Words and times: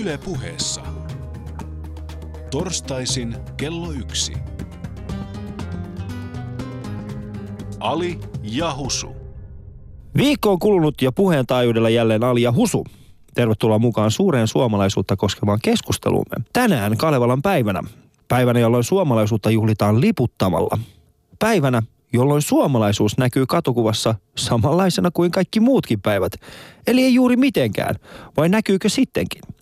Yle 0.00 0.18
puheessa. 0.18 0.80
Torstaisin 2.50 3.36
kello 3.56 3.92
yksi. 3.92 4.32
Ali 7.80 8.20
ja 8.42 8.74
Husu. 8.76 9.16
Viikko 10.16 10.50
on 10.50 10.58
kulunut 10.58 11.02
ja 11.02 11.12
puheen 11.12 11.46
taajuudella 11.46 11.90
jälleen 11.90 12.24
Ali 12.24 12.42
ja 12.42 12.52
Husu. 12.52 12.84
Tervetuloa 13.34 13.78
mukaan 13.78 14.10
suureen 14.10 14.48
suomalaisuutta 14.48 15.16
koskevaan 15.16 15.58
keskusteluumme. 15.62 16.44
Tänään 16.52 16.96
Kalevalan 16.96 17.42
päivänä. 17.42 17.82
Päivänä, 18.28 18.60
jolloin 18.60 18.84
suomalaisuutta 18.84 19.50
juhlitaan 19.50 20.00
liputtamalla. 20.00 20.78
Päivänä, 21.38 21.82
jolloin 22.12 22.42
suomalaisuus 22.42 23.18
näkyy 23.18 23.46
katukuvassa 23.46 24.14
samanlaisena 24.36 25.10
kuin 25.10 25.30
kaikki 25.30 25.60
muutkin 25.60 26.00
päivät. 26.00 26.32
Eli 26.86 27.02
ei 27.02 27.14
juuri 27.14 27.36
mitenkään, 27.36 27.94
vai 28.36 28.48
näkyykö 28.48 28.88
sittenkin? 28.88 29.57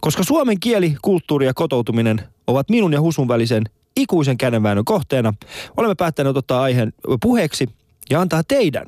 Koska 0.00 0.22
suomen 0.24 0.60
kieli, 0.60 0.96
kulttuuri 1.02 1.46
ja 1.46 1.54
kotoutuminen 1.54 2.20
ovat 2.46 2.70
minun 2.70 2.92
ja 2.92 3.00
Husun 3.00 3.28
välisen 3.28 3.64
ikuisen 3.96 4.38
kädenväännön 4.38 4.84
kohteena, 4.84 5.34
olemme 5.76 5.94
päättäneet 5.94 6.36
ottaa 6.36 6.62
aiheen 6.62 6.92
puheeksi 7.22 7.68
ja 8.10 8.20
antaa 8.20 8.42
teidän, 8.48 8.86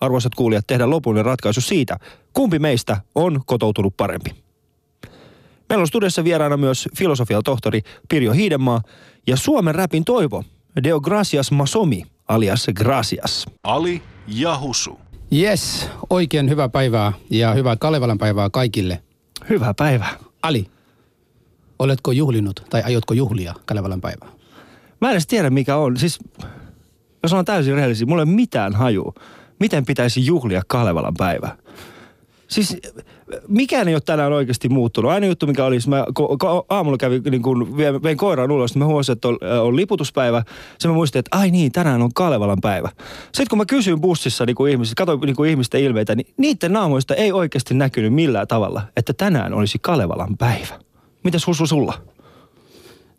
arvoisat 0.00 0.34
kuulijat, 0.34 0.66
tehdä 0.66 0.90
lopullinen 0.90 1.24
ratkaisu 1.24 1.60
siitä, 1.60 1.96
kumpi 2.32 2.58
meistä 2.58 2.96
on 3.14 3.40
kotoutunut 3.46 3.96
parempi. 3.96 4.30
Meillä 5.68 5.82
on 5.82 5.88
studiossa 5.88 6.24
vieraana 6.24 6.56
myös 6.56 6.88
filosofian 6.96 7.42
tohtori 7.42 7.82
Pirjo 8.08 8.32
Hiidenmaa 8.32 8.82
ja 9.26 9.36
Suomen 9.36 9.74
räpin 9.74 10.04
toivo 10.04 10.44
Deo 10.84 11.00
Gracias 11.00 11.50
Masomi 11.50 12.02
alias 12.28 12.66
Gracias. 12.74 13.46
Ali 13.62 14.02
ja 14.28 14.58
Husu. 14.58 14.98
Yes, 15.32 15.88
oikein 16.10 16.50
hyvää 16.50 16.68
päivää 16.68 17.12
ja 17.30 17.54
hyvää 17.54 17.76
Kalevalan 17.76 18.18
päivää 18.18 18.50
kaikille. 18.50 19.02
Hyvää 19.48 19.74
päivää. 19.74 20.16
Ali, 20.42 20.66
oletko 21.78 22.12
juhlinut 22.12 22.66
tai 22.70 22.82
aiotko 22.82 23.14
juhlia 23.14 23.54
Kalevalan 23.66 24.00
päivää? 24.00 24.28
Mä 25.00 25.08
en 25.08 25.12
edes 25.12 25.26
tiedä 25.26 25.50
mikä 25.50 25.76
on. 25.76 25.96
Siis, 25.96 26.18
jos 27.22 27.32
on 27.32 27.44
täysin 27.44 27.74
rehellisiä, 27.74 28.06
mulla 28.06 28.22
ei 28.22 28.28
ole 28.28 28.34
mitään 28.34 28.74
haju. 28.74 29.14
Miten 29.60 29.86
pitäisi 29.86 30.26
juhlia 30.26 30.62
Kalevalan 30.66 31.14
päivä? 31.18 31.56
Siis 32.52 32.76
mikään 33.48 33.88
ei 33.88 33.94
ole 33.94 34.02
tänään 34.06 34.32
oikeasti 34.32 34.68
muuttunut. 34.68 35.10
Aina 35.10 35.26
juttu, 35.26 35.46
mikä 35.46 35.64
oli, 35.64 35.78
mä 35.86 36.04
ko, 36.14 36.36
ko, 36.38 36.66
aamulla 36.68 36.98
kävin, 36.98 37.22
niin 37.22 37.42
kun 37.42 37.76
vein, 37.76 38.16
koiran 38.16 38.50
ulos, 38.50 38.74
niin 38.74 38.78
mä 38.78 38.86
huomasin, 38.86 39.12
että 39.12 39.28
on, 39.28 39.38
äh, 39.44 39.62
on 39.62 39.76
liputuspäivä. 39.76 40.42
Sitten 40.70 40.90
mä 40.90 40.94
muistin, 40.94 41.18
että 41.18 41.38
ai 41.38 41.50
niin, 41.50 41.72
tänään 41.72 42.02
on 42.02 42.14
Kalevalan 42.14 42.60
päivä. 42.62 42.88
Sitten 43.22 43.46
kun 43.50 43.58
mä 43.58 43.66
kysyin 43.66 44.00
bussissa 44.00 44.46
niin 44.46 44.68
ihmiset, 44.70 44.94
katsoin 44.94 45.20
niin 45.20 45.46
ihmisten 45.48 45.80
ilmeitä, 45.80 46.14
niin 46.14 46.26
niiden 46.36 46.72
naamoista 46.72 47.14
ei 47.14 47.32
oikeasti 47.32 47.74
näkynyt 47.74 48.14
millään 48.14 48.48
tavalla, 48.48 48.82
että 48.96 49.12
tänään 49.12 49.54
olisi 49.54 49.78
Kalevalan 49.78 50.36
päivä. 50.36 50.80
Mitäs 51.24 51.46
Husu 51.46 51.66
sulla? 51.66 51.94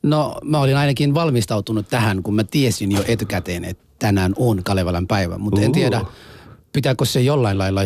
No 0.04 0.36
mä 0.44 0.60
olin 0.60 0.78
ainakin 0.78 1.14
valmistautunut 1.14 1.88
tähän, 1.90 2.24
kun 2.24 2.36
mä 2.36 2.44
tiesin 2.44 2.92
jo 2.92 3.04
etukäteen, 3.08 3.66
että 3.66 3.84
tänään 4.00 4.34
on 4.38 4.64
Kalevalan 4.64 5.08
päivä. 5.08 5.38
Mutta 5.38 5.62
en 5.62 5.72
tiedä, 5.72 6.02
pitääkö 6.74 7.06
se 7.06 7.22
jollain 7.22 7.58
lailla 7.58 7.82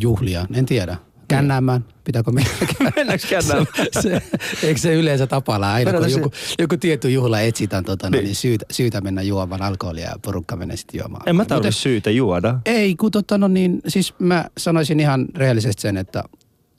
juhlia. 0.00 0.46
En 0.54 0.66
tiedä. 0.66 0.96
Kännäämään, 1.28 1.84
pitääkö 2.04 2.30
mennä? 2.32 2.50
Mennäänkö 2.96 3.26
kännäämään? 3.30 3.66
se, 4.00 4.22
eikö 4.62 4.80
se 4.80 4.94
yleensä 4.94 5.26
tapalla 5.26 5.72
aina, 5.72 5.92
Mennään 5.92 6.04
kun 6.04 6.12
se- 6.12 6.18
joku, 6.20 6.34
joku 6.58 6.76
tietty 6.76 7.10
juhla 7.10 7.40
etsitään, 7.40 7.84
tota, 7.84 8.06
no, 8.06 8.10
Niin. 8.10 8.24
niin 8.24 8.34
syytä, 8.36 8.64
syytä 8.70 9.00
mennä 9.00 9.22
juomaan 9.22 9.62
alkoholia 9.62 10.04
ja 10.04 10.14
porukka 10.22 10.56
menee 10.56 10.76
sitten 10.76 10.98
juomaan. 10.98 11.28
En 11.28 11.36
mä 11.36 11.44
tarvitse 11.44 11.72
syytä 11.80 12.10
juoda. 12.10 12.58
Ei, 12.66 12.96
kun 12.96 13.10
tota, 13.10 13.38
no 13.38 13.48
niin, 13.48 13.80
siis 13.88 14.14
mä 14.18 14.44
sanoisin 14.58 15.00
ihan 15.00 15.26
rehellisesti 15.34 15.82
sen, 15.82 15.96
että, 15.96 16.24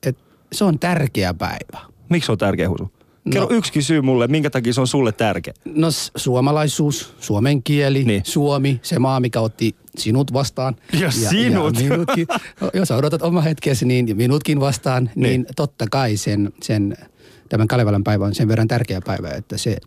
että 0.05 0.21
se 0.51 0.63
on 0.63 0.79
tärkeä 0.79 1.33
päivä. 1.33 1.79
Miksi 2.09 2.25
se 2.25 2.31
on 2.31 2.37
tärkeä 2.37 2.69
Husu? 2.69 2.91
Kerro 3.31 3.47
No. 3.49 3.55
yksikin 3.55 3.83
syy 3.83 4.01
mulle, 4.01 4.27
minkä 4.27 4.49
takia 4.49 4.73
se 4.73 4.81
on 4.81 4.87
sulle 4.87 5.11
tärkeä. 5.11 5.53
No 5.65 5.87
suomalaisuus, 6.17 7.13
suomen 7.19 7.63
kieli, 7.63 8.03
Niin. 8.03 8.21
Suomi, 8.25 8.79
se 8.83 8.99
maa, 8.99 9.19
mikä 9.19 9.41
otti 9.41 9.75
sinut 9.97 10.33
vastaan. 10.33 10.75
Ja 10.99 11.11
sinut. 11.11 11.75
Ja 11.81 11.89
minutkin, 11.89 12.27
No, 12.61 12.69
jos 12.73 12.91
odotat 12.91 13.21
oma 13.21 13.41
hetkesi, 13.41 13.85
niin 13.85 14.07
ja 14.07 14.15
minutkin 14.15 14.59
vastaan, 14.59 15.03
Niin. 15.03 15.11
niin, 15.23 15.41
niin 15.41 15.55
totta 15.55 15.85
kai 15.91 16.17
sen, 16.17 16.53
sen, 16.61 16.97
tämän 17.49 17.67
Kalevalan 17.67 18.03
päivä 18.03 18.25
on 18.25 18.35
sen 18.35 18.47
verran 18.47 18.67
tärkeä 18.67 19.01
päivä, 19.05 19.29
että 19.29 19.57
se 19.57 19.77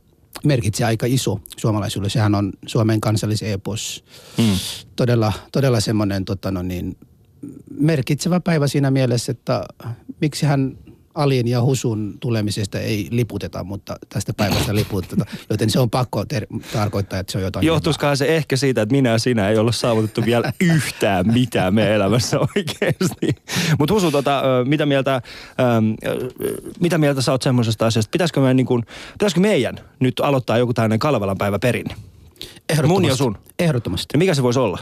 merkitsee 0.45 0.87
aika 0.87 1.07
iso 1.07 1.41
suomalaisuudelle. 1.57 2.11
Sehän 2.11 2.35
on 2.35 2.53
Suomen 2.67 3.01
kansallisepos. 3.01 4.05
Mm. 4.39 4.45
Todella, 4.97 5.33
todella 5.53 5.81
semmoinen 5.81 6.25
tota 6.25 6.51
no 6.51 6.63
niin, 6.63 6.97
merkitsevä 7.81 8.41
päivä 8.41 8.69
siinä 8.69 8.91
mielessä, 8.91 9.33
että 9.33 9.65
miksi 10.21 10.47
hän 10.47 10.79
Alin 11.15 11.49
ja 11.49 11.63
Husun 11.63 12.15
tulemisesta 12.21 12.79
ei 12.79 13.09
liputeta, 13.11 13.65
mutta 13.65 13.97
tästä 14.09 14.33
päivästä 14.33 14.75
liputeta. 14.75 15.27
Joten 15.51 15.71
se 15.71 15.81
on 15.81 15.91
pakko 15.91 16.25
ter- 16.25 16.47
tarkoittaa, 16.73 17.19
että 17.19 17.33
se 17.33 17.39
on 17.39 17.45
jotain. 17.45 17.67
Johtuisikohan 17.67 18.17
se 18.17 18.37
ehkä 18.37 18.57
siitä, 18.57 18.83
että 18.83 18.93
minä 18.93 19.11
ja 19.11 19.19
sinä 19.19 19.49
ei 19.49 19.59
olla 19.59 19.73
saavutettu 19.73 20.25
vielä 20.25 20.53
yhtään 20.75 21.33
mitään 21.33 21.75
meidän 21.75 21.93
elämässä 21.93 22.39
oikeasti. 22.41 23.43
Mutta 23.79 23.95
Husu, 23.95 24.11
tota, 24.11 24.43
mitä, 24.65 24.87
mieltä, 24.87 25.15
äm, 25.15 25.95
ö, 26.07 26.31
mitä 26.81 26.99
mieltä 26.99 27.23
sä 27.23 27.33
oot 27.33 27.43
semmoisesta 27.43 27.87
asiasta? 27.87 28.11
Pitäisikö 28.11 28.41
meidän, 28.41 28.57
niin 28.57 28.67
kun, 28.67 28.83
pitäisikö 29.13 29.41
meidän 29.41 29.79
nyt 30.01 30.21
aloittaa 30.21 30.59
joku 30.59 30.75
tällainen 30.75 30.99
Kalevalan 30.99 31.39
päivä 31.39 31.59
perinne? 31.59 31.95
Ehdottomasti. 32.69 32.89
mun 32.89 33.05
ja 33.05 33.17
sun. 33.17 33.39
Ehdottomasti. 33.59 34.07
Ja 34.13 34.19
mikä 34.19 34.35
se 34.35 34.43
voisi 34.43 34.59
olla? 34.59 34.79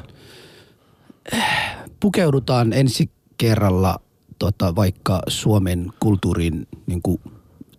Pukeudutaan 2.01 2.73
ensi 2.73 3.11
kerralla 3.39 4.01
tota, 4.41 4.77
vaikka 4.77 5.23
Suomen 5.29 5.93
kulttuuriin, 6.01 6.67
niin 6.87 7.03
kuin, 7.03 7.21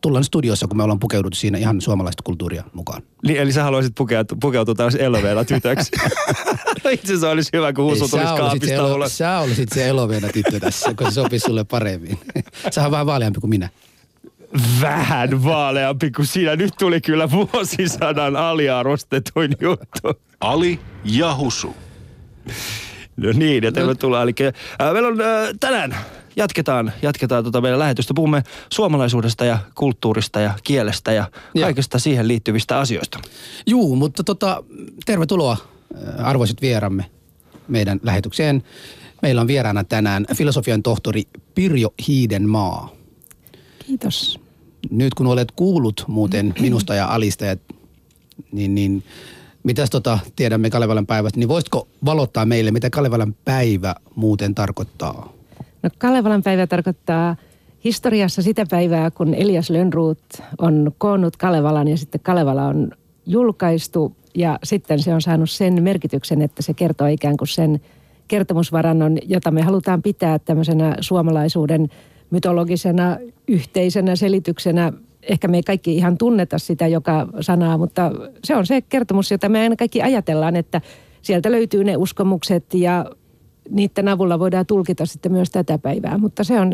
tullaan 0.01 0.23
studiossa, 0.23 0.67
kun 0.67 0.77
me 0.77 0.83
ollaan 0.83 0.99
pukeuduttu 0.99 1.39
siinä 1.39 1.57
ihan 1.57 1.81
suomalaista 1.81 2.23
kulttuuria 2.23 2.63
mukaan. 2.73 3.01
Niin, 3.27 3.37
eli 3.37 3.51
sä 3.51 3.63
haluaisit 3.63 3.95
pukeutua, 3.97 4.37
pukeutua 4.41 4.75
tällaisen 4.75 5.01
eloveella 5.01 5.45
tytöksi. 5.45 5.91
no 6.83 6.89
itse 6.89 7.07
asiassa 7.07 7.29
olisi 7.29 7.49
hyvä, 7.53 7.73
kun 7.73 7.85
Husu 7.85 8.03
Ei, 8.03 8.09
tulisi 8.09 8.29
se, 8.29 8.37
kaapista 8.37 8.73
elo, 8.73 8.95
ulos. 8.95 9.17
sä 9.17 9.39
olisit 9.39 9.69
se 9.75 9.87
eloveena 9.87 10.27
tyttö 10.27 10.59
tässä, 10.59 10.93
kun 10.93 11.07
se 11.07 11.13
sopisi 11.13 11.45
sulle 11.45 11.63
paremmin. 11.63 12.19
Sä 12.71 12.85
on 12.85 12.91
vähän 12.91 13.05
vaaleampi 13.05 13.39
kuin 13.39 13.49
minä. 13.49 13.69
Vähän 14.81 15.43
vaaleampi 15.43 16.11
kuin 16.11 16.25
sinä. 16.25 16.55
Nyt 16.55 16.73
tuli 16.79 17.01
kyllä 17.01 17.31
vuosisadan 17.31 18.35
aliarvostetuin 18.35 19.55
juttu. 19.61 20.21
Ali 20.39 20.79
ja 21.03 21.35
Husu. 21.35 21.75
No 23.17 23.31
niin, 23.33 23.63
ja 23.63 23.71
tervetuloa. 23.71 24.21
Eli 24.21 24.33
äh, 24.81 24.93
meillä 24.93 25.07
on 25.07 25.21
äh, 25.21 25.49
tänään, 25.59 25.95
jatketaan, 26.35 26.91
jatketaan 27.01 27.43
tota 27.43 27.61
meidän 27.61 27.79
lähetystä. 27.79 28.13
Puhumme 28.13 28.43
suomalaisuudesta 28.69 29.45
ja 29.45 29.57
kulttuurista 29.75 30.39
ja 30.39 30.53
kielestä 30.63 31.11
ja 31.11 31.31
Joo. 31.55 31.65
kaikesta 31.65 31.99
siihen 31.99 32.27
liittyvistä 32.27 32.79
asioista. 32.79 33.19
Juu, 33.65 33.95
mutta 33.95 34.23
tota, 34.23 34.63
tervetuloa 35.05 35.57
äh, 36.19 36.27
arvoiset 36.27 36.61
vieramme 36.61 37.05
meidän 37.67 37.99
lähetykseen. 38.03 38.63
Meillä 39.21 39.41
on 39.41 39.47
vieraana 39.47 39.83
tänään 39.83 40.25
filosofian 40.35 40.83
tohtori 40.83 41.23
Pirjo 41.55 41.93
Hiidenmaa. 42.07 42.89
Kiitos. 43.85 44.39
Nyt 44.89 45.13
kun 45.13 45.27
olet 45.27 45.51
kuullut 45.51 46.05
muuten 46.07 46.53
minusta 46.61 46.95
ja 46.95 47.07
Alista, 47.07 47.45
ja, 47.45 47.55
niin, 48.51 48.75
niin 48.75 49.03
mitäs 49.63 49.89
tota 49.89 50.19
tiedämme 50.35 50.69
Kalevalan 50.69 51.07
päivästä, 51.07 51.39
niin 51.39 51.49
voisitko 51.49 51.87
valottaa 52.05 52.45
meille, 52.45 52.71
mitä 52.71 52.89
Kalevalan 52.89 53.35
päivä 53.45 53.95
muuten 54.15 54.55
tarkoittaa? 54.55 55.40
No 55.83 55.89
Kalevalan 55.97 56.43
päivä 56.43 56.67
tarkoittaa 56.67 57.35
historiassa 57.83 58.41
sitä 58.41 58.65
päivää, 58.69 59.11
kun 59.11 59.33
Elias 59.33 59.69
Lönnruut 59.69 60.19
on 60.57 60.91
koonnut 60.97 61.37
Kalevalan 61.37 61.87
ja 61.87 61.97
sitten 61.97 62.21
Kalevala 62.23 62.65
on 62.65 62.91
julkaistu 63.25 64.15
ja 64.35 64.59
sitten 64.63 64.99
se 64.99 65.13
on 65.13 65.21
saanut 65.21 65.49
sen 65.49 65.83
merkityksen, 65.83 66.41
että 66.41 66.61
se 66.61 66.73
kertoo 66.73 67.07
ikään 67.07 67.37
kuin 67.37 67.47
sen 67.47 67.81
kertomusvarannon, 68.27 69.17
jota 69.25 69.51
me 69.51 69.61
halutaan 69.61 70.01
pitää 70.01 70.39
tämmöisenä 70.39 70.95
suomalaisuuden 71.01 71.87
mytologisena 72.29 73.17
yhteisenä 73.47 74.15
selityksenä. 74.15 74.93
Ehkä 75.23 75.47
me 75.47 75.57
ei 75.57 75.63
kaikki 75.63 75.95
ihan 75.95 76.17
tunneta 76.17 76.59
sitä 76.59 76.87
joka 76.87 77.27
sanaa, 77.41 77.77
mutta 77.77 78.11
se 78.43 78.55
on 78.55 78.65
se 78.65 78.81
kertomus, 78.81 79.31
jota 79.31 79.49
me 79.49 79.59
aina 79.59 79.75
kaikki 79.75 80.01
ajatellaan, 80.01 80.55
että 80.55 80.81
sieltä 81.21 81.51
löytyy 81.51 81.83
ne 81.83 81.97
uskomukset 81.97 82.73
ja 82.73 83.05
niiden 83.71 84.07
avulla 84.07 84.39
voidaan 84.39 84.65
tulkita 84.65 85.05
sitten 85.05 85.31
myös 85.31 85.49
tätä 85.49 85.77
päivää. 85.77 86.17
Mutta 86.17 86.43
se 86.43 86.59
on, 86.59 86.73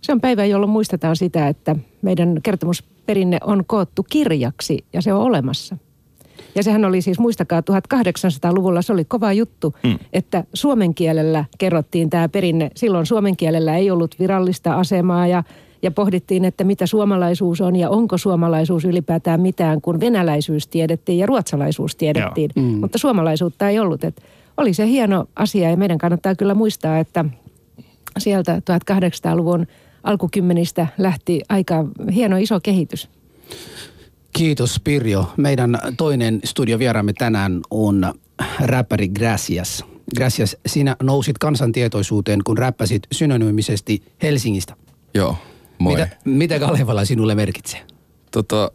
se 0.00 0.12
on 0.12 0.20
päivä, 0.20 0.44
jolloin 0.44 0.70
muistetaan 0.70 1.16
sitä, 1.16 1.48
että 1.48 1.76
meidän 2.02 2.40
kertomusperinne 2.42 3.38
on 3.44 3.64
koottu 3.66 4.02
kirjaksi 4.10 4.84
ja 4.92 5.02
se 5.02 5.12
on 5.12 5.20
olemassa. 5.20 5.76
Ja 6.54 6.62
sehän 6.62 6.84
oli 6.84 7.02
siis, 7.02 7.18
muistakaa, 7.18 7.60
1800-luvulla 7.60 8.82
se 8.82 8.92
oli 8.92 9.04
kova 9.04 9.32
juttu, 9.32 9.74
mm. 9.82 9.98
että 10.12 10.44
suomen 10.54 10.94
kielellä 10.94 11.44
kerrottiin 11.58 12.10
tämä 12.10 12.28
perinne. 12.28 12.70
Silloin 12.76 13.06
suomen 13.06 13.36
kielellä 13.36 13.76
ei 13.76 13.90
ollut 13.90 14.14
virallista 14.18 14.74
asemaa 14.74 15.26
ja, 15.26 15.42
ja 15.82 15.90
pohdittiin, 15.90 16.44
että 16.44 16.64
mitä 16.64 16.86
suomalaisuus 16.86 17.60
on 17.60 17.76
ja 17.76 17.90
onko 17.90 18.18
suomalaisuus 18.18 18.84
ylipäätään 18.84 19.40
mitään, 19.40 19.80
kun 19.80 20.00
venäläisyys 20.00 20.68
tiedettiin 20.68 21.18
ja 21.18 21.26
ruotsalaisuus 21.26 21.96
tiedettiin. 21.96 22.50
Mm. 22.56 22.62
Mutta 22.62 22.98
suomalaisuutta 22.98 23.68
ei 23.68 23.78
ollut. 23.78 24.04
Et 24.04 24.22
oli 24.56 24.74
se 24.74 24.86
hieno 24.86 25.26
asia 25.36 25.70
ja 25.70 25.76
meidän 25.76 25.98
kannattaa 25.98 26.34
kyllä 26.34 26.54
muistaa, 26.54 26.98
että 26.98 27.24
sieltä 28.18 28.62
1800-luvun 28.90 29.66
alkukymmenistä 30.02 30.86
lähti 30.98 31.42
aika 31.48 31.84
hieno 32.14 32.36
iso 32.36 32.60
kehitys. 32.60 33.08
Kiitos 34.32 34.80
Pirjo. 34.84 35.32
Meidän 35.36 35.78
toinen 35.96 36.40
studiovieraamme 36.44 37.12
tänään 37.12 37.60
on 37.70 38.14
räppäri 38.60 39.08
Gracias. 39.08 39.84
Gracias, 40.16 40.56
sinä 40.66 40.96
nousit 41.02 41.38
kansantietoisuuteen, 41.38 42.40
kun 42.44 42.58
räppäsit 42.58 43.02
synonyymisesti 43.12 44.02
Helsingistä. 44.22 44.76
Joo, 45.14 45.36
moi. 45.78 45.92
Mitä, 45.92 46.08
mitä 46.24 46.58
Kalevala 46.58 47.04
sinulle 47.04 47.34
merkitsee? 47.34 47.80
Tota, 48.30 48.70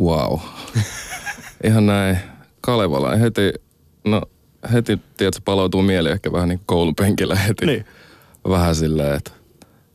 wow. 0.00 0.38
Ihan 1.64 1.86
näin. 1.86 2.18
Kalevala 2.60 3.16
heti, 3.16 3.52
no 4.04 4.22
heti, 4.72 4.98
tiedätkö, 5.16 5.40
palautuu 5.44 5.82
mieli 5.82 6.08
ehkä 6.10 6.32
vähän 6.32 6.48
niin 6.48 6.60
koulupenkillä 6.66 7.34
heti. 7.34 7.66
Niin. 7.66 7.84
Vähän 8.48 8.74
silleen, 8.74 9.14
että 9.16 9.30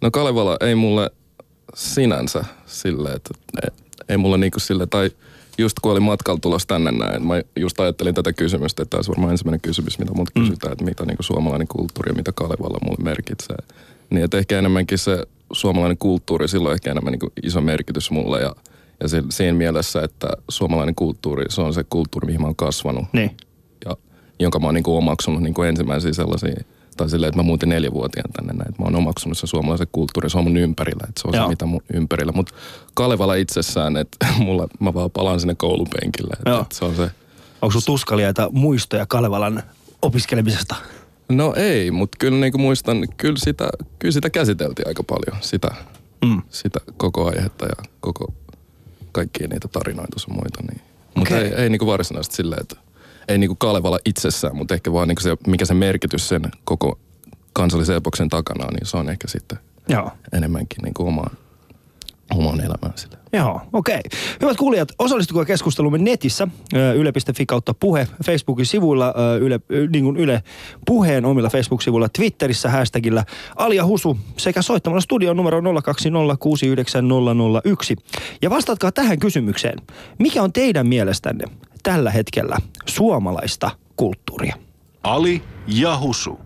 no 0.01 0.11
Kalevala 0.11 0.57
ei 0.61 0.75
mulle 0.75 1.11
sinänsä 1.75 2.45
silleen, 2.65 3.15
että 3.15 3.33
ei, 3.63 3.69
ei 4.09 4.17
mulle 4.17 4.37
niinku 4.37 4.59
sille 4.59 4.87
tai 4.87 5.11
just 5.57 5.79
kun 5.79 5.91
olin 5.91 6.03
matkalla 6.03 6.39
tulossa 6.39 6.67
tänne 6.67 6.91
näin, 6.91 7.27
mä 7.27 7.41
just 7.55 7.79
ajattelin 7.79 8.15
tätä 8.15 8.33
kysymystä, 8.33 8.83
että 8.83 8.89
tämä 8.89 8.97
olisi 8.97 9.11
varmaan 9.11 9.31
ensimmäinen 9.31 9.61
kysymys, 9.61 9.99
mitä 9.99 10.13
multa 10.13 10.31
Mm. 10.35 10.41
kysytään, 10.41 10.71
että 10.71 10.85
mitä 10.85 11.05
niinku 11.05 11.23
suomalainen 11.23 11.67
kulttuuri 11.67 12.09
ja 12.09 12.15
mitä 12.15 12.31
Kalevala 12.35 12.77
mulle 12.83 13.03
merkitsee. 13.03 13.57
Niin, 14.09 14.23
että 14.23 14.37
ehkä 14.37 14.59
enemmänkin 14.59 14.97
se 14.97 15.25
suomalainen 15.53 15.97
kulttuuri, 15.97 16.47
sillä 16.47 16.67
on 16.67 16.73
ehkä 16.73 16.91
enemmän 16.91 17.11
niinku 17.11 17.31
iso 17.43 17.61
merkitys 17.61 18.11
mulle 18.11 18.41
ja, 18.41 18.55
ja 18.99 19.07
se, 19.07 19.23
siinä 19.29 19.57
mielessä, 19.57 20.03
että 20.03 20.27
suomalainen 20.49 20.95
kulttuuri, 20.95 21.45
se 21.49 21.61
on 21.61 21.73
se 21.73 21.83
kulttuuri, 21.89 22.25
mihin 22.25 22.41
mä 22.41 22.47
oon 22.47 22.55
kasvanut 22.55 23.05
Niin. 23.13 23.37
Ja 24.39 24.43
jonka 24.43 24.59
mä 24.59 24.65
oon 24.67 24.73
niinku 24.75 24.97
omaksunut 24.97 25.41
niinku 25.41 25.61
ensimmäisiä 25.63 26.13
sellaisia, 26.13 26.63
tai 26.97 27.09
silleen, 27.09 27.27
että 27.27 27.39
mä 27.39 27.43
muutin 27.43 27.69
neljävuotiaan 27.69 28.31
tänne 28.31 28.53
näin, 28.53 28.69
että 28.69 28.81
mä 28.81 28.85
oon 28.85 28.95
omaksunut 28.95 29.37
sen 29.37 29.47
suomalaisen 29.47 29.87
kulttuurin, 29.91 30.29
se 30.29 30.37
on 30.37 30.43
mun 30.43 30.57
ympärillä, 30.57 31.05
että 31.09 31.21
se 31.21 31.27
on 31.27 31.33
Joo. 31.33 31.45
se, 31.45 31.49
mitä 31.49 31.65
mun 31.65 31.81
ympärillä. 31.93 32.31
Mutta 32.31 32.53
Kalevala 32.93 33.35
itsessään, 33.35 33.97
että 33.97 34.27
mulla, 34.45 34.67
mä 34.79 34.93
vaan 34.93 35.11
palaan 35.11 35.39
sinne 35.39 35.55
koulupenkille, 35.55 36.33
että, 36.37 36.59
että 36.61 36.75
se 36.75 36.85
on 36.85 36.95
se, 36.95 37.11
Onko 37.61 37.71
sulla 37.71 37.85
tuskaliaita 37.85 38.49
muistoja 38.51 39.05
Kalevalan 39.05 39.63
opiskelemisesta? 40.01 40.75
no 41.29 41.53
ei, 41.57 41.91
mutta 41.91 42.17
kyllä 42.19 42.37
niinku 42.37 42.57
muistan, 42.57 43.07
kyllä 43.17 43.37
sitä, 43.37 43.69
kyllä 43.99 44.11
sitä 44.11 44.29
käsiteltiin 44.29 44.87
aika 44.87 45.03
paljon, 45.03 45.41
sitä, 45.43 45.69
Mm. 46.25 46.41
sitä 46.49 46.79
koko 46.97 47.27
aihetta 47.29 47.65
ja 47.65 47.75
koko 47.99 48.33
kaikkia 49.11 49.47
niitä 49.47 49.67
tarinoita 49.67 50.19
sun 50.19 50.33
muita. 50.33 50.61
Niin. 50.71 50.81
Mutta 51.15 51.35
Okei. 51.35 51.47
ei, 51.47 51.53
ei 51.53 51.69
niinku 51.69 51.85
varsinaisesti 51.85 52.35
silleen, 52.35 52.61
että 52.61 52.75
ei 53.27 53.37
niinku 53.37 53.55
Kalevala 53.55 53.99
itsessään, 54.05 54.55
mutta 54.55 54.73
ehkä 54.73 54.93
vaan 54.93 55.07
niinku 55.07 55.21
se, 55.21 55.37
mikä 55.47 55.65
se 55.65 55.73
merkitys 55.73 56.29
sen 56.29 56.41
koko 56.63 56.99
kansallisen 57.53 57.95
epoksen 57.95 58.29
takana 58.29 58.65
on, 58.65 58.73
niin 58.73 58.85
se 58.85 58.97
on 58.97 59.09
ehkä 59.09 59.27
sitten 59.27 59.57
Joo. 59.89 60.11
enemmänkin 60.33 60.83
niinku 60.83 61.07
omaan, 61.07 61.37
omaan 62.35 62.59
elämään 62.59 62.93
sille. 62.95 63.17
Joo, 63.33 63.61
okei. 63.73 64.01
Hyvät 64.41 64.57
kuulijat, 64.57 64.89
osallistukaa 64.99 65.45
keskustelumme 65.45 65.97
netissä 65.97 66.47
yle.fi 66.95 67.45
kautta 67.45 67.73
puhe, 67.73 68.07
Facebookin 68.25 68.65
sivuilla, 68.65 69.13
yle, 69.39 69.59
niin 69.89 70.03
kuin 70.03 70.17
Yle 70.17 70.43
puheen 70.85 71.25
omilla 71.25 71.49
Facebook-sivuilla, 71.49 72.09
Twitterissä 72.09 72.69
hashtagillä 72.69 73.25
Alia 73.55 73.85
Husu 73.85 74.17
sekä 74.37 74.61
soittamalla 74.61 75.01
studion 75.01 75.37
numero 75.37 75.61
020690001. 75.61 75.63
Ja 78.41 78.49
vastatkaa 78.49 78.91
tähän 78.91 79.19
kysymykseen. 79.19 79.79
Mikä 80.19 80.43
on 80.43 80.53
teidän 80.53 80.87
mielestänne 80.87 81.45
tällä 81.83 82.11
hetkellä 82.11 82.57
suomalaista 82.85 83.71
kulttuuria? 83.95 84.55
Ali 85.03 85.41
ja 85.67 85.99
Husu. 85.99 86.39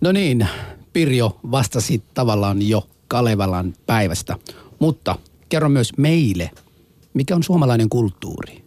No 0.00 0.12
niin, 0.12 0.48
Pirjo 0.92 1.38
vastasi 1.50 2.02
tavallaan 2.14 2.68
jo 2.68 2.86
Kalevalan 3.08 3.74
päivästä, 3.86 4.36
mutta 4.78 5.16
kerro 5.48 5.68
myös 5.68 5.92
meille, 5.96 6.50
mikä 7.14 7.36
on 7.36 7.42
suomalainen 7.42 7.88
kulttuuri? 7.88 8.64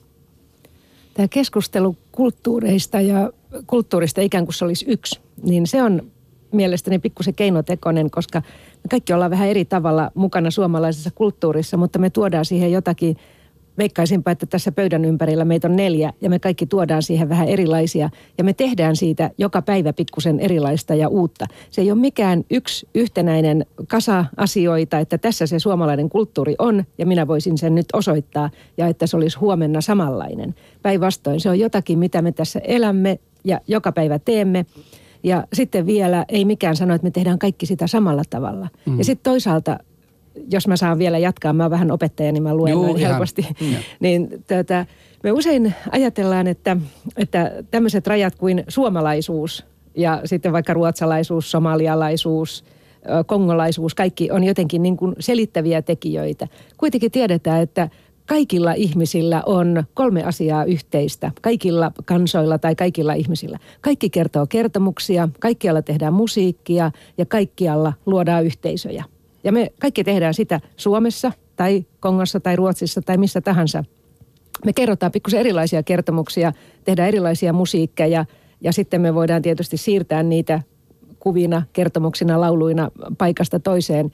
Tämä 1.13 1.27
keskustelu 1.27 1.97
kulttuureista 2.11 3.01
ja 3.01 3.31
kulttuurista 3.67 4.21
ikään 4.21 4.45
kuin 4.45 4.53
se 4.53 4.65
olisi 4.65 4.85
yksi, 4.87 5.19
niin 5.43 5.67
se 5.67 5.83
on 5.83 6.11
mielestäni 6.51 6.99
pikkusen 6.99 7.33
keinotekoinen, 7.33 8.11
koska 8.11 8.41
me 8.83 8.87
kaikki 8.89 9.13
ollaan 9.13 9.31
vähän 9.31 9.47
eri 9.47 9.65
tavalla 9.65 10.11
mukana 10.15 10.51
suomalaisessa 10.51 11.11
kulttuurissa, 11.15 11.77
mutta 11.77 11.99
me 11.99 12.09
tuodaan 12.09 12.45
siihen 12.45 12.71
jotakin, 12.71 13.17
veikkaisinpa, 13.79 14.31
että 14.31 14.45
tässä 14.45 14.71
pöydän 14.71 15.05
ympärillä 15.05 15.45
meitä 15.45 15.67
on 15.67 15.75
neljä 15.75 16.13
ja 16.21 16.29
me 16.29 16.39
kaikki 16.39 16.65
tuodaan 16.65 17.03
siihen 17.03 17.29
vähän 17.29 17.47
erilaisia 17.47 18.09
ja 18.37 18.43
me 18.43 18.53
tehdään 18.53 18.95
siitä 18.95 19.31
joka 19.37 19.61
päivä 19.61 19.93
pikkusen 19.93 20.39
erilaista 20.39 20.95
ja 20.95 21.07
uutta. 21.07 21.45
Se 21.69 21.81
ei 21.81 21.91
ole 21.91 21.99
mikään 21.99 22.43
yksi 22.51 22.87
yhtenäinen 22.95 23.65
kasa 23.87 24.25
asioita, 24.37 24.99
että 24.99 25.17
tässä 25.17 25.47
se 25.47 25.59
suomalainen 25.59 26.09
kulttuuri 26.09 26.55
on 26.59 26.83
ja 26.97 27.05
minä 27.05 27.27
voisin 27.27 27.57
sen 27.57 27.75
nyt 27.75 27.85
osoittaa 27.93 28.49
ja 28.77 28.87
että 28.87 29.07
se 29.07 29.17
olisi 29.17 29.37
huomenna 29.37 29.81
samanlainen. 29.81 30.55
Päinvastoin 30.81 31.39
se 31.39 31.49
on 31.49 31.59
jotakin, 31.59 31.99
mitä 31.99 32.21
me 32.21 32.31
tässä 32.31 32.59
elämme 32.63 33.19
ja 33.43 33.61
joka 33.67 33.91
päivä 33.91 34.19
teemme. 34.19 34.65
Ja 35.23 35.43
sitten 35.53 35.85
vielä 35.85 36.25
ei 36.29 36.45
mikään 36.45 36.75
sano, 36.75 36.93
että 36.93 37.05
me 37.05 37.11
tehdään 37.11 37.39
kaikki 37.39 37.65
sitä 37.65 37.87
samalla 37.87 38.23
tavalla. 38.29 38.67
Mm. 38.85 38.97
Ja 38.97 39.03
sitten 39.03 39.31
toisaalta, 39.31 39.79
jos 40.51 40.67
mä 40.67 40.77
saan 40.77 40.99
vielä 40.99 41.17
jatkaa, 41.17 41.53
mä 41.53 41.63
oon 41.63 41.71
vähän 41.71 41.91
opettaja, 41.91 42.31
niin 42.31 42.43
mä 42.43 42.55
luen 42.55 42.71
Juu, 42.71 42.95
ihan. 42.95 43.11
helposti. 43.11 43.47
Mm. 43.61 43.75
niin 43.99 44.43
tätä, 44.47 44.85
me 45.23 45.31
usein 45.31 45.73
ajatellaan, 45.91 46.47
että, 46.47 46.77
että 47.17 47.51
tämmöiset 47.71 48.07
rajat 48.07 48.35
kuin 48.35 48.63
suomalaisuus 48.67 49.65
ja 49.95 50.21
sitten 50.25 50.53
vaikka 50.53 50.73
ruotsalaisuus, 50.73 51.51
somalialaisuus, 51.51 52.63
kongolaisuus, 53.25 53.95
kaikki 53.95 54.31
on 54.31 54.43
jotenkin 54.43 54.83
niin 54.83 54.97
kuin 54.97 55.15
selittäviä 55.19 55.81
tekijöitä. 55.81 56.47
Kuitenkin 56.77 57.11
tiedetään, 57.11 57.61
että 57.61 57.89
kaikilla 58.25 58.73
ihmisillä 58.73 59.43
on 59.45 59.83
kolme 59.93 60.23
asiaa 60.23 60.63
yhteistä. 60.63 61.31
Kaikilla 61.41 61.91
kansoilla 62.05 62.57
tai 62.57 62.75
kaikilla 62.75 63.13
ihmisillä. 63.13 63.59
Kaikki 63.81 64.09
kertoo 64.09 64.47
kertomuksia, 64.47 65.29
kaikkialla 65.39 65.81
tehdään 65.81 66.13
musiikkia 66.13 66.91
ja 67.17 67.25
kaikkialla 67.25 67.93
luodaan 68.05 68.45
yhteisöjä. 68.45 69.03
Ja 69.43 69.51
me 69.51 69.71
kaikki 69.79 70.03
tehdään 70.03 70.33
sitä 70.33 70.59
Suomessa 70.77 71.31
tai 71.55 71.85
Kongossa 71.99 72.39
tai 72.39 72.55
Ruotsissa 72.55 73.01
tai 73.01 73.17
missä 73.17 73.41
tahansa. 73.41 73.83
Me 74.65 74.73
kerrotaan 74.73 75.11
pikkusen 75.11 75.39
erilaisia 75.39 75.83
kertomuksia, 75.83 76.53
tehdään 76.83 77.07
erilaisia 77.07 77.53
musiikkeja 77.53 78.25
ja 78.61 78.73
sitten 78.73 79.01
me 79.01 79.15
voidaan 79.15 79.41
tietysti 79.41 79.77
siirtää 79.77 80.23
niitä 80.23 80.61
kuvina, 81.19 81.63
kertomuksina, 81.73 82.41
lauluina 82.41 82.91
paikasta 83.17 83.59
toiseen. 83.59 84.11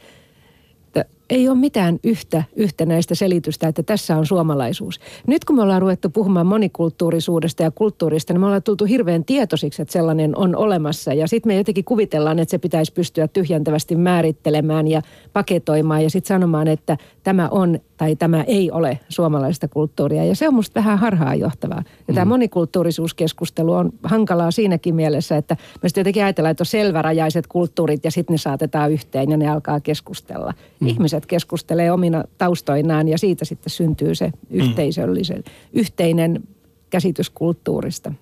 Ei 1.29 1.49
ole 1.49 1.57
mitään 1.57 1.99
yhtä 2.03 2.43
yhtenäistä 2.55 3.15
selitystä, 3.15 3.67
että 3.67 3.83
tässä 3.83 4.17
on 4.17 4.25
suomalaisuus. 4.25 4.99
Nyt 5.27 5.45
kun 5.45 5.55
me 5.55 5.61
ollaan 5.61 5.81
ruvettu 5.81 6.09
puhumaan 6.09 6.47
monikulttuurisuudesta 6.47 7.63
ja 7.63 7.71
kulttuurista, 7.71 8.33
niin 8.33 8.39
me 8.39 8.45
ollaan 8.45 8.63
tultu 8.63 8.85
hirveän 8.85 9.25
tietoisiksi, 9.25 9.81
että 9.81 9.91
sellainen 9.91 10.37
on 10.37 10.55
olemassa. 10.55 11.13
Ja 11.13 11.27
sitten 11.27 11.49
me 11.49 11.57
jotenkin 11.57 11.85
kuvitellaan, 11.85 12.39
että 12.39 12.51
se 12.51 12.57
pitäisi 12.57 12.93
pystyä 12.93 13.27
tyhjentävästi 13.27 13.95
määrittelemään 13.95 14.87
ja 14.87 15.01
paketoimaan 15.33 16.03
ja 16.03 16.09
sitten 16.09 16.35
sanomaan, 16.35 16.67
että 16.67 16.97
tämä 17.23 17.49
on 17.51 17.79
tai 17.97 18.15
tämä 18.15 18.43
ei 18.43 18.71
ole 18.71 18.99
suomalaista 19.09 19.67
kulttuuria. 19.67 20.25
Ja 20.25 20.35
se 20.35 20.47
on 20.47 20.53
musta 20.53 20.79
vähän 20.79 20.99
harhaanjohtavaa. 20.99 21.83
Ja 22.07 22.13
tämä 22.13 22.25
monikulttuurisuuskeskustelu 22.25 23.73
on 23.73 23.89
hankalaa 24.03 24.51
siinäkin 24.51 24.95
mielessä, 24.95 25.37
että 25.37 25.57
me 25.83 25.89
sitten 25.89 26.01
jotenkin 26.01 26.23
ajatellaan, 26.23 26.51
että 26.51 26.61
on 26.61 26.65
selvärajaiset 26.65 27.47
kulttuurit 27.47 28.05
ja 28.05 28.11
sitten 28.11 28.33
ne 28.33 28.37
saatetaan 28.37 28.91
yhteen 28.91 29.31
ja 29.31 29.37
ne 29.37 29.47
alkaa 29.47 29.79
keskustella. 29.79 30.53
Ihmiset 30.85 31.14
keskustelee 31.21 31.91
omina 31.91 32.23
taustoinaan 32.37 33.07
ja 33.07 33.17
siitä 33.17 33.45
sitten 33.45 33.69
syntyy 33.69 34.15
se 34.15 34.31
yhteisöllisen, 34.49 35.43
yhteinen 35.73 36.43
käsitys 36.89 37.29
kulttuurista. 37.29 38.13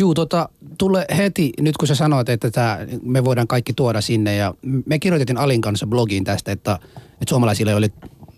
Juu, 0.00 0.14
tota, 0.14 0.48
tule 0.78 1.06
heti, 1.16 1.52
nyt 1.60 1.76
kun 1.76 1.88
sä 1.88 1.94
sanoit, 1.94 2.28
että 2.28 2.50
tää, 2.50 2.86
me 3.02 3.24
voidaan 3.24 3.46
kaikki 3.48 3.72
tuoda 3.72 4.00
sinne 4.00 4.36
ja 4.36 4.54
me 4.86 4.98
kirjoitettiin 4.98 5.38
Alin 5.38 5.60
kanssa 5.60 5.86
blogiin 5.86 6.24
tästä, 6.24 6.52
että, 6.52 6.78
että 6.94 7.28
suomalaisilla 7.28 7.70
ei 7.70 7.76
ole, 7.76 7.90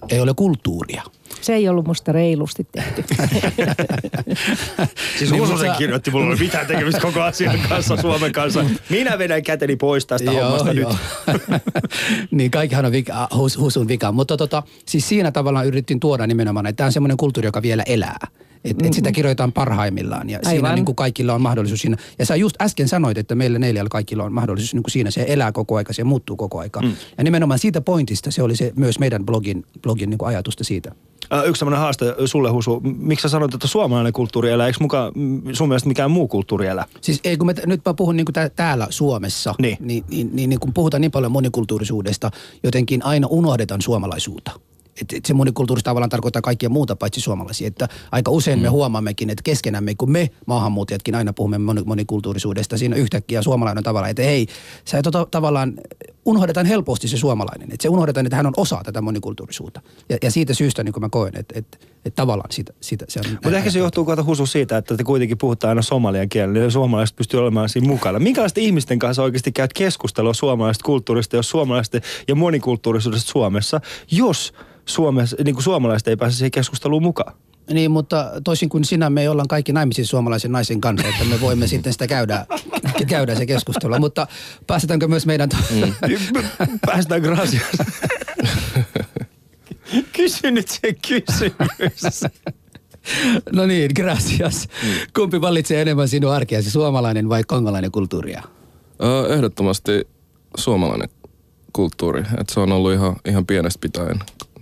ei 0.09 0.21
ole 0.21 0.35
kulttuuria. 0.35 1.03
Se 1.41 1.55
ei 1.55 1.69
ollut 1.69 1.87
musta 1.87 2.13
reilusti 2.13 2.67
tehty. 2.73 3.05
Siis 5.19 5.31
Niin, 5.31 5.43
Husosen 5.43 5.67
mutta- 5.67 5.79
kirjoitti, 5.79 6.11
mulla 6.11 6.27
ole 6.27 6.37
mitään 6.37 6.67
tekemistä 6.67 7.01
koko 7.01 7.23
asian 7.23 7.59
kanssa, 7.69 7.97
Suomen 7.97 8.33
kanssa. 8.33 8.65
Minä 8.91 9.19
vedän 9.19 9.43
käteni 9.43 9.77
pois 9.77 10.07
tästä 10.07 10.31
hommasta 10.31 10.75
nyt. 10.75 10.89
niin 12.31 12.51
kaikkihan 12.51 12.85
on 12.85 12.93
vika, 12.93 13.29
hus, 13.37 13.59
husun 13.59 13.89
vika. 13.89 14.13
Mutta 14.13 14.37
tota, 14.37 14.63
siis 14.87 15.09
siinä 15.09 15.33
tavallaan 15.33 15.67
yritettiin 15.67 16.01
tuoda 16.01 16.27
nimenomaan, 16.27 16.67
että 16.67 16.77
tämä 16.77 16.87
on 16.87 16.93
semmoinen 16.93 17.17
kulttuuri, 17.17 17.49
joka 17.49 17.63
vielä 17.63 17.83
elää. 17.87 18.19
Että 18.65 18.87
et 18.87 18.93
sitä 18.93 19.13
kirjoitetaan 19.13 19.53
parhaimmillaan 19.53 20.31
ja 20.31 20.39
siinä 20.43 20.51
Aivan. 20.69 20.75
niin 20.75 20.85
kuin 20.85 20.97
kaikilla 20.97 21.35
on 21.35 21.41
mahdollisuus 21.41 21.81
siinä. 21.81 21.97
Ja 22.19 22.27
sä 22.27 22.37
just 22.37 22.63
äsken 22.63 22.89
sanoit, 22.89 23.19
että 23.19 23.35
meillä 23.35 23.59
neljällä 23.59 23.89
kaikilla 23.89 24.25
on 24.25 24.33
mahdollisuus 24.33 24.75
niin 24.75 24.83
kuin 24.83 24.91
siinä. 24.93 25.11
Se 25.11 25.25
elää 25.29 25.53
koko 25.53 25.77
aika, 25.77 25.93
se 25.93 26.05
muuttuu 26.05 26.37
koko 26.37 26.59
aika. 26.59 26.81
Mm. 26.83 26.93
Ja 27.19 27.25
nimenomaan 27.25 27.59
siitä 27.59 27.81
pointista 27.81 28.31
se 28.31 28.43
oli 28.43 28.57
se 28.57 28.73
myös 28.77 28.99
meidän 28.99 29.27
blogin, 29.27 29.65
blogin 29.83 30.11
niin 30.11 30.19
kuin 30.19 30.29
ajatusta 30.29 30.65
siitä. 30.65 30.93
Äh, 31.33 31.45
Yksi 31.49 31.59
sellainen 31.59 31.81
haaste 31.81 32.15
sulle, 32.25 32.51
Husu. 32.51 32.81
Miksi 32.99 33.23
sä 33.23 33.29
sanoit, 33.29 33.55
että 33.55 33.67
suomalainen 33.67 34.13
kulttuuri 34.13 34.51
elää? 34.51 34.67
Eikö 34.67 34.79
muka, 34.81 35.13
mm, 35.15 35.43
sun 35.53 35.69
mielestä 35.69 35.89
mikään 35.89 36.11
muu 36.11 36.29
kulttuuri 36.29 36.67
elää? 36.67 36.85
Siis 37.01 37.21
ei, 37.25 37.37
kun 37.37 37.47
me, 37.47 37.55
t- 37.55 37.67
nyt 37.67 37.81
mä 37.87 37.95
puhun 37.95 38.17
niin 38.17 38.27
tää, 38.33 38.49
täällä 38.49 38.87
Suomessa, 38.91 39.55
Niin. 39.59 39.77
niin, 39.81 40.05
niin, 40.11 40.31
niin, 40.33 40.51
niin 40.51 40.61
kun 40.61 40.75
puhutaan 40.75 41.01
niin 41.01 41.11
paljon 41.11 41.33
monikulttuurisuudesta, 41.33 42.31
jotenkin 42.63 43.05
aina 43.05 43.27
unohdetaan 43.31 43.83
suomalaisuutta. 43.83 44.51
Et, 45.01 45.13
et 45.13 45.25
se 45.25 45.35
monikulttuurista 45.35 45.91
tavallaan 45.91 46.11
tarkoittaa 46.11 46.43
kaikkia 46.43 46.69
muuta 46.69 46.97
paitsi 46.97 47.21
suomalaisia. 47.21 47.67
Että 47.67 47.89
aika 48.13 48.31
usein 48.31 48.59
me 48.59 48.69
huomaammekin, 48.69 49.31
että 49.31 49.43
keskenämme, 49.43 49.95
kun 49.95 50.13
me 50.13 50.31
maahanmuuttajatkin 50.47 51.15
aina 51.15 51.33
puhumme 51.33 51.59
moni- 51.59 51.85
monikulttuurisuudesta, 51.85 52.79
siinä 52.79 52.97
yhtäkkiä 52.97 53.43
suomalainen 53.43 53.79
on 53.79 53.85
tavallaan, 53.85 54.11
että 54.11 54.23
ei, 54.23 54.47
sä 54.85 55.03
tota, 55.03 55.27
tavallaan 55.31 55.75
unohdetaan 56.25 56.67
helposti 56.67 57.09
se 57.09 57.17
suomalainen. 57.17 57.73
Että 57.73 57.83
se 57.83 57.89
unohdetaan, 57.89 58.27
että 58.27 58.37
hän 58.37 58.47
on 58.47 58.55
osa 58.57 58.81
tätä 58.85 59.01
monikulttuurisuutta. 59.01 59.81
Ja, 60.09 60.19
ja 60.23 60.31
siitä 60.31 60.55
syystä 60.55 60.85
niin 60.85 60.93
kuin 60.93 61.03
mä 61.03 61.09
koen, 61.09 61.37
että, 61.37 61.59
että, 61.59 61.79
että 62.05 62.17
tavallaan 62.23 62.53
siitä, 62.53 62.73
siitä 62.81 63.05
se 63.09 63.21
on... 63.21 63.33
Mutta 63.33 63.57
ehkä 63.57 63.71
se 63.71 63.79
johtuu 63.79 64.05
kato 64.05 64.25
Husu 64.25 64.47
siitä, 64.47 64.77
että 64.77 64.97
te 64.97 65.05
kuitenkin 65.05 65.39
puhutaan 65.39 65.69
aina 65.69 65.83
somalian 65.83 66.29
kielellä, 66.29 66.59
niin 66.59 66.71
suomalaiset 66.71 67.17
pystyy 67.17 67.41
olemaan 67.41 67.69
siinä 67.69 67.89
mukana. 67.89 68.19
Minkälaisten 68.19 68.65
ihmisten 68.65 68.99
kanssa 68.99 69.23
oikeasti 69.23 69.53
käyt 69.53 69.73
keskustelua 69.73 70.35
suomalaisesta 70.35 70.85
kulttuurista, 70.85 71.37
jos 71.37 71.51
suomalaisten 71.51 72.03
ja 72.29 72.35
monikulttuurisuudesta 72.35 73.33
Suomessa, 73.33 73.81
jos 74.11 74.53
Suomessa, 74.87 75.37
niin 75.45 75.55
kuin 75.55 75.65
suomalaiset 75.65 76.09
ei 76.09 76.17
pääse 76.17 76.37
siihen 76.37 76.51
keskusteluun 76.51 77.03
mukaan? 77.03 77.35
Niin, 77.73 77.91
mutta 77.91 78.33
toisin 78.45 78.69
kuin 78.69 78.85
sinä, 78.85 79.11
me 79.11 79.29
ollaan 79.29 79.49
kaikki 79.49 79.73
naimisissa 79.73 80.11
suomalaisen 80.11 80.53
naisen 80.53 80.81
kanssa, 80.81 81.09
että 81.09 81.25
me 81.25 81.41
voimme 81.41 81.67
sitten 81.67 81.93
sitä 81.93 82.07
käydä, 82.07 82.47
käydä 83.07 83.35
se 83.35 83.47
keskustelua. 83.47 83.99
Mutta 83.99 84.27
päästetäänkö 84.67 85.09
myös 85.09 85.27
meidän... 85.27 85.49
To- 85.49 85.57
mm. 85.71 85.95
Päästään 86.87 87.23
Gracias. 87.23 87.63
Kysy 90.13 90.51
nyt 90.51 90.69
se 90.69 90.95
kysymys. 91.09 92.25
no 93.57 93.67
niin, 93.67 93.91
gracias. 93.97 94.69
Kumpi 95.17 95.41
valitsee 95.41 95.83
enemmän 95.83 96.09
sinun 96.09 96.33
arkeasi, 96.33 96.71
suomalainen 96.71 97.29
vai 97.29 97.45
kongolainen 97.45 97.91
kulttuuria? 97.91 98.43
Öö, 99.03 99.35
ehdottomasti 99.35 100.09
suomalainen 100.57 101.09
kulttuuri. 101.73 102.21
Et 102.41 102.49
se 102.49 102.61
on 102.61 102.73
ollut 102.73 102.93
ihan, 102.93 103.17
ihan 103.25 103.47
pienestä 103.47 103.81
pitäen. 103.81 104.19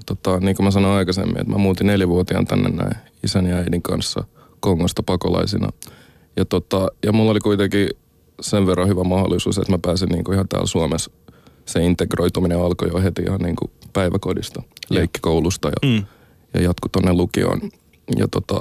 Tota, 0.07 0.41
niin 0.41 0.57
kuin 0.57 0.65
mä 0.65 0.71
sanoin 0.71 0.99
aikaisemmin, 0.99 1.41
että 1.41 1.53
mä 1.53 1.59
muutin 1.59 1.87
neljävuotiaan 1.87 2.47
tänne 2.47 2.69
näin 2.69 2.97
isän 3.25 3.47
ja 3.47 3.57
äidin 3.57 3.83
kanssa 3.83 4.25
Kongosta 4.61 5.03
pakolaisina. 5.03 5.69
Ja, 6.37 6.45
tota, 6.45 6.89
ja 7.07 7.13
mulla 7.13 7.31
oli 7.31 7.41
kuitenkin 7.41 7.89
sen 8.41 8.67
verran 8.67 8.89
hyvä 8.89 9.05
mahdollisuus, 9.05 9.59
että 9.59 9.73
mä 9.73 9.79
pääsin 9.83 10.09
niin 10.09 10.25
kuin 10.25 10.35
ihan 10.35 10.49
täällä 10.49 10.67
Suomessa. 10.67 11.11
Se 11.67 11.85
integroituminen 11.85 12.61
alkoi 12.61 12.89
jo 12.89 13.03
heti 13.03 13.23
ihan 13.23 13.41
niin 13.41 13.57
kuin 13.57 13.71
päiväkodista, 13.93 14.63
leikkikoulusta 14.91 15.69
ja, 15.69 15.89
Mm. 15.89 16.07
ja 16.55 16.61
jatkui 16.63 16.89
tonne 16.93 17.13
lukioon. 17.13 17.61
Ja, 18.17 18.29
tota, 18.29 18.59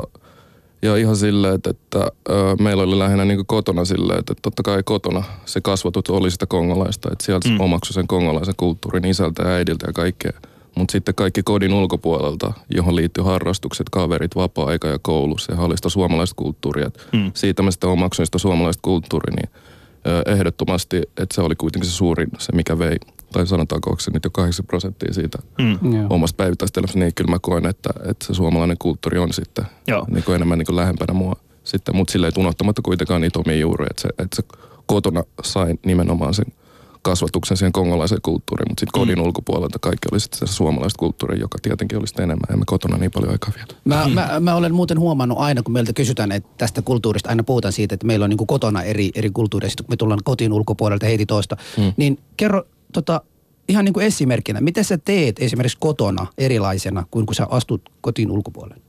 ja 0.81 0.95
ihan 0.95 1.15
silleen, 1.15 1.55
että, 1.55 1.69
että 1.69 1.99
ö, 2.29 2.55
meillä 2.59 2.83
oli 2.83 2.99
lähinnä 2.99 3.25
niin 3.25 3.45
kotona 3.45 3.85
silleen, 3.85 4.19
että 4.19 4.33
totta 4.41 4.63
kai 4.63 4.83
kotona 4.83 5.23
se 5.45 5.61
kasvatut 5.61 6.07
oli 6.09 6.31
sitä 6.31 6.45
kongolaista, 6.45 7.09
että 7.11 7.25
sieltä 7.25 7.49
Mm. 7.49 7.59
omaksui 7.59 7.93
sen 7.93 8.07
kongolaisen 8.07 8.53
kulttuurin 8.57 9.05
isältä 9.05 9.43
ja 9.43 9.49
äidiltä 9.49 9.87
ja 9.87 9.93
kaikkea. 9.93 10.31
Mutta 10.75 10.91
sitten 10.91 11.15
kaikki 11.15 11.43
kodin 11.43 11.73
ulkopuolelta, 11.73 12.53
johon 12.75 12.95
liittyy 12.95 13.23
harrastukset, 13.23 13.89
kaverit, 13.89 14.35
vapaa-aika 14.35 14.87
ja 14.87 14.99
koulu, 15.01 15.37
se 15.37 15.51
oli 15.57 15.77
sitä 15.77 15.89
suomalaista 15.89 16.35
kulttuuria. 16.35 16.87
Et 16.87 17.07
Mm. 17.13 17.31
Siitä 17.33 17.63
mä 17.63 17.71
sitten 17.71 17.89
omaksuin 17.89 18.25
sitä 18.25 18.37
suomalaista 18.37 18.79
kulttuuria, 18.81 19.35
niin 19.35 19.49
ehdottomasti, 20.25 20.97
että 20.97 21.35
se 21.35 21.41
oli 21.41 21.55
kuitenkin 21.55 21.89
se 21.89 21.95
suurin, 21.95 22.27
se 22.37 22.51
mikä 22.55 22.79
vei, 22.79 22.97
tai 23.33 23.47
sanotaanko, 23.47 23.89
onko 23.89 23.99
se 23.99 24.11
nyt 24.11 24.23
jo 24.23 24.29
80 24.29 24.67
prosenttia 24.67 25.13
siitä 25.13 25.37
Mm. 25.57 25.93
Joo. 25.95 26.07
omasta 26.09 26.37
päivittäiselämästä, 26.37 26.99
niin 26.99 27.13
kyllä 27.15 27.31
mä 27.31 27.39
koen, 27.41 27.65
että, 27.65 27.89
että 28.09 28.25
se 28.25 28.33
suomalainen 28.33 28.77
kulttuuri 28.77 29.17
on 29.17 29.33
sitten 29.33 29.65
Joo. 29.87 30.05
niin 30.11 30.23
kuin 30.23 30.35
enemmän 30.35 30.57
niin 30.57 30.65
kuin 30.65 30.75
lähempänä 30.75 31.13
mua. 31.13 31.35
Sitten, 31.63 31.95
mutta 31.95 32.11
silleen 32.11 32.33
unohtamatta 32.37 32.81
kuitenkaan 32.81 33.21
niitä 33.21 33.39
omia 33.39 33.55
juuria, 33.55 33.87
että 33.89 34.01
se, 34.01 34.09
että 34.09 34.35
se 34.35 34.43
kotona 34.85 35.23
sain 35.43 35.79
nimenomaan 35.85 36.33
sen 36.33 36.45
kasvatuksen 37.01 37.57
siihen 37.57 37.71
kongolaiseen 37.71 38.21
kulttuuriin, 38.21 38.65
mutta 38.69 38.79
sitten 38.79 39.01
kodin 39.01 39.17
mm. 39.17 39.25
ulkopuolelta 39.25 39.79
kaikki 39.79 40.07
oli 40.11 40.19
sitten 40.19 40.47
se 40.47 40.53
suomalaista 40.53 40.99
kulttuuria, 40.99 41.39
joka 41.39 41.57
tietenkin 41.61 41.97
oli 41.97 42.07
sitten 42.07 42.23
enemmän. 42.23 42.53
Emme 42.53 42.65
kotona 42.67 42.97
niin 42.97 43.11
paljon 43.11 43.31
aikaa 43.31 43.51
vielä. 43.55 43.67
Mä, 43.85 44.07
mä, 44.13 44.39
mä 44.39 44.55
olen 44.55 44.73
muuten 44.75 44.99
huomannut 44.99 45.37
aina, 45.37 45.63
kun 45.63 45.73
meiltä 45.73 45.93
kysytään 45.93 46.31
että 46.31 46.49
tästä 46.57 46.81
kulttuurista, 46.81 47.29
aina 47.29 47.43
puhutaan 47.43 47.71
siitä, 47.71 47.93
että 47.93 48.07
meillä 48.07 48.23
on 48.23 48.29
niin 48.29 48.47
kotona 48.47 48.83
eri, 48.83 49.11
eri 49.15 49.29
kulttuureja, 49.29 49.69
sitten 49.69 49.85
kun 49.85 49.93
me 49.93 49.97
tullaan 49.97 50.19
kotiin 50.23 50.53
ulkopuolelta 50.53 51.05
heiti 51.05 51.25
toista. 51.25 51.57
Mm. 51.77 51.93
Niin 51.97 52.19
kerro 52.37 52.63
tota, 52.91 53.21
ihan 53.69 53.85
niin 53.85 53.93
kuin 53.93 54.05
esimerkkinä, 54.05 54.61
mitä 54.61 54.83
sä 54.83 54.97
teet 54.97 55.39
esimerkiksi 55.39 55.77
kotona 55.79 56.27
erilaisena 56.37 57.05
kuin 57.11 57.25
kun 57.25 57.35
sä 57.35 57.47
astut 57.49 57.81
kotiin 58.01 58.31
ulkopuolelle? 58.31 58.81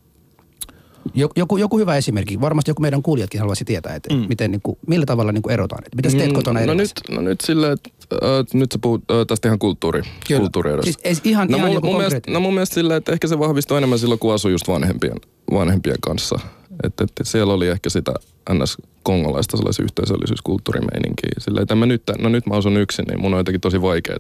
Joku, 1.14 1.56
joku, 1.56 1.78
hyvä 1.78 1.96
esimerkki. 1.96 2.40
Varmasti 2.40 2.70
joku 2.70 2.82
meidän 2.82 3.02
kuulijatkin 3.02 3.40
haluaisi 3.40 3.64
tietää, 3.64 3.94
että 3.94 4.14
mm. 4.14 4.24
miten, 4.28 4.50
niin 4.50 4.60
kuin, 4.62 4.78
millä 4.86 5.06
tavalla 5.06 5.32
niin 5.32 5.42
kuin 5.42 5.52
erotaan. 5.52 5.84
Että 5.84 5.96
mitä 5.96 6.10
sä 6.10 6.18
teet 6.18 6.32
kotona 6.32 6.66
no 6.66 6.74
nyt, 6.74 6.90
no 7.10 7.20
nyt 7.20 7.40
silleen, 7.40 7.72
että 7.72 7.90
äh, 8.14 8.44
nyt 8.54 8.72
sä 8.72 8.78
puhut 8.82 9.02
äh, 9.10 9.16
tästä 9.26 9.48
ihan 9.48 9.58
kulttuuri, 9.58 10.02
Kyllä. 10.28 10.40
kulttuuri 10.40 10.70
Siis 10.82 10.98
ei- 11.04 11.16
ihan- 11.24 11.48
no, 11.48 11.56
ihan 11.56 11.72
joku 11.72 11.86
mun 11.86 11.96
mielestä, 11.96 12.30
no 12.30 12.40
mun 12.40 12.54
mielestä 12.54 12.74
silleen, 12.74 12.98
että 12.98 13.12
ehkä 13.12 13.28
se 13.28 13.38
vahvistuu 13.38 13.76
enemmän 13.76 13.98
silloin, 13.98 14.18
kun 14.18 14.34
asui 14.34 14.52
just 14.52 14.68
vanhempien, 14.68 15.16
vanhempien 15.52 15.96
kanssa. 16.00 16.38
Että 16.82 17.04
et 17.04 17.10
siellä 17.22 17.52
oli 17.52 17.68
ehkä 17.68 17.90
sitä 17.90 18.12
ns. 18.52 18.76
kongolaista 19.02 19.56
sellaisen 19.56 19.84
yhteisöllisyyskulttuurimeininkiä. 19.84 21.30
Silleen, 21.38 21.62
että 21.62 21.74
mä 21.74 21.86
nyt, 21.86 22.02
no 22.18 22.28
nyt 22.28 22.46
mä 22.46 22.54
asun 22.54 22.76
yksin, 22.76 23.04
niin 23.08 23.20
mun 23.20 23.34
on 23.34 23.40
jotenkin 23.40 23.60
tosi 23.60 23.82
vaikeaa. 23.82 24.18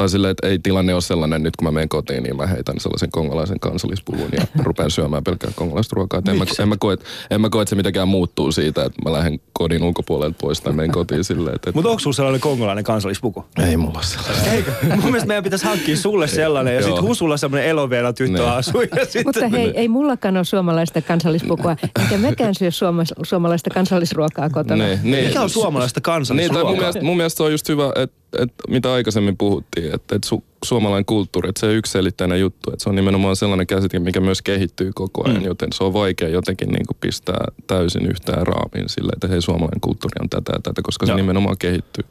Tai 0.00 0.08
silleen, 0.08 0.30
että 0.30 0.46
ei 0.46 0.58
tilanne 0.58 0.94
ole 0.94 1.00
sellainen, 1.00 1.42
nyt 1.42 1.56
kun 1.56 1.66
mä 1.68 1.70
menen 1.72 1.88
kotiin, 1.88 2.22
niin 2.22 2.36
mä 2.36 2.46
heitän 2.46 2.80
sellaisen 2.80 3.10
kongolaisen 3.10 3.60
kansallispuvun 3.60 4.28
ja 4.32 4.46
rupean 4.64 4.90
syömään 4.90 5.24
pelkkää 5.24 5.50
kongolaista 5.54 5.94
ruokaa. 5.96 6.22
En 6.28 6.36
mä, 6.38 6.44
en, 6.62 6.68
mä 6.68 6.76
koe, 6.78 6.94
että- 6.94 7.06
en 7.30 7.40
mä 7.40 7.48
koe, 7.50 7.62
että 7.62 7.70
se 7.70 7.76
mitenkään 7.76 8.08
muuttuu 8.08 8.52
siitä, 8.52 8.84
että 8.84 9.02
mä 9.04 9.12
lähden 9.12 9.40
kodin 9.52 9.82
ulkopuolelta 9.82 10.36
pois 10.40 10.60
tai 10.60 10.72
menen 10.72 10.92
kotiin 10.92 11.24
silleen, 11.24 11.54
että... 11.54 11.72
Mutta 11.74 11.88
onko 11.90 11.98
sulla 12.00 12.14
sellainen 12.14 12.40
kongolainen 12.40 12.84
kansallispuku? 12.84 13.44
Ei 13.68 13.76
mulla 13.76 13.94
ole 13.98 14.04
sellaista. 14.04 14.50
Eikö? 14.50 14.72
Mun 14.88 15.04
mielestä 15.04 15.26
meidän 15.26 15.44
pitäisi 15.44 15.64
hankkia 15.64 15.96
sulle 15.96 16.28
sellainen 16.28 16.74
ja 16.74 16.82
sitten 16.82 17.02
Husulla 17.02 17.36
sellainen 17.36 17.68
eloveena 17.70 18.12
tyttö 18.12 18.38
Niin. 18.38 18.48
asuu. 18.50 18.80
Ja 18.80 19.04
sit... 19.08 19.24
Mutta 19.26 19.48
hei, 19.48 19.72
ei 19.76 19.88
mullakaan 19.88 20.36
ole 20.36 20.44
suomalaista 20.44 21.02
kansallispukua, 21.02 21.76
enkä 22.02 22.18
mäkään 22.18 22.54
syö 22.54 22.70
suoma, 22.70 23.02
suomalaista 23.22 23.70
kansallisruokaa 23.70 24.50
kotona. 24.50 24.84
Niin, 24.84 24.98
niin. 25.02 25.26
Mikä 25.26 25.42
on 25.42 25.50
suomalaista 25.50 25.98
Niin, 25.98 26.02
kansallisruokaa? 26.02 26.70
mun, 26.70 26.78
mielestä, 26.78 27.02
mun 27.02 27.16
mielestä 27.16 27.36
se 27.36 27.42
on 27.42 27.52
just 27.52 27.68
hyvä, 27.68 27.92
että, 27.96 28.19
että 28.38 28.64
mitä 28.68 28.92
aikaisemmin 28.92 29.36
puhuttiin, 29.36 29.94
että, 29.94 30.16
että 30.16 30.28
su, 30.28 30.44
suomalainen 30.64 31.04
kulttuuri, 31.04 31.48
että 31.48 31.60
se 31.60 31.66
on 31.66 31.74
yksiselitteinen 31.74 32.40
juttu, 32.40 32.70
että 32.72 32.82
se 32.82 32.88
on 32.88 32.96
nimenomaan 32.96 33.36
sellainen 33.36 33.66
käsite, 33.66 33.98
mikä 33.98 34.20
myös 34.20 34.42
kehittyy 34.42 34.90
koko 34.94 35.28
ajan, 35.28 35.40
mm. 35.40 35.46
joten 35.46 35.68
se 35.72 35.84
on 35.84 35.92
vaikea 35.92 36.28
jotenkin 36.28 36.68
niin 36.68 36.86
kuin 36.86 36.96
pistää 37.00 37.44
täysin 37.66 38.06
yhtään 38.06 38.46
raamiin 38.46 38.88
sille, 38.88 39.12
että 39.12 39.28
hei 39.28 39.42
suomalainen 39.42 39.80
kulttuuri 39.80 40.16
on 40.20 40.28
tätä 40.28 40.52
ja 40.52 40.60
tätä, 40.62 40.82
koska 40.82 41.06
se 41.06 41.12
Joo. 41.12 41.16
nimenomaan 41.16 41.58
kehittyy, 41.58 42.04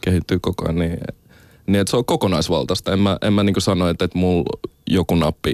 kehittyy 0.00 0.38
koko 0.38 0.64
ajan 0.64 0.78
niin, 0.78 0.98
niin 1.66 1.80
että 1.80 1.90
se 1.90 1.96
on 1.96 2.04
kokonaisvaltaista. 2.04 2.92
En 2.92 2.98
mä, 2.98 3.18
en 3.22 3.32
mä 3.32 3.42
niin 3.42 3.54
kuin 3.54 3.62
sano, 3.62 3.88
että, 3.88 4.04
että 4.04 4.18
mulla 4.18 4.60
joku 4.86 5.14
nappi 5.14 5.52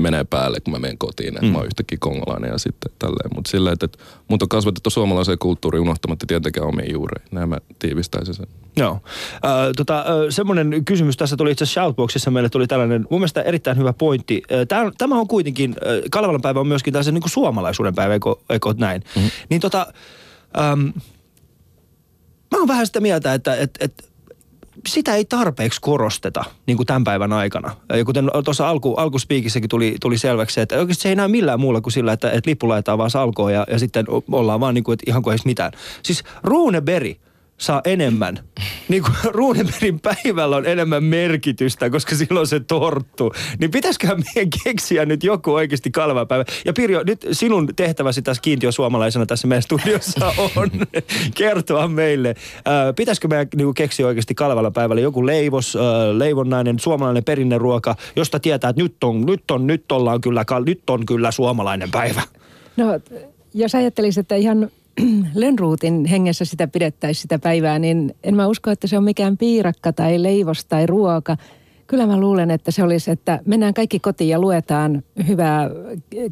menee 0.00 0.24
päälle, 0.24 0.60
kun 0.60 0.72
mä 0.72 0.78
menen 0.78 0.98
kotiin, 0.98 1.28
että 1.28 1.46
mm. 1.46 1.52
mä 1.52 1.58
oon 1.58 1.66
yhtäkkiä 1.66 1.98
kongolainen 2.00 2.50
ja 2.50 2.58
sitten 2.58 2.92
tälleen. 2.98 3.30
Mutta 3.34 3.50
silleen, 3.50 3.72
että, 3.72 3.84
että 3.84 3.98
mut 4.28 4.42
on 4.42 4.48
kasvatettu 4.48 4.90
suomalaiseen 4.90 5.38
kulttuuriin 5.38 5.82
unohtamatta 5.82 6.26
tietenkään 6.26 6.66
omia 6.66 6.92
juureja. 6.92 7.26
Näin 7.30 7.48
mä 7.48 7.58
tiivistäisin 7.78 8.34
sen. 8.34 8.46
Joo. 8.76 8.92
Äh, 9.34 9.40
tota, 9.76 9.98
äh, 9.98 10.04
semmoinen 10.30 10.84
kysymys 10.84 11.16
tässä 11.16 11.36
tuli 11.36 11.50
itse 11.50 11.64
asiassa 11.64 11.80
Shoutboxissa, 11.80 12.30
meille 12.30 12.48
tuli 12.48 12.66
tällainen 12.66 13.06
mun 13.10 13.20
mielestä 13.20 13.42
erittäin 13.42 13.76
hyvä 13.78 13.92
pointti. 13.92 14.42
Äh, 14.52 14.66
Tämä, 14.68 14.90
tämä 14.98 15.18
on 15.18 15.28
kuitenkin, 15.28 15.70
äh, 15.70 16.02
Kalevalan 16.10 16.42
päivä 16.42 16.60
on 16.60 16.68
myöskin 16.68 16.92
tällaisen 16.92 17.14
niin 17.14 17.22
suomalaisuuden 17.26 17.94
päivä, 17.94 18.12
eikö, 18.14 18.34
eikö 18.50 18.74
näin? 18.78 19.02
Mm-hmm. 19.16 19.30
Niin 19.48 19.60
tota, 19.60 19.86
ähm, 20.58 20.80
mä 22.50 22.58
oon 22.58 22.68
vähän 22.68 22.86
sitä 22.86 23.00
mieltä, 23.00 23.34
että, 23.34 23.56
että, 23.56 23.84
että 23.84 24.04
sitä 24.88 25.14
ei 25.14 25.24
tarpeeksi 25.24 25.80
korosteta 25.80 26.44
niin 26.66 26.76
kuin 26.76 26.86
tämän 26.86 27.04
päivän 27.04 27.32
aikana. 27.32 27.76
Ja 27.88 28.04
kuten 28.04 28.30
tuossa 28.44 28.68
alku, 28.68 28.94
alkuspiikissäkin 28.94 29.68
tuli, 29.68 29.96
tuli 30.00 30.18
selväksi, 30.18 30.60
että 30.60 30.78
oikeasti 30.78 31.02
se 31.02 31.08
ei 31.08 31.16
näy 31.16 31.28
millään 31.28 31.60
muulla 31.60 31.80
kuin 31.80 31.92
sillä, 31.92 32.12
että, 32.12 32.30
että 32.30 32.50
lippu 32.50 32.68
laitetaan 32.68 32.98
vaan 32.98 33.10
salkoon 33.10 33.52
ja, 33.52 33.66
ja 33.70 33.78
sitten 33.78 34.06
ollaan 34.32 34.60
vaan 34.60 34.74
niin 34.74 34.84
kuin, 34.84 34.92
että 34.92 35.04
ihan 35.06 35.22
kuin 35.22 35.32
ei 35.32 35.38
mitään. 35.44 35.72
Siis 36.02 36.24
Runeberg 36.42 37.16
saa 37.58 37.80
enemmän. 37.84 38.38
Niin 38.88 39.02
kuin 39.02 39.14
Runebergin 39.34 40.00
päivällä 40.00 40.56
on 40.56 40.66
enemmän 40.66 41.04
merkitystä, 41.04 41.90
koska 41.90 42.16
silloin 42.16 42.46
se 42.46 42.60
torttu. 42.60 43.32
Niin 43.58 43.70
pitäisiköhän 43.70 44.22
meidän 44.34 44.50
keksiä 44.64 45.04
nyt 45.04 45.24
joku 45.24 45.52
oikeasti 45.52 45.90
Kalevan 45.90 46.28
päivä. 46.28 46.44
Ja 46.64 46.72
Pirjo, 46.72 47.02
nyt 47.06 47.26
sinun 47.32 47.68
tehtäväsi 47.76 48.22
tässä 48.22 48.40
kiintiö 48.40 48.72
suomalaisena 48.72 49.26
tässä 49.26 49.48
meidän 49.48 49.62
studiossa 49.62 50.32
on 50.56 50.70
kertoa 51.38 51.88
meille. 51.88 52.34
Ää, 52.64 52.92
pitäisikö 52.92 53.28
meidän 53.28 53.46
niin 53.56 53.74
keksiä 53.74 54.06
oikeasti 54.06 54.34
Kalevalan 54.34 54.72
päivällä 54.72 55.00
joku 55.00 55.26
leivos, 55.26 55.76
ää, 55.76 56.18
leivonnainen, 56.18 56.78
suomalainen 56.78 57.24
perinneruoka, 57.24 57.96
josta 58.16 58.40
tietää, 58.40 58.70
että 58.70 58.82
nyt 58.82 59.04
on, 59.04 59.26
nyt 59.26 59.50
on, 59.50 59.66
nyt 59.66 59.92
ollaan 59.92 60.20
kyllä, 60.20 60.44
nyt 60.66 60.90
on 60.90 61.06
kyllä 61.06 61.30
suomalainen 61.30 61.90
päivä. 61.90 62.22
No, 62.76 62.86
jos 63.54 63.74
ajattelisit, 63.74 64.20
että 64.20 64.34
ihan 64.34 64.70
Lönnruutin 65.34 66.04
hengessä 66.04 66.44
sitä 66.44 66.68
pidettäisiin 66.68 67.22
sitä 67.22 67.38
päivää, 67.38 67.78
niin 67.78 68.14
en 68.22 68.36
mä 68.36 68.46
usko, 68.46 68.70
että 68.70 68.86
se 68.86 68.98
on 68.98 69.04
mikään 69.04 69.36
piirakka 69.36 69.92
tai 69.92 70.22
leivos 70.22 70.64
tai 70.64 70.86
ruoka, 70.86 71.36
Kyllä 71.86 72.06
mä 72.06 72.20
luulen, 72.20 72.50
että 72.50 72.70
se 72.70 72.82
olisi, 72.82 73.10
että 73.10 73.40
mennään 73.46 73.74
kaikki 73.74 73.98
kotiin 73.98 74.30
ja 74.30 74.38
luetaan 74.38 75.02
hyvää 75.28 75.70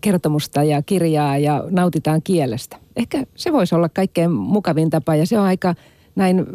kertomusta 0.00 0.62
ja 0.62 0.82
kirjaa 0.82 1.38
ja 1.38 1.64
nautitaan 1.70 2.22
kielestä. 2.22 2.76
Ehkä 2.96 3.24
se 3.34 3.52
voisi 3.52 3.74
olla 3.74 3.88
kaikkein 3.88 4.30
mukavin 4.30 4.90
tapa 4.90 5.14
ja 5.14 5.26
se 5.26 5.38
on 5.38 5.44
aika 5.44 5.74
näin 6.14 6.46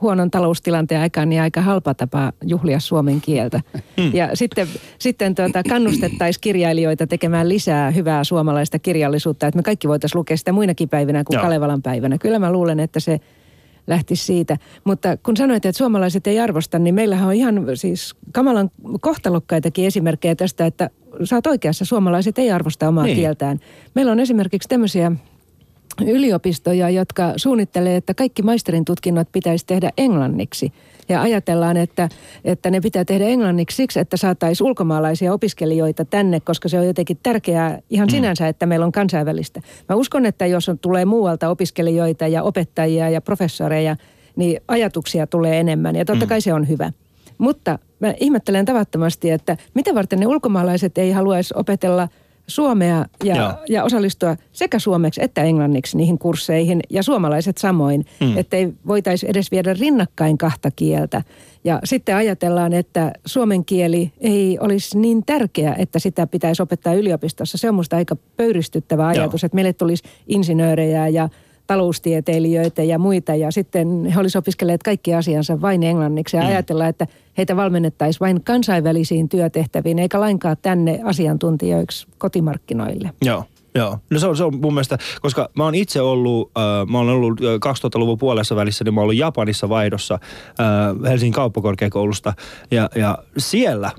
huonon 0.00 0.30
taloustilanteen 0.30 1.00
aikaan 1.00 1.28
niin 1.28 1.42
aika 1.42 1.60
halpa 1.60 1.94
tapa 1.94 2.32
juhlia 2.42 2.80
suomen 2.80 3.20
kieltä. 3.20 3.60
Hmm. 4.00 4.10
Ja 4.14 4.30
sitten, 4.34 4.68
sitten 4.98 5.34
tuota, 5.34 5.62
kannustettaisiin 5.68 6.40
kirjailijoita 6.40 7.06
tekemään 7.06 7.48
lisää 7.48 7.90
hyvää 7.90 8.24
suomalaista 8.24 8.78
kirjallisuutta, 8.78 9.46
että 9.46 9.58
me 9.58 9.62
kaikki 9.62 9.88
voitaisiin 9.88 10.18
lukea 10.18 10.36
sitä 10.36 10.52
muinakin 10.52 10.88
päivinä 10.88 11.24
kuin 11.24 11.34
Joo. 11.34 11.42
Kalevalan 11.42 11.82
päivänä. 11.82 12.18
Kyllä 12.18 12.38
mä 12.38 12.52
luulen, 12.52 12.80
että 12.80 13.00
se 13.00 13.20
lähti 13.86 14.16
siitä. 14.16 14.56
Mutta 14.84 15.16
kun 15.16 15.36
sanoit, 15.36 15.64
että 15.64 15.78
suomalaiset 15.78 16.26
ei 16.26 16.40
arvosta, 16.40 16.78
niin 16.78 16.94
meillähän 16.94 17.28
on 17.28 17.34
ihan 17.34 17.62
siis 17.74 18.14
kamalan 18.32 18.70
kohtalokkaitakin 19.00 19.86
esimerkkejä 19.86 20.34
tästä, 20.34 20.66
että 20.66 20.90
sä 21.24 21.36
oot 21.36 21.46
oikeassa, 21.46 21.84
suomalaiset 21.84 22.38
ei 22.38 22.50
arvosta 22.50 22.88
omaa 22.88 23.04
niin. 23.04 23.16
kieltään. 23.16 23.58
Meillä 23.94 24.12
on 24.12 24.20
esimerkiksi 24.20 24.68
tämmöisiä 24.68 25.12
yliopistoja, 26.06 26.90
jotka 26.90 27.32
suunnittelee, 27.36 27.96
että 27.96 28.14
kaikki 28.14 28.42
maisterin 28.42 28.84
tutkinnot 28.84 29.28
pitäisi 29.32 29.66
tehdä 29.66 29.90
englanniksi. 29.98 30.72
Ja 31.08 31.22
ajatellaan, 31.22 31.76
että, 31.76 32.08
että 32.44 32.70
ne 32.70 32.80
pitää 32.80 33.04
tehdä 33.04 33.24
englanniksi 33.24 33.76
siksi, 33.76 34.00
että 34.00 34.16
saataisiin 34.16 34.66
ulkomaalaisia 34.66 35.32
opiskelijoita 35.32 36.04
tänne, 36.04 36.40
koska 36.40 36.68
se 36.68 36.78
on 36.78 36.86
jotenkin 36.86 37.18
tärkeää 37.22 37.78
ihan 37.90 38.08
mm. 38.08 38.10
sinänsä, 38.10 38.48
että 38.48 38.66
meillä 38.66 38.86
on 38.86 38.92
kansainvälistä. 38.92 39.60
Mä 39.88 39.96
uskon, 39.96 40.26
että 40.26 40.46
jos 40.46 40.68
on, 40.68 40.78
tulee 40.78 41.04
muualta 41.04 41.48
opiskelijoita 41.48 42.26
ja 42.26 42.42
opettajia 42.42 43.10
ja 43.10 43.20
professoreja, 43.20 43.96
niin 44.36 44.60
ajatuksia 44.68 45.26
tulee 45.26 45.60
enemmän 45.60 45.96
ja 45.96 46.04
totta 46.04 46.24
mm. 46.24 46.28
kai 46.28 46.40
se 46.40 46.54
on 46.54 46.68
hyvä. 46.68 46.92
Mutta 47.38 47.78
mä 48.00 48.14
ihmettelen 48.20 48.64
tavattomasti, 48.64 49.30
että 49.30 49.56
mitä 49.74 49.94
varten 49.94 50.20
ne 50.20 50.26
ulkomaalaiset 50.26 50.98
ei 50.98 51.10
haluaisi 51.10 51.54
opetella– 51.56 52.08
suomea 52.46 53.04
ja, 53.24 53.58
ja 53.68 53.84
osallistua 53.84 54.36
sekä 54.52 54.78
suomeksi 54.78 55.24
että 55.24 55.42
englanniksi 55.42 55.96
niihin 55.96 56.18
kursseihin 56.18 56.80
ja 56.90 57.02
suomalaiset 57.02 57.58
samoin, 57.58 58.06
mm. 58.20 58.38
ettei 58.38 58.72
voitaisi 58.86 59.26
edes 59.28 59.50
viedä 59.50 59.74
rinnakkain 59.74 60.38
kahta 60.38 60.70
kieltä. 60.70 61.22
Ja 61.64 61.80
sitten 61.84 62.16
ajatellaan, 62.16 62.72
että 62.72 63.12
suomen 63.26 63.64
kieli 63.64 64.12
ei 64.20 64.58
olisi 64.60 64.98
niin 64.98 65.22
tärkeä, 65.26 65.74
että 65.78 65.98
sitä 65.98 66.26
pitäisi 66.26 66.62
opettaa 66.62 66.94
yliopistossa. 66.94 67.58
Se 67.58 67.68
on 67.68 67.74
minusta 67.74 67.96
aika 67.96 68.16
pöyristyttävä 68.36 69.06
ajatus, 69.06 69.42
Joo. 69.42 69.46
että 69.46 69.54
meille 69.54 69.72
tulisi 69.72 70.04
insinöörejä 70.26 71.08
ja 71.08 71.28
taloustieteilijöitä 71.66 72.82
ja 72.82 72.98
muita 72.98 73.34
ja 73.34 73.50
sitten 73.50 74.04
he 74.04 74.20
olisivat 74.20 74.42
opiskelleet 74.42 74.82
kaikki 74.82 75.14
asiansa 75.14 75.60
vain 75.60 75.82
englanniksi 75.82 76.36
ja 76.36 76.42
mm. 76.42 76.48
ajatella, 76.48 76.88
että 76.88 77.06
heitä 77.38 77.56
valmennettaisiin 77.56 78.20
vain 78.20 78.44
kansainvälisiin 78.44 79.28
työtehtäviin 79.28 79.98
eikä 79.98 80.20
lainkaan 80.20 80.56
tänne 80.62 81.00
asiantuntijoiksi 81.04 82.06
kotimarkkinoille. 82.18 83.10
Joo. 83.22 83.44
Joo, 83.74 83.98
no 84.10 84.18
se 84.18 84.26
on, 84.26 84.36
se 84.36 84.44
on 84.44 84.56
mun 84.56 84.74
mielestä, 84.74 84.98
koska 85.22 85.48
mä 85.56 85.64
oon 85.64 85.74
itse 85.74 86.00
ollut, 86.00 86.50
äh, 86.58 86.86
mä 86.92 86.98
oon 86.98 87.08
ollut 87.08 87.40
2000-luvun 87.40 88.18
puolessa 88.18 88.56
välissä, 88.56 88.84
niin 88.84 88.94
mä 88.94 89.00
oon 89.00 89.02
ollut 89.02 89.16
Japanissa 89.16 89.68
vaihdossa 89.68 90.14
äh, 90.14 91.10
Helsingin 91.10 91.32
kauppakorkeakoulusta 91.32 92.32
ja, 92.70 92.90
ja 92.94 93.18
siellä 93.38 93.86
äh, 93.86 93.92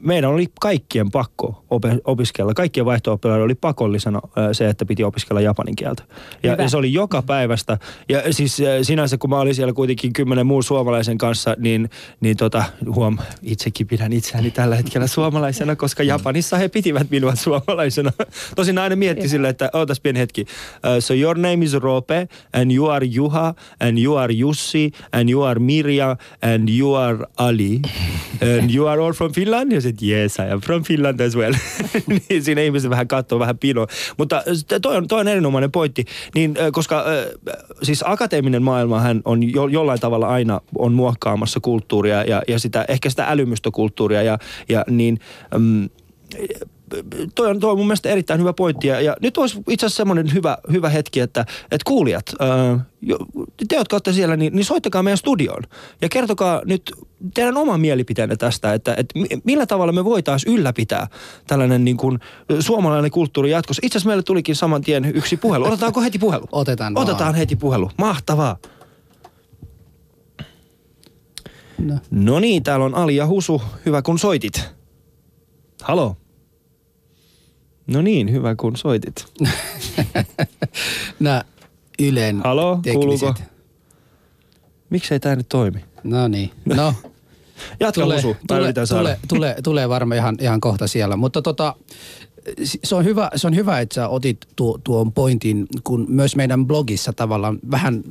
meidän 0.00 0.30
oli 0.30 0.46
kaikkien 0.60 1.10
pakko 1.10 1.64
opiskella. 2.04 2.54
Kaikkien 2.54 2.86
vaihto 2.86 3.18
oli 3.44 3.54
pakollisena 3.54 4.20
se, 4.52 4.68
että 4.68 4.86
piti 4.86 5.04
opiskella 5.04 5.40
japanin 5.40 5.76
kieltä. 5.76 6.02
Ja, 6.42 6.54
ja 6.54 6.68
se 6.68 6.76
oli 6.76 6.92
joka 6.92 7.22
päivästä. 7.22 7.78
Ja 8.08 8.32
siis 8.32 8.62
sinänsä, 8.82 9.18
kun 9.18 9.30
mä 9.30 9.40
olin 9.40 9.54
siellä 9.54 9.72
kuitenkin 9.72 10.12
kymmenen 10.12 10.46
muun 10.46 10.62
suomalaisen 10.62 11.18
kanssa, 11.18 11.56
niin, 11.58 11.90
niin 12.20 12.36
tota, 12.36 12.64
huom, 12.94 13.18
itsekin 13.42 13.86
pidän 13.86 14.12
itseäni 14.12 14.50
tällä 14.50 14.76
hetkellä 14.76 15.06
suomalaisena, 15.06 15.76
koska 15.76 16.02
Japanissa 16.02 16.56
he 16.56 16.68
pitivät 16.68 17.10
minua 17.10 17.34
suomalaisena. 17.44 18.12
Tosin 18.70 18.78
aina 18.78 18.96
mietti 18.96 19.28
sille, 19.28 19.48
että 19.48 19.70
ootas 19.72 20.00
pieni 20.00 20.18
hetki. 20.18 20.40
Uh, 20.40 21.00
so 21.00 21.14
your 21.14 21.38
name 21.38 21.64
is 21.64 21.74
Rope, 21.74 22.28
and 22.52 22.70
you 22.70 22.86
are 22.86 23.06
Juha, 23.06 23.54
and 23.80 23.98
you 23.98 24.16
are 24.16 24.34
Jussi, 24.34 24.92
and 25.12 25.30
you 25.30 25.42
are 25.42 25.60
Mirja, 25.60 26.16
and 26.42 26.68
you 26.68 26.94
are 26.94 27.26
Ali, 27.36 27.80
and 28.58 28.70
you 28.74 28.86
are 28.86 29.02
all 29.02 29.12
from 29.12 29.32
Finland. 29.32 29.72
Ja 29.72 29.78
että 29.78 30.06
yes, 30.06 30.38
I 30.38 30.52
am 30.52 30.60
from 30.60 30.84
Finland 30.84 31.20
as 31.20 31.36
well. 31.36 31.54
niin 32.28 32.44
siinä 32.44 32.62
ihmiset 32.62 32.90
vähän 32.90 33.08
katsoo 33.08 33.38
vähän 33.38 33.58
pino. 33.58 33.86
Mutta 34.16 34.42
toi 34.82 34.96
on, 34.96 35.08
toi 35.08 35.20
on 35.20 35.28
erinomainen 35.28 35.72
pointti, 35.72 36.04
niin, 36.34 36.54
koska 36.72 37.04
siis 37.82 38.04
akateeminen 38.06 38.62
maailma 38.62 39.00
hän 39.00 39.22
on 39.24 39.52
jo, 39.52 39.66
jollain 39.66 40.00
tavalla 40.00 40.28
aina 40.28 40.60
on 40.78 40.92
muokkaamassa 40.92 41.60
kulttuuria 41.60 42.24
ja, 42.24 42.42
ja 42.48 42.58
sitä, 42.58 42.84
ehkä 42.88 43.10
sitä 43.10 43.24
älymystökulttuuria 43.24 44.22
ja, 44.22 44.38
ja 44.68 44.84
niin... 44.88 45.18
Mm, 45.58 45.88
toi 47.34 47.50
on, 47.50 47.60
toi 47.60 47.70
on 47.70 47.78
mun 47.78 47.86
mielestä 47.86 48.08
erittäin 48.08 48.40
hyvä 48.40 48.52
pointti. 48.52 48.86
Ja, 48.86 49.00
ja 49.00 49.16
nyt 49.20 49.36
olisi 49.36 49.62
itse 49.68 49.86
asiassa 49.86 49.96
semmoinen 49.96 50.34
hyvä, 50.34 50.58
hyvä 50.72 50.88
hetki, 50.88 51.20
että, 51.20 51.40
että 51.62 51.84
kuulijat, 51.84 52.24
ää, 52.38 52.84
te 53.68 53.76
jotka 53.76 53.94
olette 53.94 54.12
siellä, 54.12 54.36
niin, 54.36 54.56
niin 54.56 54.64
soittakaa 54.64 55.02
meidän 55.02 55.18
studioon. 55.18 55.62
Ja 56.02 56.08
kertokaa 56.08 56.62
nyt 56.64 56.92
teidän 57.34 57.56
oman 57.56 57.80
mielipiteenne 57.80 58.36
tästä, 58.36 58.74
että, 58.74 58.94
että 58.94 59.14
millä 59.44 59.66
tavalla 59.66 59.92
me 59.92 60.04
voitaisiin 60.04 60.54
ylläpitää 60.54 61.06
tällainen 61.46 61.84
niin 61.84 61.96
kuin 61.96 62.18
suomalainen 62.60 63.10
kulttuuri 63.10 63.50
jatkossa. 63.50 63.80
Itse 63.84 63.98
asiassa 63.98 64.08
meille 64.08 64.22
tulikin 64.22 64.56
saman 64.56 64.82
tien 64.82 65.04
yksi 65.04 65.36
puhelu. 65.36 65.64
Otetaanko 65.64 66.00
heti 66.00 66.18
puhelu? 66.18 66.46
Otetaan. 66.52 66.98
Otetaan 66.98 67.20
vaan. 67.20 67.34
heti 67.34 67.56
puhelu. 67.56 67.90
Mahtavaa. 67.98 68.56
No. 71.78 71.98
no 72.10 72.40
niin, 72.40 72.62
täällä 72.62 72.84
on 72.84 72.94
Ali 72.94 73.16
ja 73.16 73.26
Husu. 73.26 73.62
Hyvä 73.86 74.02
kun 74.02 74.18
soitit. 74.18 74.70
Halo. 75.82 76.16
No 77.90 78.02
niin, 78.02 78.32
hyvä 78.32 78.54
kun 78.54 78.76
soitit. 78.76 79.26
Nämä 81.20 81.44
Ylen 81.98 82.40
Halo, 82.44 82.80
tekniset. 82.82 82.94
kuuluuko? 82.94 83.34
Miksei 84.90 85.20
tämä 85.20 85.36
nyt 85.36 85.48
toimi? 85.48 85.84
No 86.04 86.28
niin, 86.28 86.50
no. 86.64 86.94
Jatka 87.80 88.02
tule, 88.02 88.14
Musu, 88.14 88.36
tule, 88.48 88.72
tule, 88.88 89.18
tule, 89.28 89.56
tulee 89.64 89.88
varmaan 89.88 90.18
ihan, 90.18 90.36
ihan 90.40 90.60
kohta 90.60 90.86
siellä, 90.86 91.16
mutta 91.16 91.42
tota, 91.42 91.74
se 92.84 92.94
on, 92.94 93.04
hyvä, 93.04 93.30
se 93.36 93.46
on 93.46 93.56
hyvä, 93.56 93.80
että 93.80 93.94
sä 93.94 94.08
otit 94.08 94.38
tuo, 94.56 94.78
tuon 94.84 95.12
pointin, 95.12 95.66
kun 95.84 96.06
myös 96.08 96.36
meidän 96.36 96.66
blogissa 96.66 97.12
tavallaan 97.12 97.58
vähän 97.70 98.02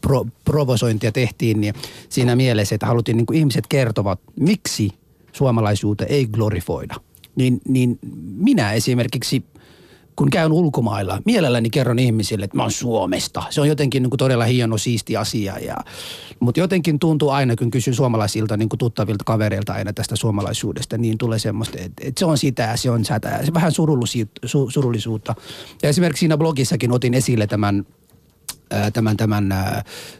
pro, 0.00 0.26
provosointia 0.44 1.12
tehtiin, 1.12 1.60
niin 1.60 1.74
siinä 2.08 2.36
mielessä, 2.36 2.74
että 2.74 2.86
haluttiin 2.86 3.16
niin 3.16 3.26
kuin 3.26 3.38
ihmiset 3.38 3.66
kertovat, 3.66 4.20
miksi 4.40 4.90
suomalaisuutta 5.32 6.04
ei 6.04 6.26
glorifoida– 6.26 6.94
niin, 7.36 7.60
niin 7.68 7.98
minä 8.36 8.72
esimerkiksi 8.72 9.44
kun 10.16 10.30
käyn 10.30 10.52
ulkomailla, 10.52 11.22
mielelläni 11.24 11.70
kerron 11.70 11.98
ihmisille, 11.98 12.44
että 12.44 12.56
mä 12.56 12.62
oon 12.62 12.72
Suomesta. 12.72 13.42
Se 13.50 13.60
on 13.60 13.68
jotenkin 13.68 14.02
niin 14.02 14.10
kuin 14.10 14.18
todella 14.18 14.44
hieno, 14.44 14.78
siisti 14.78 15.16
asia. 15.16 15.58
Ja, 15.58 15.76
mutta 16.40 16.60
jotenkin 16.60 16.98
tuntuu 16.98 17.30
aina, 17.30 17.56
kun 17.56 17.70
kysyn 17.70 17.94
suomalaisilta 17.94 18.56
niin 18.56 18.68
kuin 18.68 18.78
tuttavilta 18.78 19.24
kavereilta 19.24 19.72
aina 19.72 19.92
tästä 19.92 20.16
suomalaisuudesta, 20.16 20.98
niin 20.98 21.18
tulee 21.18 21.38
semmoista, 21.38 21.78
että, 21.78 22.02
että 22.06 22.18
se 22.18 22.24
on 22.24 22.38
sitä 22.38 22.76
se 22.76 22.90
on 22.90 23.04
sätä. 23.04 23.40
Se 23.44 23.54
vähän 23.54 23.72
surullisuutta. 24.68 25.34
Ja 25.82 25.88
esimerkiksi 25.88 26.20
siinä 26.20 26.36
blogissakin 26.36 26.92
otin 26.92 27.14
esille 27.14 27.46
tämän 27.46 27.86
tämän, 28.92 29.16
tämän 29.16 29.54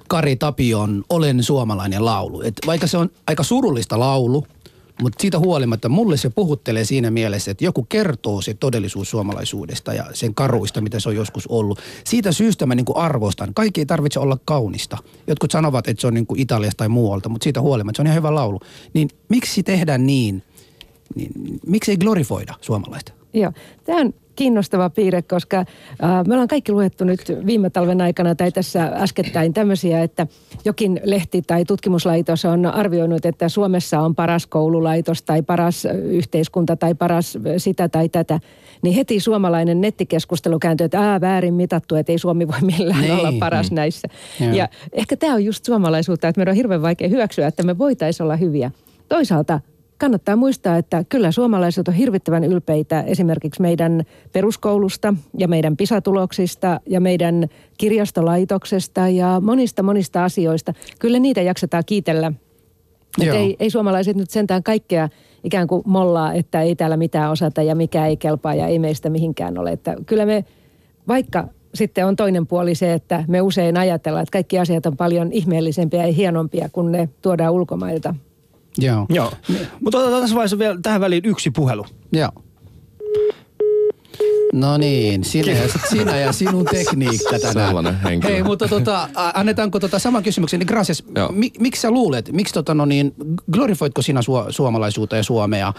Kari 0.08 0.36
Tapion 0.36 1.04
Olen 1.08 1.42
suomalainen 1.42 2.04
laulu. 2.04 2.42
Et 2.42 2.54
vaikka 2.66 2.86
se 2.86 2.98
on 2.98 3.10
aika 3.26 3.42
surullista 3.42 4.00
laulu, 4.00 4.46
mutta 5.02 5.22
siitä 5.22 5.38
huolimatta 5.38 5.88
mulle 5.88 6.16
se 6.16 6.30
puhuttelee 6.30 6.84
siinä 6.84 7.10
mielessä, 7.10 7.50
että 7.50 7.64
joku 7.64 7.86
kertoo 7.88 8.40
se 8.40 8.54
todellisuus 8.54 9.10
suomalaisuudesta 9.10 9.94
ja 9.94 10.04
sen 10.12 10.34
karuista, 10.34 10.80
mitä 10.80 11.00
se 11.00 11.08
on 11.08 11.16
joskus 11.16 11.46
ollut. 11.46 11.78
Siitä 12.04 12.32
syystä 12.32 12.66
mä 12.66 12.74
niinku 12.74 12.92
arvostan. 12.96 13.54
Kaikki 13.54 13.80
ei 13.80 13.86
tarvitse 13.86 14.20
olla 14.20 14.38
kaunista. 14.44 14.98
Jotkut 15.26 15.50
sanovat, 15.50 15.88
että 15.88 16.00
se 16.00 16.06
on 16.06 16.14
niinku 16.14 16.34
Italiasta 16.38 16.78
tai 16.78 16.88
muualta, 16.88 17.28
mutta 17.28 17.44
siitä 17.44 17.60
huolimatta 17.60 17.96
se 17.96 18.02
on 18.02 18.06
ihan 18.06 18.16
hyvä 18.16 18.34
laulu. 18.34 18.60
Niin 18.94 19.08
miksi 19.28 19.62
tehdä 19.62 19.98
niin? 19.98 20.42
niin 21.14 21.32
miksi 21.66 21.90
ei 21.90 21.96
glorifoida 21.96 22.54
suomalaista? 22.60 23.12
Joo, 23.32 23.52
tämä 23.84 24.00
on 24.00 24.14
kiinnostava 24.36 24.90
piirre, 24.90 25.22
koska 25.22 25.58
äh, 25.58 25.66
me 26.26 26.34
ollaan 26.34 26.48
kaikki 26.48 26.72
luettu 26.72 27.04
nyt 27.04 27.20
viime 27.46 27.70
talven 27.70 28.00
aikana 28.00 28.34
tai 28.34 28.52
tässä 28.52 28.84
äskettäin 28.84 29.54
tämmöisiä, 29.54 30.02
että 30.02 30.26
jokin 30.64 31.00
lehti 31.04 31.42
tai 31.42 31.64
tutkimuslaitos 31.64 32.44
on 32.44 32.66
arvioinut, 32.66 33.26
että 33.26 33.48
Suomessa 33.48 34.00
on 34.00 34.14
paras 34.14 34.46
koululaitos 34.46 35.22
tai 35.22 35.42
paras 35.42 35.84
yhteiskunta 36.04 36.76
tai 36.76 36.94
paras 36.94 37.38
sitä 37.56 37.88
tai 37.88 38.08
tätä. 38.08 38.40
Niin 38.82 38.94
heti 38.94 39.20
suomalainen 39.20 39.80
nettikeskustelu 39.80 40.58
kääntyy, 40.58 40.84
että 40.84 41.00
ää, 41.00 41.20
väärin 41.20 41.54
mitattu, 41.54 41.94
että 41.94 42.12
ei 42.12 42.18
Suomi 42.18 42.48
voi 42.48 42.60
millään 42.76 43.00
niin. 43.00 43.12
olla 43.12 43.32
paras 43.38 43.70
mm. 43.70 43.74
näissä. 43.74 44.08
Ja. 44.40 44.54
ja 44.54 44.68
ehkä 44.92 45.16
tämä 45.16 45.34
on 45.34 45.44
just 45.44 45.64
suomalaisuutta, 45.64 46.28
että 46.28 46.38
meidän 46.38 46.52
on 46.52 46.56
hirveän 46.56 46.82
vaikea 46.82 47.08
hyväksyä, 47.08 47.46
että 47.46 47.62
me 47.62 47.78
voitaisiin 47.78 48.24
olla 48.24 48.36
hyviä. 48.36 48.70
Toisaalta 49.08 49.60
kannattaa 50.04 50.36
muistaa, 50.36 50.76
että 50.76 51.04
kyllä 51.08 51.32
suomalaiset 51.32 51.88
on 51.88 51.94
hirvittävän 51.94 52.44
ylpeitä 52.44 53.02
esimerkiksi 53.02 53.62
meidän 53.62 54.04
peruskoulusta 54.32 55.14
ja 55.38 55.48
meidän 55.48 55.76
pisatuloksista 55.76 56.80
ja 56.86 57.00
meidän 57.00 57.48
kirjastolaitoksesta 57.78 59.08
ja 59.08 59.40
monista 59.44 59.82
monista 59.82 60.24
asioista. 60.24 60.72
Kyllä 60.98 61.18
niitä 61.18 61.42
jaksetaan 61.42 61.82
kiitellä 61.86 62.32
ei, 63.32 63.56
ei 63.60 63.70
suomalaiset 63.70 64.16
nyt 64.16 64.30
sentään 64.30 64.62
kaikkea 64.62 65.08
ikään 65.44 65.66
kuin 65.66 65.82
mollaa, 65.86 66.32
että 66.32 66.62
ei 66.62 66.76
täällä 66.76 66.96
mitään 66.96 67.30
osata 67.30 67.62
ja 67.62 67.74
mikä 67.74 68.06
ei 68.06 68.16
kelpaa 68.16 68.54
ja 68.54 68.66
ei 68.66 68.78
meistä 68.78 69.10
mihinkään 69.10 69.58
ole. 69.58 69.72
Että 69.72 69.96
kyllä 70.06 70.26
me, 70.26 70.44
vaikka 71.08 71.48
sitten 71.74 72.06
on 72.06 72.16
toinen 72.16 72.46
puoli 72.46 72.74
se, 72.74 72.92
että 72.92 73.24
me 73.28 73.40
usein 73.40 73.76
ajatellaan, 73.76 74.22
että 74.22 74.32
kaikki 74.32 74.58
asiat 74.58 74.86
on 74.86 74.96
paljon 74.96 75.32
ihmeellisempiä 75.32 76.06
ja 76.06 76.12
hienompia, 76.12 76.68
kun 76.72 76.92
ne 76.92 77.08
tuodaan 77.22 77.52
ulkomailta. 77.52 78.14
Joo. 78.78 79.06
Joo. 79.08 79.32
Mutta 79.80 79.98
otetaan 79.98 80.22
tässä 80.22 80.34
vaiheessa 80.34 80.58
vielä 80.58 80.78
tähän 80.82 81.00
väliin 81.00 81.24
yksi 81.24 81.50
puhelu. 81.50 81.86
Joo. 82.12 82.30
No 84.52 84.76
niin, 84.76 85.24
sinä 85.24 85.52
ja, 85.52 85.68
sinä 85.90 86.16
ja 86.16 86.32
sinun 86.32 86.64
tekniikka 86.64 87.38
tänään. 87.38 87.68
Sellainen 87.68 88.00
henkilö. 88.00 88.32
Hei, 88.32 88.42
mutta 88.42 88.68
tota, 88.68 89.08
annetaanko 89.14 89.80
tota 89.80 89.98
saman 89.98 90.22
kysymyksen, 90.22 90.60
niin 90.60 90.66
Gracias, 90.66 91.04
mi, 91.32 91.50
miksi 91.60 91.80
sä 91.80 91.90
luulet, 91.90 92.32
miksi 92.32 92.54
tota 92.54 92.74
no 92.74 92.84
niin, 92.84 93.14
glorifoitko 93.52 94.02
sinä 94.02 94.22
su, 94.22 94.32
suomalaisuutta 94.48 95.16
ja 95.16 95.22
Suomea, 95.22 95.72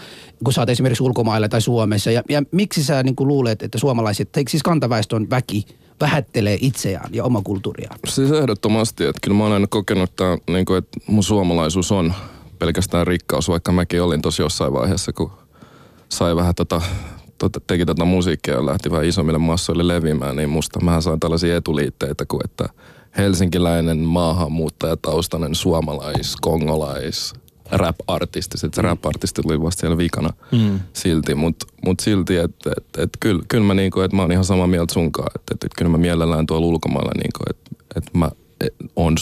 kun 0.44 0.52
sä 0.52 0.60
oot 0.60 0.68
esimerkiksi 0.70 1.02
ulkomailla 1.02 1.48
tai 1.48 1.60
Suomessa, 1.60 2.10
ja, 2.10 2.22
ja 2.28 2.42
miksi 2.52 2.84
sä 2.84 3.02
niin 3.02 3.16
kuin 3.16 3.28
luulet, 3.28 3.62
että 3.62 3.78
suomalaiset, 3.78 4.32
tai 4.32 4.42
siis 4.48 4.62
kantaväestön 4.62 5.30
väki 5.30 5.64
vähättelee 6.00 6.58
itseään 6.60 7.10
ja 7.12 7.24
oma 7.24 7.42
kulttuuriaan? 7.42 7.98
Siis 8.08 8.30
ehdottomasti, 8.30 9.04
että 9.04 9.20
kyllä 9.22 9.36
mä 9.36 9.42
olen 9.44 9.54
aina 9.54 9.66
kokenut, 9.66 10.10
että, 10.10 10.38
niin 10.52 10.64
kuin, 10.64 10.78
että 10.78 11.00
mun 11.06 11.22
suomalaisuus 11.22 11.92
on 11.92 12.14
pelkästään 12.58 13.06
rikkaus, 13.06 13.48
vaikka 13.48 13.72
mäkin 13.72 14.02
olin 14.02 14.22
tosi 14.22 14.42
jossain 14.42 14.72
vaiheessa, 14.72 15.12
kun 15.12 15.32
sai 16.08 16.36
vähän 16.36 16.54
tota, 16.54 16.82
tota, 17.38 17.60
teki 17.66 17.86
tätä 17.86 18.04
musiikkia 18.04 18.54
ja 18.54 18.66
lähti 18.66 18.90
vähän 18.90 19.04
isommille 19.04 19.38
massoille 19.38 19.88
leviämään, 19.88 20.36
niin 20.36 20.50
musta 20.50 20.80
mähän 20.80 21.02
sain 21.02 21.20
tällaisia 21.20 21.56
etuliitteitä 21.56 22.24
kuin, 22.28 22.40
että 22.44 22.68
helsinkiläinen 23.18 23.98
maahanmuuttajataustainen 23.98 25.54
suomalais, 25.54 26.36
kongolais, 26.36 27.34
rap-artisti. 27.70 28.58
Sitten 28.58 28.76
se 28.76 28.82
rap-artisti 28.82 29.42
tuli 29.42 29.62
vasta 29.62 29.80
siellä 29.80 29.98
vikana 29.98 30.30
mm. 30.52 30.80
silti, 30.92 31.34
mutta 31.34 31.66
mut 31.84 32.00
silti, 32.00 32.36
että 32.36 32.70
et, 32.76 32.84
et, 32.98 33.10
kyllä 33.20 33.42
kyl 33.48 33.62
mä, 33.62 33.74
niinku, 33.74 34.00
et 34.00 34.12
mä 34.12 34.22
oon 34.22 34.32
ihan 34.32 34.44
samaa 34.44 34.66
mieltä 34.66 34.94
sunkaan, 34.94 35.28
että 35.34 35.54
et, 35.54 35.64
et, 35.64 35.72
kyllä 35.76 35.90
mä 35.90 35.98
mielellään 35.98 36.46
tuolla 36.46 36.66
ulkomailla, 36.66 37.12
niinku, 37.16 37.38
että 37.50 37.70
et 37.96 38.14
mä 38.14 38.30
et, 38.60 38.74
on 38.96 39.16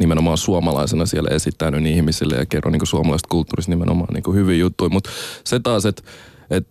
nimenomaan 0.00 0.38
suomalaisena 0.38 1.06
siellä 1.06 1.30
esittänyt 1.30 1.86
ihmisille 1.86 2.36
ja 2.36 2.46
kerron 2.46 2.72
niinku 2.72 2.86
suomalaisesta 2.86 3.28
kulttuurista 3.28 3.72
nimenomaan 3.72 4.14
niinku 4.14 4.32
hyviä 4.32 4.56
juttuja, 4.56 4.90
mutta 4.90 5.10
se 5.44 5.60
taas, 5.60 5.86
että 5.86 6.02
et, 6.50 6.66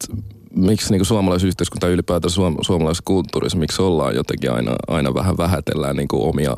miksi 0.56 0.92
niinku 0.92 1.06
suomalaisyhteiskunta 1.06 1.88
ylipäätään 1.88 2.32
suom- 2.32 2.58
suomalaisessa 2.62 3.04
kulttuurissa, 3.06 3.58
miksi 3.58 3.82
ollaan 3.82 4.16
jotenkin 4.16 4.52
aina, 4.52 4.76
aina 4.88 5.14
vähän 5.14 5.38
vähätellään 5.38 5.96
niinku 5.96 6.30
omia 6.30 6.56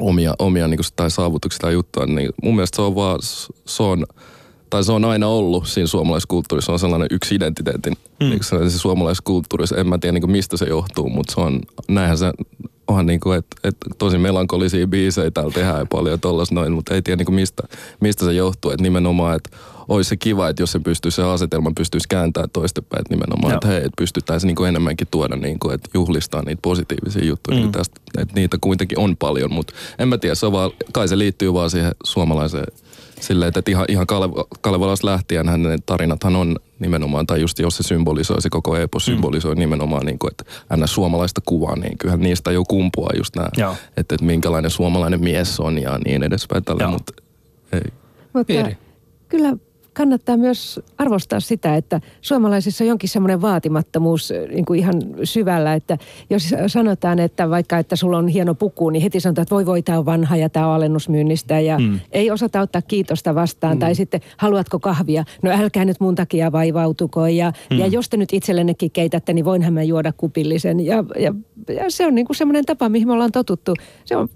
omia, 0.00 0.34
omia 0.38 0.68
niin 0.68 0.80
tai 0.96 1.10
saavutuksia 1.10 1.58
tai 1.58 1.72
juttuja, 1.72 2.06
niin 2.06 2.30
mun 2.42 2.54
mielestä 2.54 2.76
se 2.76 2.82
on 2.82 2.94
vaan, 2.94 3.18
se 3.66 3.82
on, 3.82 4.06
tai 4.70 4.84
se 4.84 4.92
on 4.92 5.04
aina 5.04 5.26
ollut 5.26 5.66
siinä 5.66 5.86
suomalaiskulttuurissa, 5.86 6.66
se 6.66 6.72
on 6.72 6.78
sellainen 6.78 7.08
yksi 7.10 7.34
identiteetin, 7.34 7.92
mm. 8.20 8.26
niin 8.30 8.44
se 8.44 8.78
suomalaiskulttuurissa, 8.78 9.76
en 9.76 9.88
mä 9.88 9.98
tiedä 9.98 10.18
niin 10.18 10.30
mistä 10.30 10.56
se 10.56 10.64
johtuu, 10.64 11.08
mutta 11.08 11.34
se 11.34 11.40
on, 11.40 11.60
näinhän 11.88 12.18
se 12.18 12.32
onhan 12.90 13.06
niin 13.06 13.20
kuin, 13.20 13.38
että, 13.38 13.56
että 13.64 13.86
tosi 13.98 14.18
melankolisia 14.18 14.86
biisejä 14.86 15.30
täällä 15.30 15.52
tehdään 15.52 15.78
ja 15.78 15.86
paljon 15.86 16.20
tollaista 16.20 16.54
noin, 16.54 16.72
mutta 16.72 16.94
ei 16.94 17.02
tiedä 17.02 17.24
niin 17.24 17.34
mistä, 17.34 17.62
mistä 18.00 18.24
se 18.24 18.32
johtuu, 18.32 18.70
että 18.70 18.82
nimenomaan, 18.82 19.36
että 19.36 19.56
olisi 19.88 20.08
se 20.08 20.16
kiva, 20.16 20.48
että 20.48 20.62
jos 20.62 20.72
se 20.72 20.78
pystyisi, 20.78 21.16
se 21.16 21.22
asetelma 21.22 21.72
pystyisi 21.76 22.08
kääntämään 22.08 22.50
toistepäin, 22.50 23.00
että 23.00 23.14
nimenomaan, 23.14 23.50
Joo. 23.50 23.56
että 23.56 23.68
hei, 23.68 23.76
että 23.76 23.90
pystyttäisiin 23.98 24.46
niin 24.46 24.56
kuin 24.56 24.68
enemmänkin 24.68 25.08
tuoda, 25.10 25.36
niin 25.36 25.58
kuin, 25.58 25.74
että 25.74 25.90
juhlistaa 25.94 26.42
niitä 26.42 26.62
positiivisia 26.62 27.24
juttuja, 27.24 27.56
mm. 27.56 27.62
niin 27.62 27.72
tästä, 27.72 28.00
että 28.18 28.34
niitä 28.34 28.58
kuitenkin 28.60 28.98
on 28.98 29.16
paljon, 29.16 29.52
mutta 29.52 29.72
en 29.98 30.08
mä 30.08 30.18
tiedä, 30.18 30.34
se 30.34 30.46
on 30.46 30.52
vaan, 30.52 30.70
kai 30.92 31.08
se 31.08 31.18
liittyy 31.18 31.54
vaan 31.54 31.70
siihen 31.70 31.92
suomalaiseen 32.04 32.66
silleen, 33.20 33.52
että 33.56 33.70
ihan, 33.70 33.84
ihan 33.88 34.06
Kale- 34.06 34.44
Kalevalasta 34.60 35.06
lähtien 35.06 35.48
hän 35.48 35.62
ne 35.62 35.78
tarinathan 35.86 36.36
on 36.36 36.56
nimenomaan, 36.78 37.26
tai 37.26 37.40
just 37.40 37.58
jos 37.58 37.76
se 37.76 37.82
symbolisoi, 37.82 38.42
se 38.42 38.50
koko 38.50 38.76
epos 38.76 39.04
symbolisoi 39.04 39.54
nimenomaan, 39.54 40.06
niin 40.06 40.18
kuin, 40.18 40.30
että 40.30 40.44
ns. 40.76 40.94
suomalaista 40.94 41.40
kuvaa, 41.44 41.76
niin 41.76 41.98
kyllähän 41.98 42.20
niistä 42.20 42.52
jo 42.52 42.64
kumpuaa 42.64 43.10
just 43.16 43.36
nämä, 43.36 43.48
Joo. 43.56 43.72
että, 43.96 44.14
että 44.14 44.24
minkälainen 44.24 44.70
suomalainen 44.70 45.20
mies 45.20 45.60
on 45.60 45.82
ja 45.82 45.98
niin 46.04 46.22
edespäin 46.22 46.64
tällä, 46.64 46.82
Joo. 46.82 46.90
mutta 46.92 47.12
ei. 47.72 47.80
Mutta 48.32 48.44
Piiri. 48.46 48.76
kyllä 49.28 49.56
kannattaa 50.00 50.36
myös 50.36 50.80
arvostaa 50.98 51.40
sitä, 51.40 51.76
että 51.76 52.00
suomalaisissa 52.20 52.84
on 52.84 52.88
jonkin 52.88 53.08
semmoinen 53.08 53.42
vaatimattomuus 53.42 54.30
äh, 54.32 54.48
niin 54.48 54.64
kuin 54.64 54.80
ihan 54.80 54.94
syvällä, 55.24 55.74
että 55.74 55.98
jos 56.30 56.54
sanotaan, 56.66 57.18
että 57.18 57.50
vaikka 57.50 57.78
että 57.78 57.96
sulla 57.96 58.18
on 58.18 58.28
hieno 58.28 58.54
puku, 58.54 58.90
niin 58.90 59.02
heti 59.02 59.20
sanotaan, 59.20 59.42
että 59.42 59.54
voi 59.54 59.66
voi, 59.66 59.82
tämä 59.82 59.98
on 59.98 60.06
vanha 60.06 60.36
ja 60.36 60.48
tämä 60.48 60.66
on 60.66 60.74
alennusmyynnistä 60.74 61.60
ja 61.60 61.78
mm. 61.78 62.00
ei 62.12 62.30
osata 62.30 62.60
ottaa 62.60 62.82
kiitosta 62.82 63.34
vastaan. 63.34 63.76
Mm. 63.76 63.80
Tai 63.80 63.94
sitten, 63.94 64.20
haluatko 64.36 64.78
kahvia? 64.78 65.24
No 65.42 65.50
älkää 65.50 65.84
nyt 65.84 66.00
mun 66.00 66.14
takia 66.14 66.52
vaivautuko 66.52 67.26
ja, 67.26 67.52
mm. 67.70 67.78
ja 67.78 67.86
jos 67.86 68.08
te 68.08 68.16
nyt 68.16 68.32
itsellennekin 68.32 68.90
keitätte, 68.90 69.32
niin 69.32 69.44
voinhan 69.44 69.72
mä 69.72 69.82
juoda 69.82 70.12
kupillisen. 70.12 70.80
Ja, 70.80 71.04
ja, 71.18 71.34
ja 71.68 71.84
se 71.88 72.06
on 72.06 72.14
niin 72.14 72.26
kuin 72.26 72.36
semmoinen 72.36 72.64
tapa, 72.64 72.88
mihin 72.88 73.08
me 73.08 73.12
ollaan 73.12 73.32
totuttu. 73.32 73.74
Se 74.04 74.16
on 74.16 74.28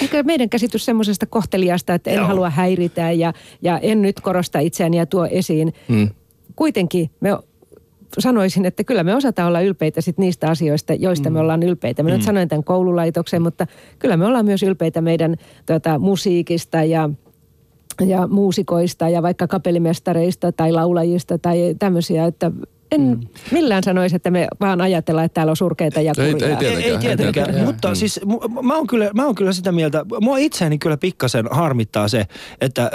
Ehkä 0.00 0.22
meidän 0.22 0.48
käsitys 0.48 0.84
semmoisesta 0.84 1.26
kohteliasta, 1.26 1.94
että 1.94 2.10
en 2.10 2.16
Joo. 2.16 2.26
halua 2.26 2.50
häiritä 2.50 3.10
ja, 3.10 3.32
ja 3.62 3.78
en 3.78 4.02
nyt 4.02 4.20
korosta 4.20 4.58
itseäni 4.58 4.96
ja 4.96 5.06
tuo 5.06 5.26
esiin. 5.26 5.74
Mm. 5.88 6.08
Kuitenkin 6.56 7.10
me 7.20 7.30
sanoisin, 8.18 8.64
että 8.64 8.84
kyllä 8.84 9.04
me 9.04 9.14
osataan 9.14 9.48
olla 9.48 9.60
ylpeitä 9.60 10.00
sit 10.00 10.18
niistä 10.18 10.48
asioista, 10.48 10.94
joista 10.94 11.30
mm. 11.30 11.34
me 11.34 11.40
ollaan 11.40 11.62
ylpeitä. 11.62 12.02
Mä 12.02 12.10
nyt 12.10 12.22
sanoin 12.22 12.48
tämän 12.48 12.64
koululaitoksen, 12.64 13.42
mutta 13.42 13.66
kyllä 13.98 14.16
me 14.16 14.26
ollaan 14.26 14.44
myös 14.44 14.62
ylpeitä 14.62 15.00
meidän 15.00 15.36
tota, 15.66 15.98
musiikista 15.98 16.84
ja 16.84 17.10
ja 18.06 18.26
muusikoista 18.26 19.08
ja 19.08 19.22
vaikka 19.22 19.46
kapellimestareista 19.46 20.52
tai 20.52 20.72
laulajista 20.72 21.38
tai 21.38 21.74
tämmöisiä, 21.78 22.26
että 22.26 22.50
en 22.92 23.00
mm. 23.00 23.20
millään 23.50 23.82
sanoisi, 23.82 24.16
että 24.16 24.30
me 24.30 24.46
vaan 24.60 24.80
ajatellaan, 24.80 25.24
että 25.24 25.34
täällä 25.34 25.50
on 25.50 25.56
surkeita 25.56 26.00
ja 26.00 26.12
Ei- 26.18 26.24
ei 26.24 26.32
kurjaa. 26.32 26.58
tiedä. 26.58 26.78
Ei, 26.78 26.90
ei 26.90 26.98
tietenkään, 26.98 27.16
Tietenkään. 27.32 27.64
mutta 27.66 27.88
Mm. 27.88 27.94
siis 27.94 28.20
mä 28.62 28.74
oon, 28.76 28.86
kyllä, 28.86 29.10
mä 29.14 29.24
oon 29.26 29.34
kyllä 29.34 29.52
sitä 29.52 29.72
mieltä, 29.72 30.06
mua 30.20 30.36
itseäni 30.38 30.78
kyllä 30.78 30.96
pikkasen 30.96 31.48
harmittaa 31.50 32.08
se, 32.08 32.26
että 32.60 32.82
äh, 32.82 32.90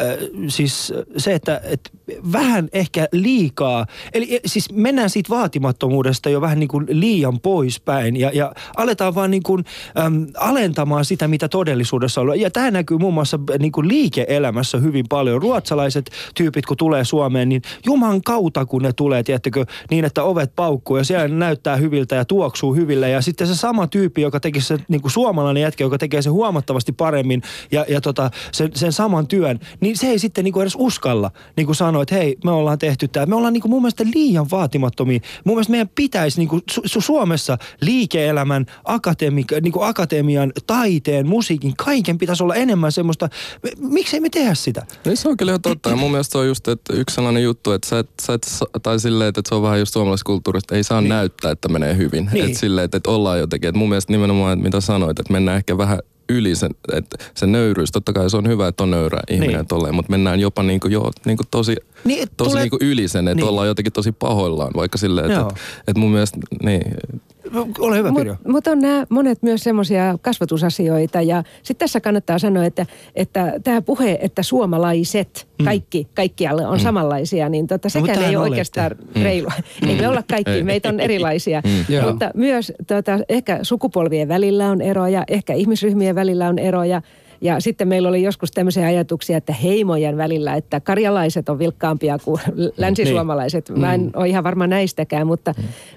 siis 0.48 0.94
se, 1.18 1.34
että 1.34 1.62
et 1.64 1.92
vähän 2.32 2.70
ehkä 2.74 3.08
liikaa, 3.12 3.86
eli 4.14 4.36
e, 4.36 4.40
siis 4.46 4.72
mennään 4.74 5.10
siitä 5.10 5.30
vaatimattomuudesta 5.30 6.30
jo 6.30 6.42
vähän 6.42 6.60
niin 6.60 6.68
kuin 6.68 6.86
liian 6.90 7.40
poispäin 7.40 8.16
ja, 8.18 8.32
ja 8.34 8.54
aletaan 8.78 9.16
vaan 9.16 9.32
niin 9.32 9.44
kuin 9.44 9.66
äm, 10.00 10.28
alentamaan 10.38 11.06
sitä, 11.06 11.28
mitä 11.28 11.48
todellisuudessa 11.50 12.22
on. 12.22 12.40
Ja 12.40 12.52
tämä 12.52 12.72
näkyy 12.72 12.98
muun 12.98 13.14
muassa 13.14 13.40
niin 13.60 13.72
kuin 13.72 13.88
liike-elämässä 13.88 14.78
hyvin 14.78 15.06
paljon. 15.10 15.42
Ruotsalaiset 15.42 16.10
tyypit, 16.36 16.66
kun 16.66 16.78
tulee 16.78 17.04
Suomeen, 17.06 17.50
niin 17.50 17.62
juman 17.86 18.22
kautta, 18.22 18.66
kun 18.66 18.82
ne 18.82 18.94
tulee, 18.94 19.24
tiettäkö, 19.24 19.66
niin 19.92 20.06
että 20.06 20.24
ovet 20.24 20.56
paukkuu 20.56 20.98
ja 20.98 21.04
siellä 21.04 21.28
näyttää 21.28 21.76
hyviltä 21.76 22.16
ja 22.16 22.26
tuoksuu 22.26 22.76
hyville. 22.76 23.10
Ja 23.10 23.22
sitten 23.22 23.48
se 23.48 23.56
sama 23.56 23.88
tyyppi, 23.88 24.22
joka 24.22 24.40
teki 24.40 24.62
se 24.62 24.78
niin 24.88 25.02
kuin 25.02 25.12
suomalainen 25.12 25.64
jätkä, 25.64 25.84
joka 25.84 25.98
tekee 25.98 26.22
se 26.22 26.30
huomattavasti 26.30 26.92
paremmin 26.92 27.42
ja, 27.72 27.86
ja 27.90 28.02
tota, 28.02 28.32
sen, 28.52 28.72
sen 28.76 28.94
saman 28.94 29.28
työn, 29.28 29.60
niin 29.80 29.98
se 29.98 30.08
ei 30.08 30.20
sitten 30.20 30.44
niin 30.44 30.54
kuin 30.54 30.62
edes 30.62 30.76
uskalla 30.78 31.32
niin 31.58 31.66
kuin 31.66 31.76
sanoa, 31.76 32.02
että 32.02 32.16
hei, 32.16 32.38
me 32.44 32.52
ollaan 32.52 32.80
tehty 32.80 33.08
tämä. 33.08 33.26
Me 33.26 33.36
ollaan 33.36 33.54
niin 33.54 33.62
kuin 33.62 33.70
mun 33.70 33.82
mielestä 33.82 34.04
liian 34.16 34.50
vaatimattomia. 34.52 35.20
Mun 35.44 35.56
mielestä 35.56 35.72
meidän 35.72 35.90
pitäisi 35.96 36.40
niin 36.40 36.50
kuin 36.50 36.62
Su- 36.72 36.84
Su- 36.98 37.02
Suomessa 37.02 37.58
liike-elämän, 37.82 38.66
akatemi- 38.84 39.62
niin 39.62 39.72
kuin 39.72 39.88
akatemian, 39.88 40.54
taiteen, 40.68 41.28
musiikin, 41.28 41.74
kaiken 41.78 42.18
pitäisi 42.18 42.44
olla 42.44 42.56
enemmän 42.56 42.92
semmoista. 42.92 43.30
Miksei 43.78 44.20
me 44.20 44.30
tehdä 44.30 44.54
sitä? 44.54 44.86
Niin 45.06 45.18
se 45.18 45.30
on 45.30 45.38
kyllä 45.38 45.50
ihan 45.50 45.62
totta. 45.62 45.90
Ja 45.90 45.96
mun 45.96 46.12
mielestä 46.12 46.32
se 46.32 46.38
on 46.38 46.48
just 46.48 46.68
että 46.68 46.94
yksi 46.94 47.16
sellainen 47.16 47.44
juttu, 47.44 47.72
että 47.72 47.90
sä 47.90 48.00
et, 48.00 48.10
sä 48.22 48.34
et, 48.34 48.48
tai 48.84 49.00
silleen, 49.00 49.30
että 49.30 49.42
se 49.46 49.56
on 49.56 49.62
vähän 49.62 49.77
just 49.80 49.94
suomalaiskulttuurista, 49.94 50.76
ei 50.76 50.84
saa 50.84 51.02
niin. 51.02 51.10
näyttää, 51.10 51.52
että 51.52 51.70
menee 51.70 51.98
hyvin. 51.98 52.30
Niin. 52.34 52.46
Että 52.46 52.60
silleen, 52.60 52.86
että, 52.86 52.98
että 52.98 53.10
ollaan 53.12 53.40
jotenkin. 53.40 53.68
Että 53.68 53.80
mun 53.80 53.90
mielestä 53.90 54.14
nimenomaan, 54.14 54.54
että 54.54 54.64
mitä 54.64 54.82
sanoit, 54.82 55.20
että 55.20 55.34
mennään 55.34 55.58
ehkä 55.58 55.78
vähän 55.78 56.00
yli 56.30 56.56
sen, 56.56 56.72
että 56.94 57.18
se 57.36 57.48
nöyryys, 57.48 57.92
totta 57.92 58.14
kai 58.14 58.30
se 58.30 58.38
on 58.38 58.48
hyvä, 58.48 58.68
että 58.68 58.84
on 58.84 58.92
nöyrä 58.92 59.20
ihminen 59.30 59.48
Niin. 59.50 59.58
niin. 59.58 59.68
tolleen, 59.68 59.96
mutta 59.96 60.12
mennään 60.12 60.40
jopa 60.40 60.64
niinku, 60.64 60.88
jo, 60.88 61.12
niinku 61.26 61.44
tosi, 61.52 61.76
Niin, 62.04 62.28
tosi 62.38 62.50
tulee- 62.50 62.64
niinku 62.64 62.78
yli 62.82 63.08
sen, 63.08 63.28
että 63.28 63.36
Niin. 63.36 63.42
niin. 63.44 63.50
ollaan 63.50 63.68
jotenkin 63.68 63.94
tosi 63.94 64.12
pahoillaan, 64.12 64.72
vaikka 64.76 64.98
silleen, 64.98 65.26
että, 65.26 65.40
Joo. 65.40 65.50
että, 65.50 65.62
että 65.88 66.00
mun 66.00 66.12
mielestä, 66.12 66.38
niin, 66.64 66.82
Ole 67.80 67.98
hyvä, 67.98 68.12
Pirjo. 68.18 68.34
Mutta 68.34 68.52
mut 68.52 68.68
on 68.68 68.80
nämä 68.80 69.06
monet 69.10 69.44
myös 69.44 69.64
semmoisia 69.64 70.18
kasvatusasioita 70.22 71.22
ja 71.22 71.44
sitten 71.64 71.86
tässä 71.86 72.00
kannattaa 72.00 72.40
sanoa, 72.40 72.66
että 72.66 72.86
että 73.16 73.54
tämä 73.64 73.82
puhe, 73.82 74.20
että 74.22 74.44
suomalaiset, 74.44 75.48
kaikki, 75.64 76.08
kaikkialle 76.14 76.68
on 76.68 76.80
samanlaisia, 76.80 77.50
niin 77.50 77.68
tota, 77.68 77.90
sekään 77.90 78.08
tämähän 78.08 78.30
ei 78.30 78.36
ole 78.36 78.42
olette. 78.42 78.52
oikeastaan 78.52 78.92
reilua. 79.24 79.54
Ei 79.88 79.96
me 79.96 80.08
olla 80.08 80.24
kaikki, 80.30 80.52
Ei. 80.52 80.64
meitä 80.64 80.90
on 80.90 81.00
erilaisia. 81.00 81.62
Joo. 81.90 82.12
Mutta 82.12 82.32
myös 82.34 82.74
tota, 82.88 83.20
ehkä 83.30 83.60
sukupolvien 83.62 84.28
välillä 84.28 84.70
on 84.70 84.82
eroja, 84.82 85.24
ehkä 85.28 85.54
ihmisryhmien 85.54 86.16
välillä 86.16 86.48
on 86.48 86.60
eroja. 86.60 87.02
Ja 87.42 87.60
sitten 87.60 87.88
meillä 87.88 88.10
oli 88.10 88.24
joskus 88.24 88.52
tämmöisiä 88.52 88.88
ajatuksia, 88.88 89.38
että 89.38 89.54
heimojen 89.54 90.18
välillä, 90.18 90.56
että 90.56 90.80
karjalaiset 90.80 91.50
on 91.50 91.60
vilkkaampia 91.60 92.18
kuin 92.26 92.42
länsisuomalaiset. 92.78 93.70
Mä 93.70 93.94
en 93.94 94.12
ole 94.16 94.28
ihan 94.28 94.44
varma 94.44 94.68
näistäkään, 94.68 95.28
mutta, 95.28 95.54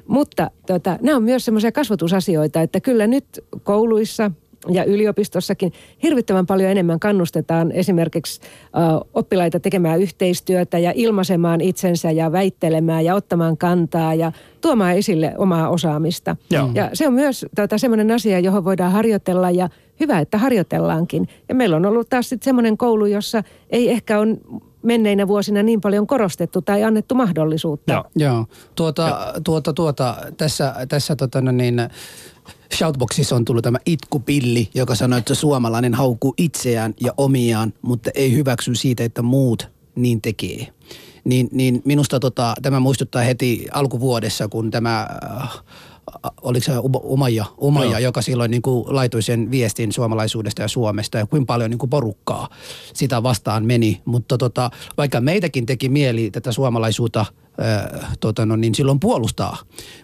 mutta 0.07 0.51
tota, 0.67 0.99
nämä 1.03 1.17
on 1.17 1.23
myös 1.23 1.45
semmoisia 1.45 1.73
kasvatusasioita, 1.73 2.63
että 2.63 2.81
kyllä 2.81 3.07
nyt 3.07 3.25
kouluissa 3.63 4.31
ja 4.69 4.85
yliopistossakin 4.85 5.73
hirvittävän 6.03 6.47
paljon 6.47 6.71
enemmän 6.71 7.01
kannustetaan 7.01 7.73
esimerkiksi 7.73 8.41
ö, 8.43 9.05
oppilaita 9.15 9.61
tekemään 9.61 10.01
yhteistyötä 10.01 10.79
ja 10.79 10.93
ilmaisemaan 10.95 11.61
itsensä 11.61 12.11
ja 12.11 12.33
väittelemään 12.33 13.05
ja 13.05 13.15
ottamaan 13.15 13.57
kantaa 13.57 14.15
ja 14.15 14.33
tuomaan 14.61 14.97
esille 14.97 15.35
omaa 15.39 15.69
osaamista. 15.69 16.37
Joo. 16.51 16.71
Ja 16.75 16.91
se 16.93 17.07
on 17.07 17.13
myös 17.13 17.47
tota, 17.57 17.79
semmoinen 17.79 18.11
asia, 18.11 18.39
johon 18.39 18.65
voidaan 18.65 18.93
harjoitella 18.93 19.51
ja 19.51 19.69
hyvä, 20.01 20.19
että 20.19 20.39
harjoitellaankin. 20.39 21.29
Ja 21.49 21.55
meillä 21.55 21.77
on 21.77 21.87
ollut 21.87 22.09
taas 22.09 22.29
sitten 22.29 22.45
semmoinen 22.45 22.77
koulu, 22.77 23.07
jossa 23.07 23.43
ei 23.71 23.91
ehkä 23.91 24.19
on 24.19 24.39
menneinä 24.83 25.29
vuosina 25.29 25.63
niin 25.63 25.81
paljon 25.81 26.07
korostettu 26.07 26.63
tai 26.63 26.85
annettu 26.85 27.15
mahdollisuutta. 27.15 27.93
Joo. 27.93 28.05
Joo, 28.17 28.47
tuota, 28.75 29.35
tuota, 29.45 29.73
tuota, 29.73 30.17
tässä, 30.37 30.75
tässä 30.89 31.17
tota, 31.17 31.41
no 31.41 31.53
niin, 31.53 31.81
Shoutboxissa 32.75 33.37
on 33.37 33.45
tullut 33.45 33.65
tämä 33.65 33.79
itkupilli, 33.87 34.71
joka 34.75 34.95
sanoo, 34.95 35.19
että 35.19 35.35
suomalainen 35.35 35.95
haukkuu 35.95 36.35
itseään 36.37 36.95
ja 37.01 37.15
omiaan, 37.17 37.73
mutta 37.83 38.11
ei 38.15 38.35
hyväksy 38.35 38.75
siitä, 38.75 39.05
että 39.05 39.23
muut 39.23 39.69
niin 39.95 40.21
tekee. 40.23 40.67
Niin, 41.25 41.49
niin 41.53 41.83
minusta 41.85 42.21
tota, 42.21 42.55
tämä 42.63 42.81
muistuttaa 42.81 43.23
heti 43.23 43.67
alkuvuodessa, 43.73 44.49
kun 44.49 44.71
tämä 44.71 45.07
äh, 45.41 45.63
oliko 46.43 46.65
se 46.65 46.73
Uma- 46.73 47.01
Umaja, 47.03 47.45
Umaja 47.59 47.99
joka 47.99 48.23
silloin 48.23 48.51
niin 48.51 48.63
kuin 48.63 48.85
laitoi 48.95 49.23
sen 49.23 49.51
viestin 49.51 49.93
suomalaisuudesta 49.93 50.63
ja 50.63 50.69
Suomesta 50.69 51.19
ja 51.19 51.27
kuinka 51.27 51.47
paljon 51.47 51.71
niin 51.71 51.79
kuin 51.79 51.91
porukkaa 51.91 52.49
sitä 52.95 53.23
vastaan 53.23 53.67
meni. 53.67 54.03
Mutta 54.05 54.39
tota, 54.39 54.71
vaikka 54.97 55.21
meitäkin 55.21 55.67
teki 55.67 55.89
mieli 55.89 56.31
tätä 56.31 56.53
suomalaisuutta 56.53 57.27
tota 58.21 58.47
no, 58.47 58.57
niin 58.57 58.75
silloin 58.75 59.01
puolustaa, 59.01 59.57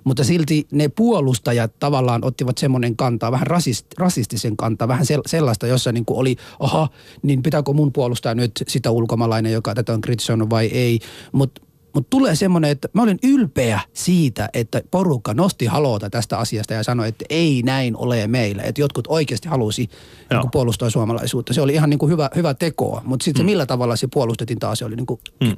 mutta 0.04 0.24
silti 0.24 0.66
ne 0.72 0.88
puolustajat 0.88 1.78
tavallaan 1.78 2.24
ottivat 2.24 2.58
semmoinen 2.58 2.96
kantaa, 2.96 3.32
vähän 3.32 3.46
rasist, 3.46 3.86
rasistisen 3.98 4.56
kantaa, 4.56 4.88
vähän 4.88 5.06
sel, 5.06 5.22
sellaista, 5.26 5.66
jossa 5.66 5.92
niin 5.92 6.04
kuin 6.04 6.18
oli, 6.18 6.36
aha, 6.60 6.88
niin 7.22 7.42
pitääkö 7.42 7.72
mun 7.72 7.92
puolustaa 7.92 8.34
nyt 8.34 8.52
sitä 8.68 8.90
ulkomaalainen, 8.90 9.52
joka 9.52 9.74
tätä 9.74 9.92
on 9.92 10.00
kritisoinut 10.00 10.50
vai 10.50 10.66
ei, 10.66 11.00
mutta 11.32 11.62
mutta 11.96 12.10
tulee 12.10 12.34
semmoinen, 12.34 12.70
että 12.70 12.88
mä 12.92 13.02
olin 13.02 13.18
ylpeä 13.22 13.80
siitä, 13.92 14.48
että 14.54 14.82
porukka 14.90 15.34
nosti 15.34 15.66
haloota 15.66 16.10
tästä 16.10 16.38
asiasta 16.38 16.74
ja 16.74 16.82
sanoi, 16.82 17.08
että 17.08 17.24
ei 17.30 17.62
näin 17.62 17.96
ole 17.96 18.26
meillä. 18.26 18.62
Että 18.62 18.80
jotkut 18.80 19.06
oikeasti 19.08 19.48
halusi 19.48 19.88
niin 20.30 20.50
puolustaa 20.52 20.90
suomalaisuutta. 20.90 21.54
Se 21.54 21.60
oli 21.60 21.74
ihan 21.74 21.90
niin 21.90 21.98
kuin 21.98 22.12
hyvä, 22.12 22.30
hyvä 22.34 22.54
teko, 22.54 23.00
mutta 23.04 23.24
sitten 23.24 23.42
mm. 23.42 23.46
millä 23.46 23.66
tavalla 23.66 23.96
se 23.96 24.08
puolustettiin 24.12 24.58
taas, 24.58 24.78
se 24.78 24.84
oli 24.84 24.96
niin 24.96 25.06
kuin, 25.06 25.20
mm. 25.40 25.56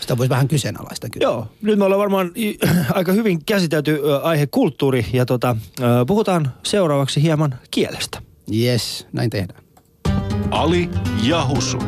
sitä 0.00 0.18
voisi 0.18 0.30
vähän 0.30 0.48
kyseenalaista 0.48 1.08
kyllä. 1.08 1.24
Joo, 1.24 1.46
nyt 1.62 1.78
me 1.78 1.84
ollaan 1.84 2.00
varmaan 2.00 2.32
aika 2.94 3.12
hyvin 3.12 3.44
käsitelty 3.44 4.00
aihe 4.22 4.46
kulttuuri 4.46 5.06
ja 5.12 5.26
tota, 5.26 5.56
puhutaan 6.06 6.52
seuraavaksi 6.62 7.22
hieman 7.22 7.54
kielestä. 7.70 8.22
Yes, 8.54 9.06
näin 9.12 9.30
tehdään. 9.30 9.62
Ali 10.50 10.90
ja 11.22 11.46
Husu. 11.46 11.78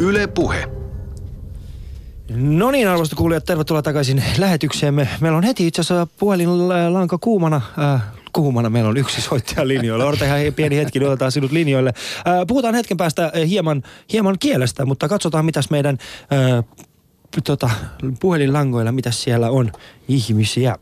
Yle 0.00 0.26
Puhe. 0.26 0.75
No 2.36 2.70
niin, 2.70 2.88
arvoisat 2.88 3.18
kuulijat, 3.18 3.44
tervetuloa 3.44 3.82
takaisin 3.82 4.24
lähetykseemme. 4.38 5.08
Meillä 5.20 5.38
on 5.38 5.44
heti 5.44 5.66
itse 5.66 5.80
asiassa 5.80 6.06
puhelinlanka 6.18 7.18
kuumana. 7.18 7.60
Äh, 7.94 8.02
kuumana, 8.32 8.70
meillä 8.70 8.90
on 8.90 8.96
yksi 8.96 9.20
soittaja 9.20 9.68
linjoilla. 9.68 10.04
Odota 10.04 10.24
ihan 10.24 10.54
pieni 10.54 10.76
hetki, 10.76 10.98
niin 10.98 11.08
otetaan 11.08 11.32
sinut 11.32 11.52
linjoille. 11.52 11.92
Äh, 12.16 12.46
puhutaan 12.46 12.74
hetken 12.74 12.96
päästä 12.96 13.24
äh, 13.24 13.48
hieman, 13.48 13.82
hieman 14.12 14.38
kielestä, 14.38 14.86
mutta 14.86 15.08
katsotaan 15.08 15.44
mitäs 15.44 15.70
meidän 15.70 15.98
äh, 16.32 16.64
tota, 17.44 17.70
puhelinlangoilla, 18.20 18.92
mitä 18.92 19.10
siellä 19.10 19.50
on 19.50 19.72
ihmisiä. 20.08 20.76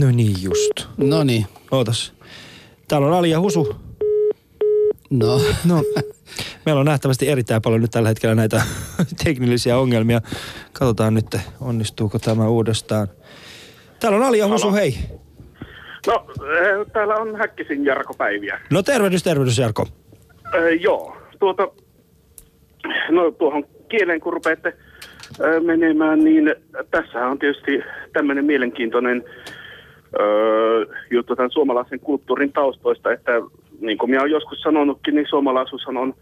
No 0.00 0.10
niin 0.10 0.36
just. 0.42 0.86
No 0.96 1.24
niin, 1.24 1.46
Ootas. 1.70 2.12
Täällä 2.88 3.06
on 3.06 3.12
Ali 3.12 3.30
ja 3.30 3.40
Husu. 3.40 3.76
no. 5.10 5.40
No, 5.64 5.82
meillä 6.66 6.80
on 6.80 6.86
nähtävästi 6.86 7.28
erittäin 7.28 7.62
paljon 7.62 7.80
nyt 7.80 7.90
tällä 7.90 8.08
hetkellä 8.08 8.34
näitä 8.34 8.62
teknillisiä 9.24 9.78
ongelmia. 9.78 10.20
Katsotaan 10.72 11.14
nyt, 11.14 11.26
onnistuuko 11.60 12.18
tämä 12.18 12.48
uudestaan. 12.48 13.08
Täällä 14.00 14.18
on 14.18 14.24
Ali 14.24 14.38
ja 14.38 14.48
Husu, 14.48 14.72
hei. 14.72 14.94
No, 16.06 16.26
eh, 16.28 16.92
täällä 16.92 17.14
on 17.14 17.36
Häkkisin 17.36 17.84
Jarko 17.84 18.14
Päiviä. 18.14 18.60
No 18.70 18.82
tervehdys, 18.82 19.22
tervehdys 19.22 19.58
Jarko. 19.58 19.86
Eh, 20.54 20.80
joo, 20.80 21.16
tuota, 21.38 21.68
no 23.10 23.30
tuohon 23.30 23.64
kieleen 23.88 24.20
kun 24.20 24.32
rupeatte 24.32 24.68
eh, 24.68 25.62
menemään, 25.62 26.24
niin 26.24 26.54
tässä 26.90 27.26
on 27.26 27.38
tietysti 27.38 27.80
tämmöinen 28.12 28.44
mielenkiintoinen 28.44 29.24
öö, 30.20 30.86
juttu 31.10 31.36
tämän 31.36 31.50
suomalaisen 31.50 32.00
kulttuurin 32.00 32.52
taustoista, 32.52 33.12
että 33.12 33.32
niin 33.80 33.98
kuin 33.98 34.10
minä 34.10 34.20
olen 34.20 34.32
joskus 34.32 34.60
sanonutkin, 34.60 35.14
niin 35.14 35.26
suomalaisuushan 35.28 35.96
on 35.96 36.14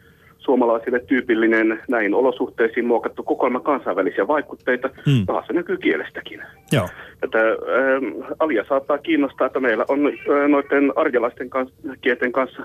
suomalaisille 0.44 1.00
tyypillinen 1.00 1.80
näin 1.88 2.14
olosuhteisiin 2.14 2.86
muokattu 2.86 3.22
kokoelma 3.22 3.60
kansainvälisiä 3.60 4.28
vaikutteita, 4.28 4.88
Hmm. 5.06 5.26
taas 5.26 5.46
se 5.46 5.52
näkyy 5.52 5.76
kielestäkin. 5.76 6.42
Joo. 6.72 6.88
Että 7.22 7.38
ähm, 7.38 8.22
Alia 8.38 8.64
saattaa 8.68 8.98
kiinnostaa, 8.98 9.46
että 9.46 9.60
meillä 9.60 9.84
on 9.88 10.06
äh, 10.06 10.48
noiden 10.48 10.92
arjalaisten 10.96 11.50
kans, 11.50 11.72
kielten 12.00 12.32
kanssa 12.32 12.62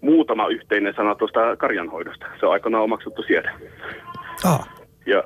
muutama 0.00 0.48
yhteinen 0.48 0.94
sana 0.96 1.14
tuosta 1.14 1.56
karjanhoidosta. 1.56 2.26
Se 2.40 2.46
on 2.46 2.52
aikanaan 2.52 2.84
omaksuttu 2.84 3.22
sieltä. 3.22 3.50
Ah. 4.44 4.68
Ja, 5.06 5.22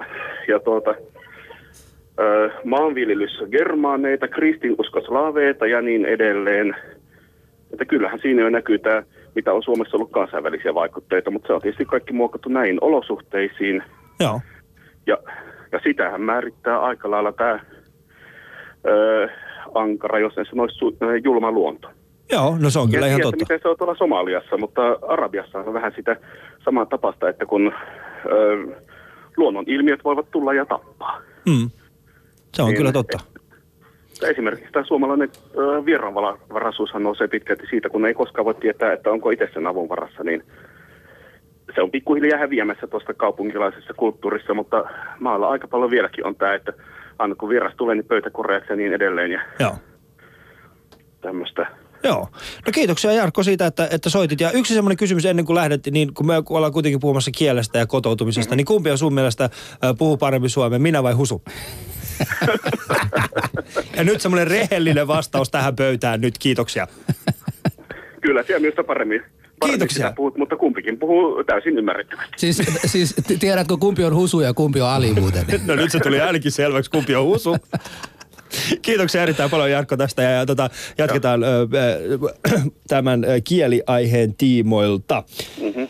ja 0.49 0.61
tuota, 0.61 0.91
äh, 0.91 2.53
maanviljelys 2.65 3.43
germaaneita, 3.51 4.29
kristinusko 4.29 5.01
slaaveita 5.01 5.67
ja 5.67 5.81
niin 5.83 6.05
edelleen. 6.05 6.77
Että 7.73 7.85
kyllähän 7.85 8.19
siinä 8.19 8.43
jo 8.43 8.51
näkyy 8.51 8.79
tämä, 8.79 9.03
mitä 9.39 9.53
on 9.53 9.63
Suomessa 9.63 9.97
ollut 9.97 10.11
kansainvälisiä 10.11 10.75
vaikutteita, 10.75 11.31
mutta 11.31 11.47
se 11.47 11.53
on 11.53 11.61
tietysti 11.61 11.85
kaikki 11.85 12.13
muokattu 12.13 12.49
näin 12.49 12.79
olosuhteisiin. 12.81 13.83
Joo. 14.21 14.41
Ja, 15.07 15.19
ja 15.73 15.81
sitähän 15.83 16.21
määrittää 16.23 16.81
aika 16.81 17.11
lailla 17.11 17.33
tämä 17.33 17.61
öö, 18.87 19.29
ankara, 19.75 20.19
jos 20.19 20.39
en 20.39 20.47
sanoisi 20.47 20.79
su- 20.85 20.97
ö, 21.07 21.17
julma 21.25 21.51
luonto. 21.53 21.89
Joo, 22.33 22.57
no 22.61 22.71
se 22.71 22.79
on 22.79 22.91
kyllä 22.91 23.07
en 23.07 23.11
ihan 23.11 23.17
tiedä, 23.21 23.31
totta. 23.31 23.45
miten 23.45 23.59
se 23.63 23.69
on 23.69 23.77
tuolla 23.79 23.95
Somaliassa, 23.95 24.57
mutta 24.59 24.83
Arabiassa 25.09 25.59
on 25.59 25.75
vähän 25.75 25.93
sitä 25.97 26.17
samaa 26.65 26.87
tapasta, 26.87 27.29
että 27.29 27.47
kun 27.47 27.73
öö, 28.33 28.57
luonnon 29.37 29.65
ilmiöt 29.67 30.05
voivat 30.05 30.31
tulla 30.31 30.53
ja 30.55 30.67
tappaa. 30.67 31.21
Mm. 31.47 31.71
Se 32.55 32.63
on 32.63 32.69
Niin, 32.69 32.77
kyllä 32.77 32.93
totta. 32.93 33.19
Esimerkiksi 34.23 34.73
tämä 34.73 34.85
suomalainen 34.85 35.31
vieraanvaraisuushan 35.85 37.03
nousee 37.03 37.29
pitkälti 37.29 37.67
siitä, 37.71 37.89
kun 37.89 38.07
ei 38.07 38.15
koskaan 38.15 38.45
voi 38.45 38.55
tietää, 38.55 38.93
että 38.93 39.11
onko 39.11 39.31
itse 39.31 39.49
sen 39.55 39.67
avun 39.67 39.89
varassa, 39.89 40.25
niin 40.25 40.43
se 41.75 41.83
on 41.83 41.91
pikkuhiljaa 41.91 42.39
häviämässä 42.39 42.87
tuosta 42.87 43.15
kaupunkilaisessa 43.15 43.95
kulttuurissa, 43.95 44.55
mutta 44.55 44.85
maalla 45.21 45.49
aika 45.49 45.69
paljon 45.69 45.91
vieläkin 45.91 46.27
on 46.27 46.37
tämä, 46.37 46.55
että 46.55 46.73
aina 47.19 47.35
kun 47.35 47.49
vieras 47.49 47.73
tulee, 47.77 47.95
niin 47.95 48.07
pöytäkoreaksi 48.07 48.73
ja 48.73 48.77
niin 48.77 48.93
edelleen 48.93 49.31
ja 49.31 49.41
Joo. 49.59 49.77
tämmöistä. 51.21 51.67
Joo. 52.05 52.29
No 52.67 52.73
kiitoksia 52.73 53.13
Jarkko 53.13 53.43
siitä, 53.43 53.67
että, 53.67 53.89
että 53.91 54.11
soitit. 54.11 54.41
Ja 54.41 54.51
yksi 54.51 54.75
semmoinen 54.75 54.97
kysymys 54.97 55.27
ennen 55.27 55.45
kuin 55.45 55.55
lähdettiin, 55.55 55.95
niin 55.95 56.15
kun 56.15 56.27
me 56.27 56.35
ollaan 56.51 56.73
kuitenkin 56.73 57.01
puhumassa 57.01 57.31
kielestä 57.31 57.79
ja 57.79 57.87
kotoutumisesta, 57.87 58.57
niin 58.57 58.65
kumpi 58.65 58.91
on 58.91 58.99
sun 58.99 59.15
mielestä 59.15 59.45
äh, 59.45 59.51
puhuu 59.99 60.17
paremmin 60.17 60.51
suomea, 60.51 60.79
minä 60.79 61.03
vai 61.03 61.13
Husu? 61.13 61.43
Ja 63.97 64.05
nyt 64.05 64.21
semmoinen 64.21 64.47
rehellinen 64.47 65.07
vastaus 65.07 65.51
tähän 65.51 65.77
pöytään 65.77 66.21
nyt, 66.21 66.39
kiitoksia. 66.39 66.87
Kyllä, 68.21 68.43
siellä 68.43 68.61
minusta 68.61 68.85
paremmin, 68.85 69.23
paremmin 69.61 69.79
Kiitoksia. 69.79 70.13
puhut, 70.17 70.37
mutta 70.37 70.57
kumpikin 70.57 70.99
puhuu 70.99 71.45
täysin 71.45 71.79
ymmärrettävästi. 71.79 72.33
Siis, 72.37 72.63
siis 72.87 73.15
tiedätkö 73.39 73.77
kumpi 73.77 74.05
on 74.05 74.15
Husu 74.15 74.41
ja 74.41 74.55
kumpi 74.55 74.81
on 74.81 74.89
Ali 74.89 75.13
muuten? 75.13 75.47
No 75.67 75.75
nyt 75.77 75.93
se 75.93 76.01
tuli 76.01 76.21
ainakin 76.21 76.53
selväksi, 76.53 76.91
kumpi 76.91 77.15
on 77.15 77.25
Husu. 77.25 77.57
Kiitoksia 78.83 79.23
erittäin 79.23 79.51
paljon 79.51 79.71
Jarkko 79.71 79.97
tästä 79.97 80.23
ja, 80.23 80.31
ja 80.31 80.47
tota, 80.47 80.71
jatketaan 80.99 81.45
ö, 81.45 81.49
ö, 81.49 82.19
tämän 82.89 83.25
kieliaiheen 83.45 84.35
tiimoilta. 84.35 85.23
Mm-hmm. 85.63 85.89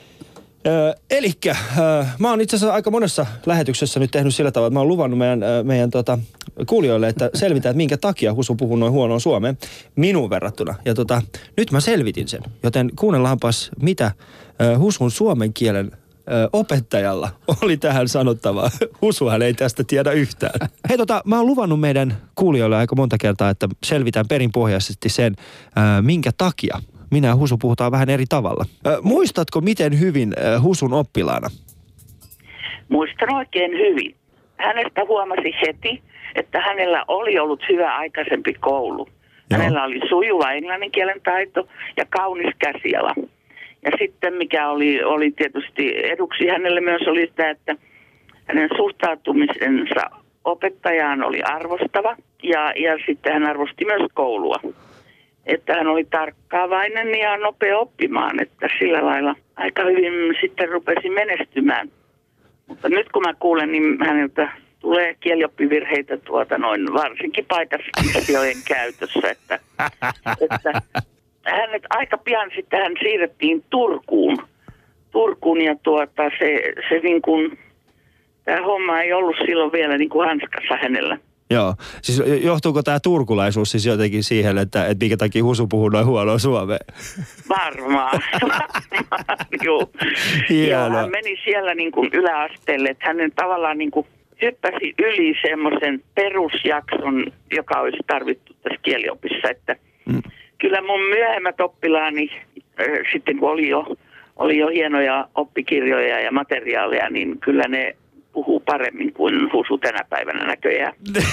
Eli 1.11 1.33
mä 2.19 2.31
oon 2.31 2.41
itse 2.41 2.57
asiassa 2.57 2.75
aika 2.75 2.91
monessa 2.91 3.27
lähetyksessä 3.47 4.01
nyt 4.01 4.11
tehnyt 4.11 4.35
sillä 4.35 4.51
tavalla, 4.51 4.67
että 4.67 4.75
mä 4.75 4.81
oon 4.81 4.89
luvannut 4.89 5.19
meidän, 5.19 5.41
meidän 5.63 5.91
tota, 5.91 6.19
kuulijoille, 6.67 7.09
että 7.09 7.31
selvitään, 7.35 7.71
että 7.71 7.77
minkä 7.77 7.97
takia 7.97 8.35
Husu 8.35 8.55
puhuu 8.55 8.77
noin 8.77 8.93
huonoa 8.93 9.19
suomea 9.19 9.55
minuun 9.97 10.31
verrattuna. 10.31 10.75
Ja 10.85 10.95
tota, 10.95 11.23
nyt 11.57 11.71
mä 11.71 11.81
selvitin 11.81 12.29
sen, 12.29 12.43
joten 12.63 12.91
kuunnellaanpas, 12.99 13.71
mitä 13.83 14.13
Husun 14.79 15.11
suomen 15.11 15.53
kielen 15.53 15.91
opettajalla 16.53 17.31
oli 17.63 17.77
tähän 17.77 18.09
sanottavaa. 18.09 18.71
Husuhan 19.03 19.43
ei 19.43 19.55
tästä 19.55 19.85
tiedä 19.85 20.13
yhtään. 20.13 20.69
Hei 20.89 20.99
tota, 20.99 21.23
mä 21.25 21.37
oon 21.37 21.47
luvannut 21.47 21.81
meidän 21.81 22.17
kuulijoille 22.35 22.77
aika 22.77 22.97
monta 22.97 23.19
kertaa, 23.19 23.51
että 23.51 23.69
selvitään 23.85 24.29
perinpohjaisesti 24.29 25.09
sen, 25.09 25.37
ö, 25.39 26.03
minkä 26.03 26.31
takia 26.39 26.81
minä 27.11 27.29
ja 27.29 27.37
Husu 27.37 27.59
puhutaan 27.59 27.93
vähän 27.93 28.11
eri 28.11 28.25
tavalla. 28.29 28.65
Ö, 28.87 28.99
muistatko 29.03 29.61
miten 29.61 30.01
hyvin 30.01 30.33
ö, 30.39 30.61
Husun 30.61 30.93
oppilaana? 30.93 31.49
Muistan 32.89 33.35
oikein 33.35 33.71
hyvin. 33.71 34.15
Hänestä 34.57 35.05
huomasi 35.09 35.55
heti, 35.67 36.03
että 36.35 36.61
hänellä 36.61 37.05
oli 37.09 37.39
ollut 37.39 37.63
hyvä 37.69 37.97
aikaisempi 37.97 38.55
koulu. 38.55 39.09
Joo. 39.51 39.61
Hänellä 39.61 39.85
oli 39.85 40.01
sujuva 40.09 40.53
englannin 40.53 40.93
kielen 40.93 41.21
taito 41.25 41.69
ja 41.97 42.05
kaunis 42.11 42.55
käsiala. 42.59 43.15
Ja 43.85 43.91
sitten 43.99 44.35
mikä 44.35 44.69
oli, 44.69 45.05
oli 45.05 45.31
tietysti 45.31 45.93
eduksi 46.05 46.49
hänelle 46.49 46.81
myös 46.81 47.03
oli 47.07 47.27
sitä, 47.27 47.51
että 47.51 47.77
hänen 48.45 48.69
suhtautumisensa 48.77 50.11
opettajaan 50.45 51.23
oli 51.23 51.43
arvostava 51.43 52.17
ja, 52.43 52.73
ja 52.77 52.99
sitten 53.07 53.33
hän 53.33 53.47
arvosti 53.47 53.85
myös 53.85 54.11
koulua. 54.15 54.57
Että 55.49 55.75
hän 55.75 55.87
oli 55.87 56.05
tarkkaavainen 56.05 57.19
ja 57.19 57.37
nopea 57.37 57.79
oppimaan, 57.79 58.43
että 58.43 58.69
sillä 58.79 59.07
lailla 59.07 59.35
aika 59.57 59.85
hyvin 59.85 60.35
sitten 60.41 60.69
rupesi 60.69 61.11
menestymään. 61.11 61.89
Mutta 62.67 62.89
nyt 62.89 63.09
kun 63.13 63.23
mä 63.23 63.35
kuulen, 63.35 63.73
niin 63.73 63.99
häneltä 64.01 64.49
tulee 64.81 65.15
kielioppivirheitä 65.21 66.17
tuota 66.17 66.59
noin 66.59 66.93
varsinkin 66.93 67.47
paikallisjojen 67.47 68.57
käytössä, 68.69 69.31
että, 69.31 69.59
että 70.41 70.83
hänet 71.45 71.83
aika 71.91 72.19
pian 72.19 72.51
sitten 72.57 72.83
hän 72.83 72.93
siirrettiin 73.01 73.65
Turkuun. 73.71 74.39
Turkuun 75.11 75.61
ja 75.61 75.77
tuota 75.83 76.31
se, 76.39 76.63
se 76.89 76.99
niin 77.03 77.23
kuin, 77.23 77.59
tämä 78.45 78.63
homma 78.63 79.01
ei 79.01 79.13
ollut 79.13 79.37
silloin 79.47 79.73
vielä 79.73 79.99
niin 79.99 80.11
kuin 80.11 80.29
hanskassa 80.29 80.77
hänellä. 80.77 81.19
Joo. 81.51 81.75
Siis 82.03 82.23
johtuuko 82.43 82.83
tämä 82.83 83.01
turkulaisuus 83.01 83.71
siis 83.71 83.87
jotenkin 83.87 84.25
siihen, 84.25 84.59
että, 84.59 84.87
että 84.87 85.05
minkä 85.05 85.17
takia 85.17 85.45
Husu 85.45 85.67
puhuu 85.67 85.89
noin 85.89 86.07
huonoa 86.07 86.39
suomea? 86.39 86.79
Varmaan. 87.49 88.21
Joo. 89.65 89.91
Hienoa. 90.51 90.87
Joo, 90.87 90.97
hän 90.97 91.11
meni 91.11 91.37
siellä 91.45 91.75
niin 91.75 91.93
kuin 91.93 92.11
yläasteelle, 92.13 92.89
että 92.89 93.07
hänen 93.07 93.33
tavallaan 93.33 93.79
niin 93.79 93.91
kuin 93.91 94.07
hyppäsi 94.43 94.95
yli 94.99 95.35
semmoisen 95.49 96.03
perusjakson, 96.15 97.27
joka 97.57 97.81
olisi 97.81 97.99
tarvittu 98.07 98.55
tässä 98.63 98.79
kieliopissa. 98.83 99.51
Että 99.51 99.77
mm. 100.05 100.23
Kyllä 100.59 100.83
mun 100.83 101.01
myöhemmät 101.01 101.61
oppilaani, 101.61 102.31
äh, 102.81 102.87
sitten 103.13 103.39
kun 103.39 103.51
oli 103.51 103.69
jo, 103.69 103.97
oli 104.37 104.59
jo 104.59 104.69
hienoja 104.69 105.29
oppikirjoja 105.35 106.21
ja 106.21 106.33
materiaaleja, 106.33 107.11
niin 107.11 107.41
kyllä 107.41 107.65
ne 107.69 107.97
puhuu 108.33 108.61
paremmin 108.61 109.13
kuin 109.13 109.53
Husu 109.53 109.79
tänä 109.79 110.05
päivänä 110.11 110.47
näköjään. 110.47 110.93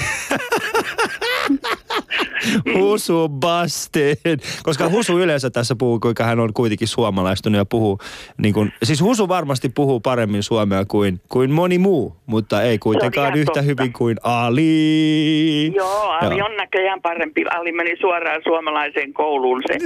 Husu 2.78 3.28
busted. 3.28 4.38
Koska 4.62 4.88
Husu 4.88 5.18
yleensä 5.18 5.50
tässä 5.50 5.76
puhuu, 5.78 6.00
kuinka 6.00 6.24
hän 6.24 6.40
on 6.40 6.52
kuitenkin 6.52 6.88
suomalaistunut 6.88 7.58
ja 7.58 7.64
puhuu, 7.64 7.98
niin 8.38 8.54
kuin, 8.54 8.72
siis 8.82 9.02
Husu 9.02 9.28
varmasti 9.28 9.68
puhuu 9.68 10.00
paremmin 10.00 10.42
suomea 10.42 10.84
kuin, 10.84 11.20
kuin 11.28 11.50
moni 11.50 11.78
muu, 11.78 12.16
mutta 12.26 12.62
ei 12.62 12.78
kuitenkaan 12.78 13.34
yhtä 13.34 13.46
totta. 13.46 13.62
hyvin 13.62 13.92
kuin 13.92 14.16
Ali. 14.22 15.72
Joo, 15.74 16.10
Ali 16.10 16.38
Joo. 16.38 16.48
on 16.48 16.56
näköjään 16.56 17.02
parempi. 17.02 17.44
Ali 17.50 17.72
meni 17.72 17.96
suoraan 18.00 18.40
suomalaiseen 18.44 19.12
kouluun, 19.12 19.62
se, 19.66 19.78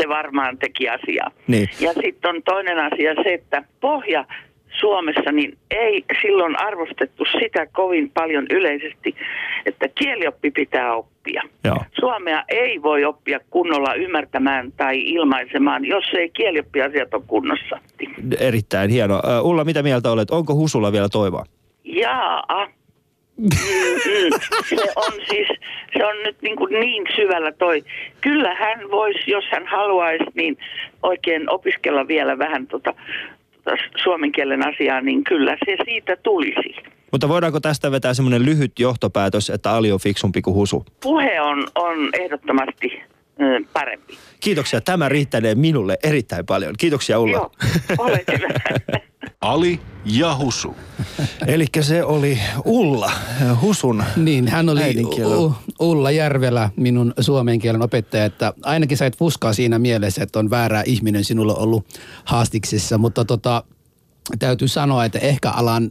se 0.00 0.08
varmaan 0.08 0.58
teki 0.58 0.88
asiaa. 0.88 1.30
Niin. 1.46 1.68
Ja 1.80 1.92
sitten 1.92 2.28
on 2.30 2.42
toinen 2.42 2.78
asia 2.78 3.14
se, 3.14 3.34
että 3.34 3.62
pohja 3.80 4.24
Suomessa 4.80 5.32
niin 5.32 5.58
ei 5.70 6.04
silloin 6.22 6.60
arvostettu 6.60 7.24
sitä 7.40 7.66
kovin 7.66 8.10
paljon 8.10 8.46
yleisesti, 8.50 9.16
että 9.66 9.88
kielioppi 9.88 10.50
pitää 10.50 10.94
oppia. 10.94 11.42
Joo. 11.64 11.84
Suomea 12.00 12.44
ei 12.48 12.82
voi 12.82 13.04
oppia 13.04 13.40
kunnolla 13.50 13.94
ymmärtämään 13.94 14.72
tai 14.76 15.00
ilmaisemaan, 15.00 15.84
jos 15.84 16.04
ei 16.18 16.28
kielioppiasiat 16.28 17.14
ole 17.14 17.22
kunnossa. 17.26 17.78
Erittäin 18.40 18.90
hieno. 18.90 19.22
Ulla, 19.42 19.64
mitä 19.64 19.82
mieltä 19.82 20.10
olet? 20.10 20.30
Onko 20.30 20.54
Husulla 20.54 20.92
vielä 20.92 21.08
toivoa? 21.08 21.44
Jaa. 21.84 22.68
Se 24.68 24.82
on 24.96 25.12
siis, 25.30 25.48
se 25.98 26.06
on 26.06 26.22
nyt 26.24 26.36
niin, 26.42 26.56
kuin 26.56 26.80
niin 26.80 27.04
syvällä 27.16 27.52
toi. 27.52 27.84
Kyllä 28.20 28.54
hän 28.54 28.90
voisi, 28.90 29.30
jos 29.30 29.44
hän 29.50 29.66
haluaisi, 29.66 30.24
niin 30.34 30.58
oikein 31.02 31.50
opiskella 31.50 32.08
vielä 32.08 32.38
vähän 32.38 32.66
tota 32.66 32.94
suomen 34.02 34.32
kielen 34.32 34.68
asiaa, 34.68 35.00
niin 35.00 35.24
kyllä 35.24 35.56
se 35.66 35.76
siitä 35.84 36.16
tulisi. 36.16 36.74
Mutta 37.12 37.28
voidaanko 37.28 37.60
tästä 37.60 37.90
vetää 37.90 38.14
semmoinen 38.14 38.44
lyhyt 38.44 38.78
johtopäätös, 38.78 39.50
että 39.50 39.70
Ali 39.72 39.92
on 39.92 40.00
fiksumpi 40.00 40.42
kuin 40.42 40.54
Husu? 40.54 40.86
Puhe 41.02 41.40
on, 41.40 41.66
on 41.74 42.10
ehdottomasti 42.12 43.02
ö, 43.40 43.60
parempi. 43.72 44.14
Kiitoksia. 44.40 44.80
Tämä 44.80 45.08
riittänee 45.08 45.54
minulle 45.54 45.98
erittäin 46.04 46.46
paljon. 46.46 46.74
Kiitoksia 46.78 47.18
Ulla. 47.18 47.36
Joo, 47.36 47.50
ole 47.98 48.24
hyvä. 48.38 49.00
Ali 49.40 49.80
ja 50.04 50.36
Husu. 50.36 50.76
Eli 51.46 51.66
se 51.80 52.04
oli 52.04 52.38
Ulla, 52.64 53.12
Husun 53.60 54.04
Niin, 54.16 54.48
hän 54.48 54.68
oli. 54.68 55.04
U- 55.24 55.54
Ulla 55.80 56.10
Järvelä, 56.10 56.70
minun 56.76 57.14
suomen 57.20 57.58
kielen 57.58 57.82
opettaja, 57.82 58.24
että 58.24 58.52
ainakin 58.62 58.96
sait 58.96 59.16
fuskaa 59.16 59.52
siinä 59.52 59.78
mielessä, 59.78 60.22
että 60.22 60.38
on 60.38 60.50
väärä 60.50 60.82
ihminen 60.86 61.24
sinulla 61.24 61.54
ollut 61.54 61.86
haastiksissa, 62.24 62.98
mutta 62.98 63.24
tota, 63.24 63.64
täytyy 64.38 64.68
sanoa, 64.68 65.04
että 65.04 65.18
ehkä 65.18 65.50
alan 65.50 65.90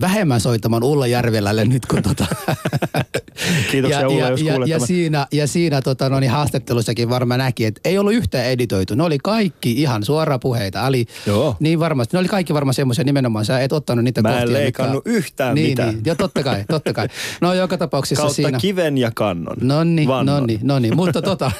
vähemmän 0.00 0.40
soittamaan 0.40 0.82
Ulla 0.82 1.06
Järvelälle 1.06 1.64
nyt, 1.64 1.86
kun 1.86 2.02
tota... 2.02 2.26
Kiitoksia 3.70 4.00
ja, 4.00 4.08
Ulla, 4.08 4.20
ja, 4.20 4.28
jos 4.28 4.40
ja, 4.42 4.52
ja, 4.52 4.66
tämän. 4.66 4.86
siinä, 4.86 5.26
ja 5.32 5.46
siinä 5.46 5.82
tota, 5.82 6.08
no 6.08 6.20
niin, 6.20 6.30
haastattelussakin 6.30 7.08
varmaan 7.08 7.38
näki, 7.38 7.64
että 7.64 7.80
ei 7.84 7.98
ollut 7.98 8.12
yhtään 8.12 8.46
editoitu. 8.46 8.94
Ne 8.94 9.02
oli 9.02 9.18
kaikki 9.22 9.72
ihan 9.72 10.04
suorapuheita. 10.04 10.86
Ali, 10.86 11.06
Joo. 11.26 11.56
Niin 11.60 11.80
varmasti. 11.80 12.16
Ne 12.16 12.20
oli 12.20 12.28
kaikki 12.28 12.54
varmaan 12.54 12.74
semmoisia 12.74 13.04
nimenomaan. 13.04 13.44
Sä 13.44 13.60
et 13.60 13.72
ottanut 13.72 14.04
niitä 14.04 14.22
Mä 14.22 14.28
en 14.28 14.38
kohtia. 14.38 14.52
leikannut 14.54 15.02
yhtään 15.06 15.54
niin, 15.54 15.68
mitään. 15.68 15.94
Niin, 15.94 16.02
ja 16.06 16.14
totta 16.14 16.42
kai, 16.42 16.64
totta 16.68 16.92
kai. 16.92 17.08
No 17.40 17.54
joka 17.54 17.78
tapauksessa 17.78 18.22
Kautta 18.22 18.34
siinä... 18.34 18.58
kiven 18.58 18.98
ja 18.98 19.10
kannon. 19.14 19.56
No 19.60 19.84
niin, 19.84 20.08
Vannon. 20.08 20.40
no 20.40 20.46
niin, 20.46 20.60
no 20.62 20.78
niin. 20.78 20.96
Mutta 20.96 21.22
tota, 21.22 21.50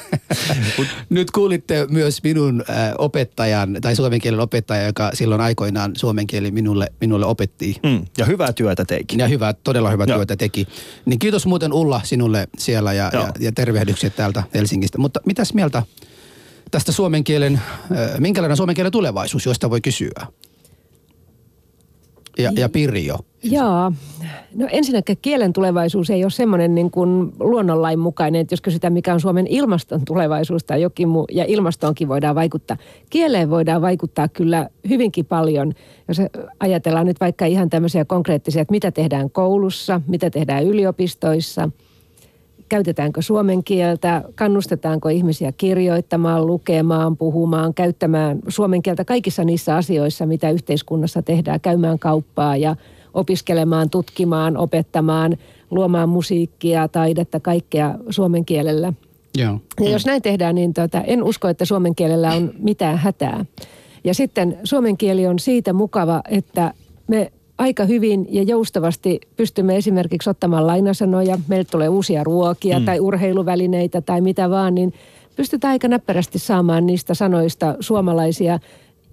nyt 1.11 1.31
kuulitte 1.31 1.87
myös 1.91 2.23
minun 2.23 2.65
äh, 2.71 2.93
opettajan, 2.99 3.77
tai 3.81 3.97
suomen 3.97 4.21
kielen 4.21 4.41
opettaja, 4.41 4.87
joka 4.87 5.11
silloin 5.15 5.41
aikoinaan 5.41 5.93
suomen 5.97 6.27
kieli 6.27 6.51
minulle, 6.51 6.87
minulle 7.01 7.27
opetti. 7.27 7.77
Mm, 7.83 8.05
ja 8.19 8.25
hyvää 8.25 8.53
työtä 8.53 8.85
teikin. 8.85 9.19
Ja 9.19 9.29
hyvä, 9.29 9.53
todella 9.53 9.91
hyvää 9.91 10.07
Joo. 10.09 10.19
työtä 10.19 10.37
teki. 10.37 10.67
Niin 11.05 11.19
kiitos 11.19 11.47
muuten 11.47 11.64
Ulla 11.73 12.01
sinulle 12.05 12.49
siellä 12.59 12.93
ja, 12.93 13.11
Joo. 13.13 13.23
ja, 13.23 13.33
ja 13.41 13.53
tervehdykset 13.53 14.17
täältä 14.17 14.43
Helsingistä. 14.55 14.99
Mutta 14.99 15.21
mitäs 15.27 15.55
mieltä 15.55 15.83
tästä 16.71 16.93
suomen 16.93 17.25
kielen, 17.25 17.55
äh, 17.55 18.19
minkälainen 18.19 18.57
suomen 18.57 18.75
kielen 18.75 18.93
tulevaisuus, 18.93 19.47
josta 19.47 19.71
voi 19.71 19.81
kysyä? 19.81 20.27
Ja, 22.39 22.53
ja 22.57 22.69
Pirjo. 22.69 23.19
Joo. 23.43 23.93
No 24.55 24.69
ensinnäkin 24.71 25.19
kielen 25.23 25.53
tulevaisuus 25.53 26.11
ei 26.11 26.25
ole 26.25 26.31
semmoinen 26.31 26.75
niin 26.75 26.91
kuin 26.91 27.33
luonnonlain 27.41 27.99
mukainen, 27.99 28.41
että 28.41 28.53
jos 28.53 28.61
kysytään 28.61 28.93
mikä 28.93 29.15
on 29.15 29.21
Suomen 29.21 29.47
ilmaston 29.47 30.01
tulevaisuus 30.05 30.65
tai 30.65 30.83
jokin 30.83 31.09
muu, 31.09 31.27
ja 31.33 31.45
ilmastoonkin 31.45 32.09
voidaan 32.09 32.35
vaikuttaa. 32.35 32.77
Kieleen 33.11 33.51
voidaan 33.51 33.83
vaikuttaa 33.83 34.29
kyllä 34.29 34.69
hyvinkin 34.89 35.27
paljon, 35.27 35.73
jos 36.09 36.19
ajatellaan 36.61 37.07
nyt 37.07 37.21
vaikka 37.21 37.47
ihan 37.47 37.71
tämmöisiä 37.71 38.05
konkreettisia, 38.05 38.63
että 38.63 38.73
mitä 38.73 38.91
tehdään 38.91 39.31
koulussa, 39.31 40.01
mitä 40.07 40.31
tehdään 40.31 40.65
yliopistoissa, 40.65 41.71
käytetäänkö 42.75 43.23
suomen 43.23 43.65
kieltä, 43.65 44.23
kannustetaanko 44.35 45.09
ihmisiä 45.09 45.53
kirjoittamaan, 45.53 46.47
lukemaan, 46.47 47.17
puhumaan, 47.17 47.75
käyttämään 47.75 48.39
suomen 48.49 48.83
kieltä 48.83 49.05
kaikissa 49.05 49.45
niissä 49.45 49.77
asioissa, 49.77 50.27
mitä 50.27 50.51
yhteiskunnassa 50.51 51.23
tehdään, 51.23 51.61
käymään 51.61 51.99
kauppaa 51.99 52.57
ja 52.57 52.77
opiskelemaan, 53.15 53.91
tutkimaan, 53.91 54.57
opettamaan, 54.57 55.37
luomaan 55.71 56.09
musiikkia, 56.09 56.89
taidetta, 56.89 57.41
kaikkea 57.41 57.95
suomen 58.11 58.45
kielellä. 58.45 58.93
Joo. 59.39 59.61
Ja 59.81 59.91
jos 59.91 60.07
näin 60.07 60.23
tehdään, 60.23 60.55
niin 60.55 60.75
tota, 60.75 61.01
en 61.01 61.23
usko, 61.23 61.49
että 61.49 61.65
suomen 61.65 61.95
kielellä 61.95 62.33
on 62.33 62.55
mitään 62.59 62.99
hätää. 62.99 63.45
Ja 64.05 64.15
sitten 64.15 64.59
suomen 64.65 64.97
kieli 64.97 65.27
on 65.27 65.39
siitä 65.39 65.73
mukava, 65.73 66.23
että 66.31 66.75
me 67.07 67.33
aika 67.59 67.85
hyvin 67.85 68.27
ja 68.31 68.43
joustavasti 68.43 69.21
pystymme 69.37 69.77
esimerkiksi 69.77 70.31
ottamaan 70.31 70.67
lainasanoja. 70.67 71.39
Meille 71.49 71.65
tulee 71.65 71.89
uusia 71.89 72.25
ruokia 72.25 72.79
mm. 72.79 72.85
tai 72.85 73.01
urheiluvälineitä 73.01 74.01
tai 74.01 74.21
mitä 74.21 74.51
vaan, 74.51 74.75
niin 74.75 74.93
pystytään 75.37 75.73
aika 75.73 75.89
näppärästi 75.89 76.39
saamaan 76.39 76.87
niistä 76.87 77.15
sanoista 77.15 77.77
suomalaisia 77.81 78.59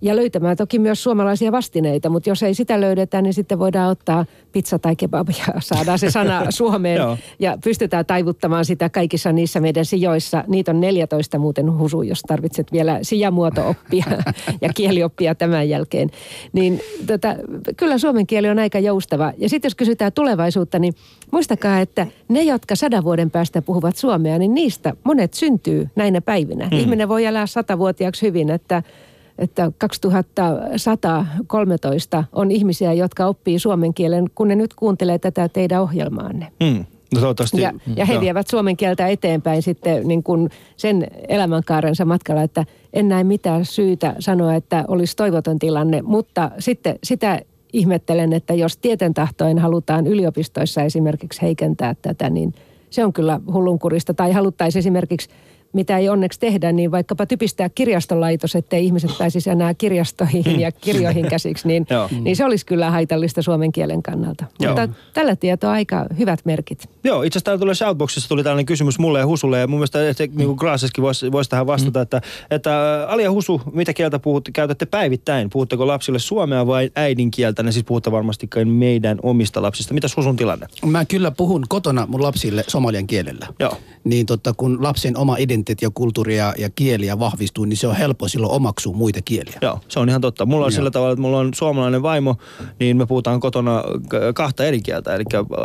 ja 0.02 0.16
löytämään 0.16 0.58
toki 0.58 0.80
myös 0.80 1.04
suomalaisia 1.04 1.52
vastineita, 1.52 2.10
mutta 2.10 2.30
jos 2.30 2.44
ei 2.44 2.54
sitä 2.54 2.82
löydetä, 2.82 3.22
niin 3.22 3.34
sitten 3.34 3.60
voidaan 3.60 3.92
ottaa 3.92 4.26
pizza 4.52 4.80
tai 4.80 4.96
kebab 4.96 5.30
ja 5.30 5.62
saadaan 5.62 6.00
se 6.00 6.12
sana 6.12 6.46
Suomeen 6.52 7.00
ja 7.40 7.58
pystytään 7.64 8.06
taivuttamaan 8.06 8.66
sitä 8.66 8.90
kaikissa 8.90 9.32
niissä 9.32 9.60
meidän 9.60 9.86
sijoissa. 9.86 10.44
Niitä 10.48 10.72
on 10.72 10.82
14 10.82 11.40
muuten 11.40 11.78
husu, 11.78 12.02
jos 12.02 12.22
tarvitset 12.22 12.72
vielä 12.72 13.00
sijamuoto-oppia 13.02 14.06
ja 14.62 14.70
kielioppia 14.76 15.36
tämän 15.36 15.70
jälkeen. 15.70 16.10
Niin 16.54 16.82
tota, 17.08 17.36
kyllä 17.78 17.98
suomen 17.98 18.28
kieli 18.28 18.50
on 18.50 18.60
aika 18.60 18.80
joustava. 18.80 19.34
Ja 19.38 19.50
sitten 19.50 19.70
jos 19.70 19.76
kysytään 19.76 20.12
tulevaisuutta, 20.14 20.80
niin 20.80 20.94
muistakaa, 21.32 21.80
että 21.80 22.08
ne, 22.28 22.44
jotka 22.44 22.76
sadan 22.76 23.04
vuoden 23.04 23.32
päästä 23.32 23.62
puhuvat 23.62 23.98
suomea, 23.98 24.40
niin 24.40 24.54
niistä 24.54 24.94
monet 25.04 25.34
syntyy 25.34 25.90
näinä 25.96 26.22
päivinä. 26.22 26.68
Hmm. 26.68 26.80
Ihminen 26.80 27.10
voi 27.10 27.26
elää 27.26 27.48
satavuotiaaksi 27.48 28.26
hyvin, 28.28 28.50
että 28.50 28.84
että 29.38 29.72
2113 29.78 32.24
on 32.34 32.52
ihmisiä, 32.52 32.94
jotka 32.94 33.26
oppii 33.26 33.60
suomen 33.60 33.94
kielen, 33.94 34.26
kun 34.36 34.48
ne 34.48 34.56
nyt 34.56 34.74
kuuntelee 34.74 35.20
tätä 35.20 35.50
teidän 35.50 35.82
ohjelmaanne. 35.82 36.48
Mm. 36.60 36.86
No 37.14 37.20
toivottavasti. 37.20 37.62
Ja, 37.62 37.74
ja 37.96 38.06
he 38.06 38.14
Joo. 38.14 38.22
vievät 38.22 38.48
suomen 38.48 38.78
kieltä 38.78 39.08
eteenpäin 39.08 39.62
sitten 39.62 40.08
niin 40.08 40.24
kuin 40.24 40.50
sen 40.78 41.08
elämänkaarensa 41.28 42.06
matkalla, 42.06 42.44
että 42.44 42.66
en 42.94 43.08
näe 43.08 43.24
mitään 43.24 43.66
syytä 43.66 44.16
sanoa, 44.20 44.56
että 44.56 44.86
olisi 44.88 45.16
toivoton 45.16 45.60
tilanne, 45.60 46.02
mutta 46.02 46.52
sitten 46.60 47.00
sitä 47.04 47.42
ihmettelen, 47.74 48.34
että 48.34 48.54
jos 48.54 48.78
tieten 48.78 49.14
tahtoen 49.14 49.60
halutaan 49.60 50.08
yliopistoissa 50.08 50.84
esimerkiksi 50.84 51.42
heikentää 51.42 51.96
tätä, 52.02 52.30
niin 52.30 52.54
se 52.90 53.06
on 53.06 53.14
kyllä 53.14 53.40
hullunkurista. 53.54 54.14
Tai 54.14 54.32
haluttaisiin 54.32 54.80
esimerkiksi 54.80 55.30
mitä 55.74 55.98
ei 55.98 56.10
onneksi 56.10 56.40
tehdä, 56.40 56.72
niin 56.72 56.92
vaikkapa 56.92 57.26
typistää 57.26 57.70
kirjastolaitos, 57.70 58.56
ettei 58.56 58.86
ihmiset 58.86 59.12
pääsisi 59.18 59.50
enää 59.50 59.74
kirjastoihin 59.74 60.60
ja 60.60 60.72
kirjoihin 60.72 61.28
käsiksi, 61.28 61.68
niin, 61.68 61.88
niin 62.22 62.36
se 62.36 62.46
olisi 62.46 62.66
kyllä 62.66 62.92
haitallista 62.92 63.42
suomen 63.42 63.72
kielen 63.72 64.04
kannalta. 64.04 64.46
Joo. 64.60 64.76
Mutta 64.76 65.00
tällä 65.14 65.36
tietoa 65.36 65.72
aika 65.72 66.06
hyvät 66.20 66.40
merkit. 66.46 66.90
Joo, 67.04 67.24
itse 67.24 67.38
asiassa 67.38 67.46
täällä 67.46 67.60
tulee 67.60 67.76
Shoutboxissa 67.76 68.30
tuli 68.30 68.44
tällainen 68.44 68.66
kysymys 68.66 69.00
mulle 69.00 69.20
ja 69.20 69.28
Husulle 69.28 69.60
ja 69.60 69.68
mun 69.68 69.80
mielestä 69.80 70.10
että, 70.10 70.24
niin 70.24 70.48
kuin 70.48 70.56
Graaseskin 70.56 71.02
voisi 71.02 71.32
vois 71.32 71.50
tähän 71.50 71.68
vastata, 71.68 72.00
mm. 72.00 72.04
että, 72.04 72.22
että 72.52 73.06
Ali 73.10 73.24
ja 73.24 73.32
Husu, 73.32 73.62
mitä 73.74 73.94
kieltä 73.94 74.20
puhutte, 74.20 74.52
käytätte 74.52 74.86
päivittäin? 74.86 75.50
Puhutteko 75.50 75.88
lapsille 75.88 76.20
suomea 76.20 76.68
vai 76.68 76.92
äidinkieltä? 76.96 77.64
Ne 77.64 77.72
siis 77.72 77.86
puhutte 77.86 78.12
varmasti 78.12 78.50
meidän 78.66 79.20
omista 79.24 79.62
lapsista. 79.62 79.94
Mitäs 79.94 80.18
Husun 80.18 80.36
tilanne? 80.36 80.68
Mä 80.86 81.06
kyllä 81.06 81.32
puhun 81.32 81.64
kotona 81.70 82.06
mun 82.06 82.24
lapsille 82.24 82.64
somalian 82.68 83.08
kielellä. 83.08 83.48
Joo. 83.60 83.78
Niin 84.04 84.26
totta, 84.26 84.54
kun 84.54 84.84
lapsen 84.84 85.18
oma 85.18 85.38
identiteetti 85.38 85.86
ja 85.86 85.92
kulttuuri 85.94 86.38
ja, 86.38 86.54
ja 86.58 86.70
kieliä 86.70 87.20
vahvistuu, 87.20 87.66
niin 87.66 87.78
se 87.78 87.88
on 87.88 87.96
helppo 87.96 88.28
silloin 88.28 88.54
omaksua 88.54 88.94
muita 88.94 89.20
kieliä. 89.26 89.58
Joo, 89.62 89.80
se 89.88 90.00
on 90.00 90.10
ihan 90.10 90.22
totta. 90.22 90.46
Mulla 90.46 90.66
on 90.66 90.72
Joo. 90.72 90.76
sillä 90.76 90.92
tavalla, 90.92 91.14
että 91.14 91.22
mulla 91.22 91.38
on 91.38 91.54
suomalainen 91.54 92.02
vaimo, 92.02 92.36
niin 92.80 92.98
me 92.98 93.06
puhutaan 93.06 93.40
kotona 93.40 93.84
kahta 94.36 94.66
eri 94.66 94.82
kieltä. 94.82 95.16
Eli 95.16 95.24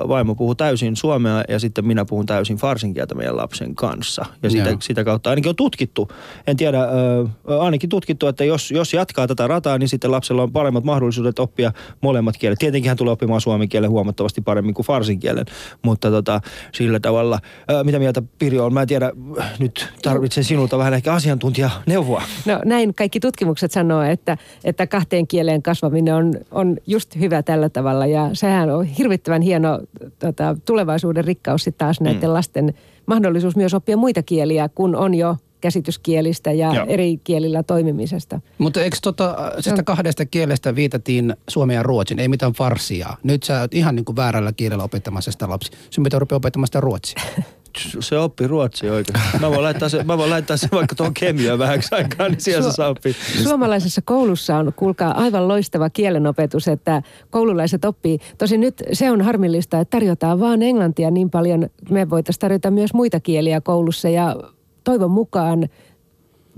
vaimo 0.08 0.34
puhuu 0.34 0.54
täysin 0.54 0.96
suomea 0.96 1.44
ja 1.48 1.58
sitten 1.58 1.86
minä 1.86 2.04
puhun 2.04 2.26
täysin 2.26 2.56
farsin 2.56 2.94
kieltä 2.94 3.14
meidän 3.14 3.36
lapsen 3.36 3.74
kanssa. 3.74 4.24
Ja 4.42 4.50
sitä, 4.50 4.68
Joo. 4.68 4.78
sitä 4.80 5.04
kautta 5.04 5.30
ainakin 5.30 5.48
on 5.48 5.56
tutkittu. 5.56 6.08
En 6.46 6.56
tiedä, 6.56 6.82
ö, 6.82 7.58
ainakin 7.60 7.88
tutkittu, 7.88 8.26
että 8.26 8.44
jos, 8.44 8.70
jos 8.70 8.94
jatkaa 8.94 9.26
tätä 9.26 9.46
rataa, 9.46 9.78
niin 9.78 9.88
sitten 9.88 10.10
lapsella 10.10 10.42
on 10.42 10.52
paremmat 10.52 10.84
mahdollisuudet 10.84 11.38
oppia 11.38 11.72
molemmat 12.00 12.36
kielet. 12.36 12.58
Tietenkin 12.58 12.88
hän 12.90 12.96
tulee 12.96 13.12
oppimaan 13.12 13.40
suomen 13.40 13.68
kielen 13.68 13.90
huomattavasti 13.90 14.40
paremmin 14.40 14.74
kuin 14.74 14.86
farsin 14.86 15.20
kielen, 15.20 15.44
mutta 15.82 16.10
tota, 16.10 16.40
sillä 16.72 17.00
tavalla, 17.00 17.38
ö, 17.70 17.84
mitä 17.84 17.98
mieltä 17.98 18.22
Pirjo 18.38 18.66
on, 18.66 18.74
mä 18.74 18.82
en 18.82 18.88
tiedä, 18.88 19.12
nyt 19.58 19.88
tarvitsen 20.02 20.44
sinulta 20.44 20.78
vähän 20.78 20.94
ehkä 20.94 21.12
asiantuntijaneuvoa. 21.12 22.22
No 22.46 22.60
näin 22.64 22.94
kaikki 22.94 23.20
tutkimukset 23.20 23.72
sanoo, 23.72 24.02
että, 24.02 24.36
että 24.64 24.86
kahteen 24.86 25.26
kieleen 25.26 25.62
kasvaminen 25.62 26.14
on, 26.14 26.34
on 26.50 26.76
just 26.86 27.16
hyvä 27.18 27.42
tällä 27.42 27.68
tavalla 27.68 28.06
ja 28.06 28.30
sehän 28.32 28.70
on 28.70 28.84
hirvittävän 28.84 29.42
hieno 29.42 29.80
tota, 30.18 30.56
tulevaisuuden 30.64 31.24
rikkaus 31.24 31.64
sitten 31.64 31.86
taas 31.86 32.00
näiden 32.00 32.28
mm. 32.28 32.34
lasten 32.34 32.74
mahdollisuus 33.06 33.56
myös 33.56 33.74
oppia 33.74 33.96
muita 33.96 34.22
kieliä, 34.22 34.68
kun 34.68 34.96
on 34.96 35.14
jo 35.14 35.36
käsityskielistä 35.60 36.52
ja 36.52 36.74
Joo. 36.74 36.86
Eri 36.88 37.20
kielillä 37.24 37.62
toimimisesta. 37.62 38.40
Mutta 38.58 38.82
eikö 38.82 38.96
tota, 39.02 39.52
tästä 39.64 39.82
kahdesta 39.82 40.26
kielestä 40.26 40.74
viitattiin 40.74 41.36
suomen 41.48 41.74
ja 41.74 41.82
ruotsin, 41.82 42.18
ei 42.18 42.28
mitään 42.28 42.52
farsia. 42.52 43.16
Nyt 43.22 43.42
sä 43.42 43.60
oot 43.60 43.74
ihan 43.74 43.96
niin 43.96 44.04
kuin 44.04 44.16
väärällä 44.16 44.52
kielellä 44.52 44.84
opettamassa 44.84 45.32
sitä 45.32 45.48
lapsi. 45.48 45.70
Sun 45.90 46.04
pitää 46.04 46.18
rupea 46.18 46.36
opettamaan 46.36 46.66
sitä 46.66 46.80
ruotsia. 46.80 47.22
se 48.00 48.18
oppi 48.18 48.46
ruotsia 48.46 48.92
oikeasti. 48.92 49.38
Mä 49.40 49.50
voin 49.50 49.62
laittaa 49.62 49.88
se, 49.88 50.04
mä 50.04 50.18
voin 50.18 50.30
laittaa 50.30 50.56
se 50.56 50.68
vaikka 50.72 50.94
tuohon 50.94 51.14
kemiaan 51.14 51.58
vähäksi 51.58 51.94
aikaa, 51.94 52.28
niin 52.28 52.40
siellä 52.40 52.70
se 52.70 52.74
saa 52.74 52.88
oppia. 52.88 53.12
Suomalaisessa 53.42 54.02
koulussa 54.04 54.56
on, 54.56 54.72
kuulkaa, 54.76 55.20
aivan 55.20 55.48
loistava 55.48 55.90
kielenopetus, 55.90 56.68
että 56.68 57.02
koululaiset 57.30 57.84
oppii. 57.84 58.18
Tosin 58.38 58.60
nyt 58.60 58.82
se 58.92 59.10
on 59.10 59.20
harmillista, 59.20 59.80
että 59.80 59.90
tarjotaan 59.90 60.40
vaan 60.40 60.62
englantia 60.62 61.10
niin 61.10 61.30
paljon. 61.30 61.68
Me 61.90 62.10
voitaisiin 62.10 62.40
tarjota 62.40 62.70
myös 62.70 62.94
muita 62.94 63.20
kieliä 63.20 63.60
koulussa 63.60 64.08
ja 64.08 64.36
toivon 64.84 65.10
mukaan 65.10 65.68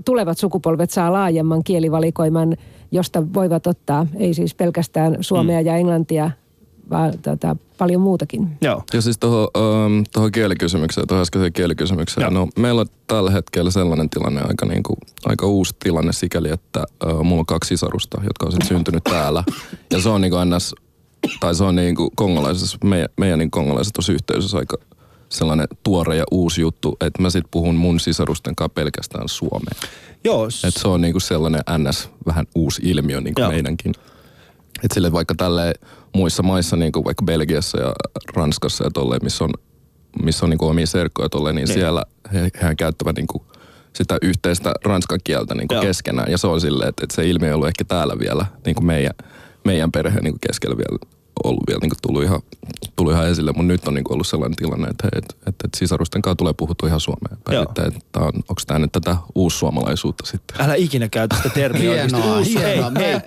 tulevat 0.05 0.37
sukupolvet 0.37 0.89
saa 0.89 1.13
laajemman 1.13 1.63
kielivalikoiman, 1.63 2.57
josta 2.91 3.33
voivat 3.33 3.67
ottaa, 3.67 4.07
ei 4.15 4.33
siis 4.33 4.55
pelkästään 4.55 5.17
suomea 5.21 5.61
mm. 5.61 5.65
ja 5.65 5.75
englantia, 5.75 6.31
vaan 6.89 7.13
tota, 7.21 7.55
paljon 7.77 8.01
muutakin. 8.01 8.57
Joo. 8.61 8.83
Ja 8.93 9.01
siis 9.01 9.17
tuohon, 9.17 9.47
um, 9.57 10.03
tuohon 10.13 10.31
kielikysymykseen, 10.31 11.07
tuohon 11.07 11.21
äskeiseen 11.21 11.53
kielikysymykseen. 11.53 12.23
Joo. 12.25 12.31
No, 12.31 12.47
meillä 12.55 12.81
on 12.81 12.87
tällä 13.07 13.31
hetkellä 13.31 13.71
sellainen 13.71 14.09
tilanne, 14.09 14.41
aika, 14.41 14.65
niin 14.65 14.83
kuin, 14.83 14.97
aika 15.25 15.45
uusi 15.47 15.75
tilanne 15.83 16.13
sikäli, 16.13 16.49
että 16.49 16.83
uh, 17.05 17.23
mulla 17.23 17.39
on 17.39 17.45
kaksi 17.45 17.67
sisarusta, 17.67 18.21
jotka 18.23 18.45
on 18.45 18.51
syntynyt 18.67 19.03
täällä. 19.03 19.43
Ja 19.91 20.01
se 20.01 20.09
on 20.09 20.21
niin 20.21 20.31
kuin 20.31 20.49
ns, 20.49 20.75
tai 21.39 21.55
se 21.55 21.63
on 21.63 21.75
niin 21.75 21.95
kuin 21.95 22.09
kongolaisessa, 22.15 22.77
meidän, 22.83 23.09
meidän 23.17 23.39
niin 23.39 23.51
kongolaisessa 23.51 24.11
yhteisössä 24.11 24.57
aika 24.57 24.77
sellainen 25.29 25.67
tuore 25.83 26.15
ja 26.15 26.23
uusi 26.31 26.61
juttu, 26.61 26.97
että 27.01 27.21
mä 27.21 27.29
sit 27.29 27.45
puhun 27.51 27.75
mun 27.75 27.99
sisarusten 27.99 28.55
kanssa 28.55 28.73
pelkästään 28.73 29.29
suomea. 29.29 29.89
Joo, 30.23 30.47
Et 30.67 30.73
se 30.77 30.87
on 30.87 31.01
niinku 31.01 31.19
sellainen 31.19 31.61
ns. 31.77 32.09
vähän 32.25 32.45
uusi 32.55 32.81
ilmiö 32.85 33.21
niinku 33.21 33.41
Joo. 33.41 33.51
meidänkin. 33.51 33.93
Et 34.83 34.91
sille 34.91 35.11
vaikka 35.11 35.35
tälle 35.35 35.73
muissa 36.15 36.43
maissa, 36.43 36.75
niinku 36.75 37.05
vaikka 37.05 37.25
Belgiassa 37.25 37.79
ja 37.79 37.93
Ranskassa 38.35 38.83
ja 38.83 38.89
tolleen, 38.93 39.19
missä 39.23 39.43
on, 39.43 39.49
missä 40.23 40.45
on 40.45 40.49
niinku 40.49 40.67
omia 40.67 40.87
serkkoja 40.87 41.29
tolleen, 41.29 41.55
niin, 41.55 41.65
Niin. 41.67 41.73
siellä 41.73 42.03
he, 42.33 42.49
hehän 42.61 42.75
käyttävät 42.75 43.15
niinku 43.15 43.45
sitä 43.95 44.17
yhteistä 44.21 44.73
ranskan 44.85 45.19
kieltä 45.23 45.55
niinku 45.55 45.73
Joo. 45.73 45.83
keskenään. 45.83 46.31
Ja 46.31 46.37
se 46.37 46.47
on 46.47 46.61
silleen, 46.61 46.89
että, 46.89 47.03
että 47.03 47.15
se 47.15 47.29
ilmiö 47.29 47.47
ei 47.49 47.53
ollut 47.53 47.67
ehkä 47.67 47.83
täällä 47.83 48.19
vielä 48.19 48.45
niinku 48.65 48.81
meidän, 48.81 49.13
meidän 49.65 49.91
perheen 49.91 50.23
niinku 50.23 50.39
keskellä 50.47 50.77
vielä 50.77 50.99
ollut 51.43 51.63
vielä 51.67 51.79
niinku 51.81 51.95
tullut 52.01 52.23
ihan, 52.23 52.41
tullut 52.95 53.13
ihan 53.13 53.27
esille, 53.27 53.51
mutta 53.51 53.63
nyt 53.67 53.87
on 53.87 53.93
niinku 53.93 54.13
ollut 54.13 54.27
sellainen 54.27 54.55
tilanne, 54.55 54.87
että, 54.87 55.03
hei, 55.03 55.17
että, 55.17 55.33
että, 55.35 55.49
että 55.49 55.77
sisarusten 55.77 56.21
kanssa 56.21 56.35
tulee 56.35 56.53
puhuttua 56.53 56.87
ihan 56.87 56.99
suomea. 56.99 57.37
Että 57.61 57.91
tää 58.11 58.23
on, 58.23 58.33
onko 58.35 58.61
tämä 58.67 58.79
nyt 58.79 58.91
tätä 58.91 59.17
uussuomalaisuutta 59.35 60.25
sitten? 60.25 60.61
älä 60.61 60.75
ikinä 60.75 61.09
käytä 61.09 61.35
sitä 61.35 61.49
termiä. 61.49 61.93
Hienoa, 61.93 62.37
hienoa. 62.37 62.91
Hei, 62.99 63.11
hei. 63.11 63.19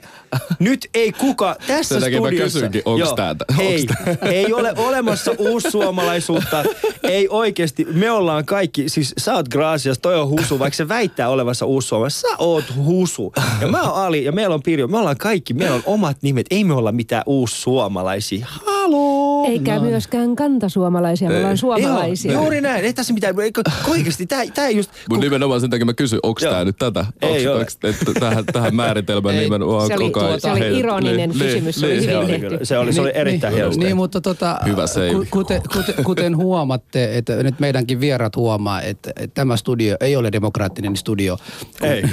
Nyt 0.58 0.88
ei 0.94 1.12
kuka 1.12 1.56
tässä 1.66 1.94
Sen 1.94 2.02
takia 2.02 2.20
mä 2.20 2.26
studiossa... 2.26 2.58
kysyinkin, 2.58 2.82
onks 2.84 3.00
Joo, 3.06 3.16
tää- 3.16 3.34
Ei, 3.58 3.86
onks 4.08 4.22
ei 4.22 4.52
ole 4.52 4.72
olemassa 4.76 5.30
uussuomalaisuutta. 5.38 6.64
ei 7.02 7.28
oikeasti. 7.30 7.84
Me 7.92 8.10
ollaan 8.10 8.44
kaikki, 8.44 8.88
siis 8.88 9.14
sä 9.18 9.34
oot 9.34 9.48
Gracias, 9.48 9.98
toi 9.98 10.20
on 10.20 10.28
Husu, 10.28 10.58
vaikka 10.58 10.76
se 10.76 10.88
väittää 10.88 11.28
olevassa 11.28 11.66
uussuomalaisuus. 11.66 12.20
Sä 12.20 12.36
oot 12.38 12.64
Husu. 12.76 13.32
Ja 13.60 13.68
mä 13.68 13.82
oon 13.82 14.02
Ali 14.04 14.24
ja 14.24 14.32
meillä 14.32 14.54
on 14.54 14.62
Pirjo. 14.62 14.88
Me 14.88 14.98
ollaan 14.98 15.16
kaikki, 15.18 15.54
meillä 15.54 15.74
on 15.76 15.82
omat 15.86 16.16
nimet. 16.22 16.46
Ei 16.50 16.64
me 16.64 16.74
olla 16.74 16.92
mitään 16.92 17.22
uussuomalaisia. 17.26 18.46
Haloo! 18.50 19.46
Eikä 19.48 19.80
myöskään 19.80 20.36
kantasuomalaisia, 20.36 21.28
me 21.28 21.36
ollaan 21.38 21.58
suomalaisia. 21.58 22.32
Joo, 22.32 22.42
juuri 22.42 22.60
näin. 22.60 22.84
Ei 22.84 22.92
tässä 22.92 23.12
mitään. 23.14 23.40
Eikö, 23.40 23.62
oikeasti, 23.90 24.26
tää, 24.26 24.42
tää 24.54 24.70
just... 24.70 24.90
Mutta 25.08 25.24
nimenomaan 25.24 25.60
sen 25.60 25.70
takia 25.70 25.84
mä 25.86 25.94
kysyn, 25.94 26.18
onko 26.22 26.40
Joo. 26.42 26.52
tämä 26.52 26.64
nyt 26.64 26.76
tätä? 26.78 27.06
Ei 27.22 27.30
Onks, 27.30 27.46
ole. 27.46 27.58
onks, 27.60 27.78
että 27.82 28.20
tähän, 28.20 28.44
tähän 28.52 28.74
määritelmään 28.74 29.36
nimenomaan 29.36 29.86
Se 29.86 29.94
oli- 29.94 30.10
koko 30.10 30.21
ajan 30.26 30.40
se 30.40 30.50
oli 30.50 30.78
ironinen 30.78 31.30
kysymys, 31.30 31.74
se 31.80 31.86
oli 31.86 31.94
hyvin 31.96 32.08
Se 32.08 32.16
oli, 32.16 32.26
tehty. 32.38 32.58
se 32.62 32.78
oli, 32.78 32.92
se 32.92 33.00
oli 33.00 33.10
erittäin 33.14 33.50
niin, 33.52 33.56
hienosti. 33.56 33.84
Niin, 33.84 33.96
mutta 33.96 34.20
tota, 34.20 34.58
Hyvä 34.66 34.84
kuten, 35.30 35.62
kuten, 35.72 36.04
kuten 36.04 36.36
huomaatte, 36.36 37.18
että 37.18 37.42
nyt 37.42 37.60
meidänkin 37.60 38.00
vierat 38.00 38.36
huomaa, 38.36 38.82
että, 38.82 39.10
että 39.16 39.34
tämä 39.34 39.56
studio 39.56 39.96
ei 40.00 40.16
ole 40.16 40.32
demokraattinen 40.32 40.96
studio. 40.96 41.38
Ei. 41.82 42.02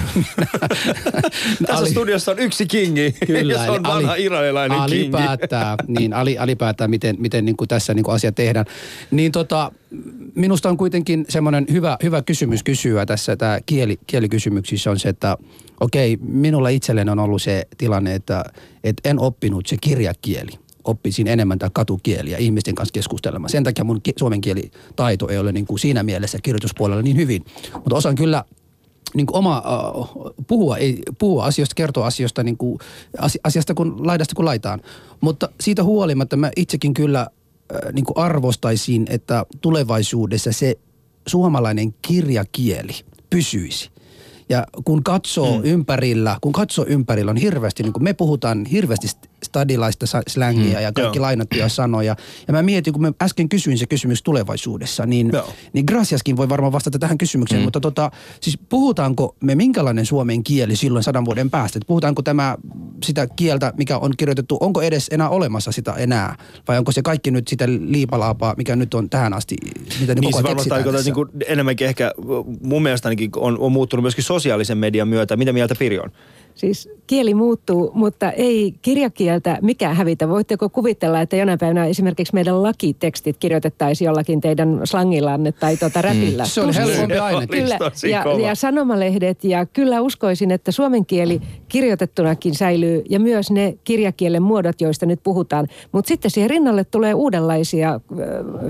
Tässä 1.67 1.83
Ali- 1.83 1.89
studiossa 1.91 2.31
on 2.31 2.39
yksi 2.39 2.65
kingi. 2.65 3.15
Kyllä, 3.27 3.53
ja 3.53 3.63
se 3.65 3.71
on 3.71 3.83
vanha 3.83 4.13
Ali- 4.13 4.23
iranilainen 4.23 4.79
Ali 4.79 4.95
kingi. 4.95 5.11
päättää, 5.11 5.75
niin 5.87 6.13
Ali, 6.13 6.37
Ali 6.37 6.55
päättää, 6.55 6.87
miten, 6.87 7.15
miten 7.19 7.45
niin 7.45 7.57
kuin 7.57 7.67
tässä 7.67 7.93
niin 7.93 8.03
kuin 8.03 8.15
asia 8.15 8.31
tehdään. 8.31 8.65
Niin 9.11 9.31
tota, 9.31 9.71
minusta 10.35 10.69
on 10.69 10.77
kuitenkin 10.77 11.25
semmoinen 11.29 11.65
hyvä, 11.71 11.97
hyvä 12.03 12.21
kysymys 12.21 12.63
kysyä 12.63 13.05
tässä, 13.05 13.35
tämä 13.35 13.59
kieli, 13.65 13.99
kielikysymyksissä 14.07 14.91
on 14.91 14.99
se, 14.99 15.09
että 15.09 15.37
okei, 15.79 16.17
minulla 16.21 16.69
itselleen 16.69 17.09
on 17.09 17.19
ollut 17.19 17.41
se 17.41 17.67
tilanne, 17.77 18.15
että, 18.15 18.43
että 18.83 19.09
en 19.09 19.19
oppinut 19.19 19.67
se 19.67 19.77
kirjakieli. 19.81 20.51
Oppisin 20.83 21.27
enemmän 21.27 21.59
tämä 21.59 21.69
katukieliä 21.73 22.37
ihmisten 22.37 22.75
kanssa 22.75 22.93
keskustelemaan. 22.93 23.49
Sen 23.49 23.63
takia 23.63 23.83
mun 23.83 24.01
suomen 24.19 24.41
kielitaito 24.41 25.29
ei 25.29 25.37
ole 25.37 25.51
niin 25.51 25.65
kuin 25.65 25.79
siinä 25.79 26.03
mielessä 26.03 26.37
kirjoituspuolella 26.43 27.01
niin 27.01 27.17
hyvin. 27.17 27.45
Mutta 27.73 27.95
osaan 27.95 28.15
kyllä 28.15 28.43
niin 29.15 29.25
kuin 29.25 29.37
oma 29.37 29.63
uh, 29.95 30.33
puhua, 30.47 30.77
ei, 30.77 31.01
puhua 31.19 31.45
asioista, 31.45 31.75
kertoa 31.75 32.07
asioista 32.07 32.43
niin 32.43 32.57
kuin, 32.57 32.79
asi, 33.17 33.39
asiasta 33.43 33.73
kun 33.73 34.07
laidasta 34.07 34.35
kun 34.35 34.45
laitaan. 34.45 34.81
Mutta 35.21 35.49
siitä 35.61 35.83
huolimatta 35.83 36.37
mä 36.37 36.51
itsekin 36.55 36.93
kyllä 36.93 37.27
uh, 37.29 37.93
niin 37.93 38.05
kuin 38.05 38.17
arvostaisin, 38.17 39.05
että 39.09 39.45
tulevaisuudessa 39.61 40.51
se 40.51 40.75
suomalainen 41.27 41.93
kirjakieli 42.01 42.93
pysyisi. 43.29 43.89
Ja 44.49 44.67
kun 44.85 45.03
katsoo 45.03 45.57
mm. 45.57 45.63
ympärillä, 45.63 46.37
kun 46.41 46.53
katsoo 46.53 46.85
ympärillä 46.87 47.31
on 47.31 47.37
hirveästi, 47.37 47.83
niin 47.83 47.93
kuin 47.93 48.03
me 48.03 48.13
puhutaan 48.13 48.65
hirveästi 48.65 49.07
stadilaista 49.43 50.05
sa- 50.07 50.21
slangia 50.27 50.81
ja 50.81 50.91
kaikki 50.91 51.17
Joo. 51.17 51.21
lainattuja 51.23 51.69
sanoja. 51.79 52.15
Ja 52.47 52.53
mä 52.53 52.61
mietin, 52.61 52.93
kun 52.93 53.01
mä 53.01 53.11
äsken 53.21 53.49
kysyin 53.49 53.77
se 53.77 53.85
kysymys 53.85 54.23
tulevaisuudessa, 54.23 55.05
niin, 55.05 55.29
Joo. 55.33 55.53
niin 55.73 55.85
Graciaskin 55.87 56.37
voi 56.37 56.49
varmaan 56.49 56.71
vastata 56.73 56.99
tähän 56.99 57.17
kysymykseen, 57.17 57.61
mutta 57.61 57.79
tota, 57.79 58.11
siis 58.41 58.57
puhutaanko 58.69 59.35
me 59.43 59.55
minkälainen 59.55 60.05
suomen 60.05 60.43
kieli 60.43 60.75
silloin 60.75 61.03
sadan 61.03 61.25
vuoden 61.25 61.49
päästä? 61.49 61.79
Et 61.79 61.87
puhutaanko 61.87 62.21
tämä 62.21 62.57
sitä 63.03 63.27
kieltä, 63.27 63.73
mikä 63.77 63.97
on 63.97 64.13
kirjoitettu, 64.17 64.57
onko 64.59 64.81
edes 64.81 65.07
enää 65.11 65.29
olemassa 65.29 65.71
sitä 65.71 65.93
enää? 65.93 66.35
Vai 66.67 66.77
onko 66.77 66.91
se 66.91 67.01
kaikki 67.01 67.31
nyt 67.31 67.47
sitä 67.47 67.65
liipalaapaa, 67.67 68.53
mikä 68.57 68.75
nyt 68.75 68.93
on 68.93 69.09
tähän 69.09 69.33
asti, 69.33 69.55
mitä 69.99 70.15
Niin 70.15 70.23
koko 70.23 70.41
se 70.41 70.47
ajan 70.47 70.57
tarkoittaa 70.57 70.93
tässä? 70.93 71.05
niin 71.05 71.13
kuin 71.15 71.29
enemmänkin 71.47 71.87
ehkä, 71.87 72.11
mun 72.63 72.83
mielestä 72.83 73.07
ainakin 73.09 73.29
on, 73.35 73.59
on 73.59 73.71
muuttunut 73.71 74.03
myöskin 74.03 74.23
sosiaalisen 74.23 74.77
median 74.77 75.07
myötä. 75.07 75.37
Mitä 75.37 75.53
mieltä 75.53 75.75
Piri 75.79 75.99
on? 75.99 76.11
Siis 76.59 76.89
kieli 77.07 77.33
muuttuu, 77.33 77.91
mutta 77.93 78.31
ei 78.31 78.73
kirjakieltä 78.81 79.57
mikään 79.61 79.95
hävitä. 79.95 80.29
Voitteko 80.29 80.69
kuvitella, 80.69 81.21
että 81.21 81.35
jonain 81.35 81.59
päivänä 81.59 81.85
esimerkiksi 81.85 82.33
meidän 82.33 82.63
lakitekstit 82.63 83.37
kirjoitettaisiin 83.37 84.05
jollakin 84.05 84.41
teidän 84.41 84.81
slangillanne 84.83 85.51
tai 85.51 85.77
tuota 85.77 86.01
räpillä? 86.01 86.45
Se 86.45 86.61
oli 86.61 86.67
Tuskin. 86.67 86.87
helpompi 86.87 87.17
aina. 87.17 87.47
Kyllä, 87.47 87.79
ja, 88.09 88.47
ja 88.47 88.55
sanomalehdet 88.55 89.43
ja 89.43 89.65
kyllä 89.65 90.01
uskoisin, 90.01 90.51
että 90.51 90.71
suomen 90.71 91.05
kieli 91.05 91.41
kirjoitettunakin 91.69 92.55
säilyy 92.55 93.03
ja 93.09 93.19
myös 93.19 93.51
ne 93.51 93.77
kirjakielen 93.83 94.43
muodot, 94.43 94.81
joista 94.81 95.05
nyt 95.05 95.19
puhutaan. 95.23 95.67
Mutta 95.91 96.07
sitten 96.07 96.31
siihen 96.31 96.49
rinnalle 96.49 96.83
tulee 96.83 97.13
uudenlaisia 97.13 97.99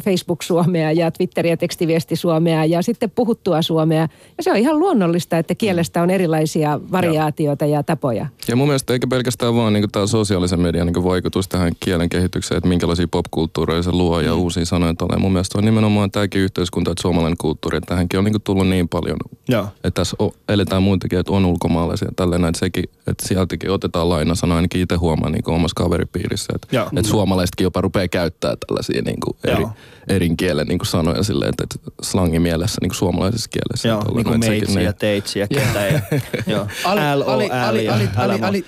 Facebook-suomea 0.04 0.92
ja 0.92 1.12
Twitter- 1.12 1.48
ja 1.48 1.58
tekstiviesti-suomea 1.58 2.66
ja 2.66 2.82
sitten 2.82 3.12
puhuttua 3.12 3.62
suomea. 3.62 4.08
Ja 4.38 4.44
se 4.44 4.52
on 4.52 4.58
ihan 4.58 4.80
luonnollista, 4.80 5.38
että 5.38 5.56
kielestä 5.56 6.02
on 6.02 6.10
erilaisia 6.10 6.80
variaatioita 6.92 7.66
ja 7.66 7.79
tapoja. 7.84 8.26
Ja 8.48 8.56
mun 8.56 8.68
mielestä 8.68 8.94
eikä 8.94 9.08
pelkästään 9.08 9.56
vaan 9.56 9.74
niin 9.74 9.92
tämä 9.92 10.08
sosiaalisen 10.08 10.60
median 10.60 10.88
niin 10.88 11.04
vaikutus 11.04 11.48
tähän 11.48 11.72
kielen 11.80 12.10
kehitykseen, 12.10 12.58
että 12.58 12.70
minkälaisia 12.70 13.08
popkulttuureja 13.12 13.84
se 13.84 13.92
luo 13.92 14.22
ja 14.22 14.36
uusia 14.36 14.66
sanoja 14.66 14.94
tulee. 14.94 15.18
Mun 15.18 15.32
mielestä 15.32 15.58
on 15.58 15.66
nimenomaan 15.66 16.12
tämäkin 16.12 16.42
yhteiskunta, 16.42 16.92
että 16.92 17.02
suomalainen 17.02 17.38
kulttuuri, 17.38 17.78
että 17.78 17.88
tähänkin 17.88 18.18
on 18.20 18.24
niin 18.26 18.36
tullut 18.44 18.68
niin 18.68 18.90
paljon. 18.90 19.18
Joo. 19.50 19.64
Että 19.84 19.92
tässä 19.92 20.16
o- 20.20 20.36
eletään 20.50 20.84
muitakin, 20.84 21.20
että 21.20 21.32
on 21.32 21.46
ulkomaalaisia 21.46 22.10
tälleen, 22.16 22.46
että 22.46 22.60
sekin, 22.60 22.84
että 23.08 23.28
sieltäkin 23.28 23.72
otetaan 23.72 24.10
lainasana, 24.10 24.56
ainakin 24.56 24.82
itse 24.82 24.96
huomaan 24.96 25.32
niin 25.32 25.50
omassa 25.50 25.76
kaveripiirissä, 25.84 26.54
että, 26.56 26.68
Joo. 26.72 26.86
että 26.98 27.10
suomalaisetkin 27.10 27.64
jopa 27.64 27.82
rupeaa 27.82 28.08
käyttää 28.08 28.56
tällaisia 28.68 29.02
niin 29.02 29.20
kuin 29.26 29.38
eri, 29.44 29.62
Joo. 29.62 29.72
erin 30.08 30.38
kielen 30.38 30.68
niin 30.68 30.80
kuin 30.80 30.88
sanoja 30.88 31.24
silleen, 31.24 31.50
että, 31.50 31.64
että 31.64 31.92
slangi 32.04 32.40
mielessä 32.40 32.78
niin 32.82 32.90
kuin 32.90 32.98
suomalaisessa 32.98 33.50
kielessä. 33.50 33.88
Joo, 33.88 34.00
että 34.02 34.14
niin 34.14 34.26
kuin 34.26 34.40
meitsi 34.40 34.84
ja 34.84 34.94
teitsi 34.94 35.40
ja 35.40 35.48
ketä 35.48 35.80
ja 35.94 36.02
joo. 36.48 36.68
Ali- 36.84 37.00
L, 37.16 37.22
O, 37.22 37.38
Ali- 37.70 38.66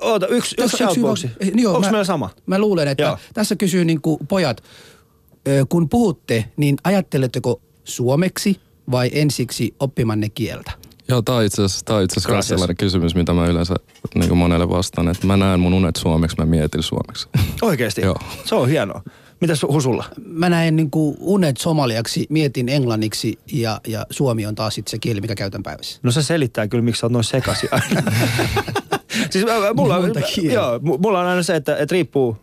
Oota, 0.00 0.26
yksi, 0.26 0.54
yksi 0.58 0.76
shoutboxi. 0.76 1.30
niin 1.54 1.68
Onko 1.68 1.80
meillä 1.80 2.04
sama? 2.04 2.30
Mä 2.46 2.58
luulen, 2.58 2.88
että 2.88 3.02
Joo. 3.02 3.18
tässä 3.34 3.56
kysyy 3.56 3.84
niin 3.84 4.00
kuin 4.00 4.18
pojat, 4.28 4.62
kun 5.68 5.88
puhutte, 5.88 6.44
niin 6.56 6.76
ajatteletteko 6.84 7.60
suomeksi 7.84 8.60
vai 8.90 9.10
ensiksi 9.12 9.74
oppimanne 9.80 10.28
kieltä? 10.28 10.72
Joo, 11.08 11.22
tämä 11.22 11.38
on 11.38 11.44
itse 11.44 11.62
asiassa, 11.62 11.84
tää 11.84 11.96
on 11.96 12.02
itse 12.02 12.12
asiassa 12.14 12.28
Gracias. 12.28 12.48
sellainen 12.48 12.76
kysymys, 12.76 13.14
mitä 13.14 13.32
mä 13.32 13.46
yleensä 13.46 13.74
niin 14.14 14.28
kuin 14.28 14.38
monelle 14.38 14.68
vastaan, 14.68 15.08
että 15.08 15.26
mä 15.26 15.36
näen 15.36 15.60
mun 15.60 15.74
unet 15.74 15.96
suomeksi, 15.96 16.36
mä 16.38 16.46
mietin 16.46 16.82
suomeksi. 16.82 17.28
Oikeesti? 17.62 18.00
Joo. 18.06 18.16
Se 18.44 18.54
on 18.54 18.68
hienoa. 18.68 19.02
Mitäs 19.42 19.62
Husulla? 19.62 20.04
Mä 20.26 20.48
näen 20.48 20.76
niin 20.76 20.90
kuin 20.90 21.16
unet 21.20 21.56
somaliaksi, 21.56 22.26
mietin 22.28 22.68
englanniksi 22.68 23.38
ja, 23.52 23.80
ja 23.86 24.06
suomi 24.10 24.46
on 24.46 24.54
taas 24.54 24.74
sitten 24.74 24.90
se 24.90 24.98
kieli, 24.98 25.20
mikä 25.20 25.34
käytän 25.34 25.62
päivässä. 25.62 26.00
No 26.02 26.10
se 26.10 26.22
selittää 26.22 26.68
kyllä, 26.68 26.84
miksi 26.84 27.00
sä 27.00 27.06
oot 27.06 27.12
noin 27.12 27.24
sekaisin 27.24 27.68
aina. 27.72 28.02
siis 29.30 29.44
ä, 29.48 29.68
ä, 29.68 29.74
mulla, 29.74 29.98
kieltä. 30.34 30.54
joo, 30.54 30.78
mu- 30.78 30.98
mulla 30.98 31.20
on 31.20 31.26
aina 31.26 31.42
se, 31.42 31.56
että, 31.56 31.76
että 31.76 31.92
riippuu. 31.92 32.36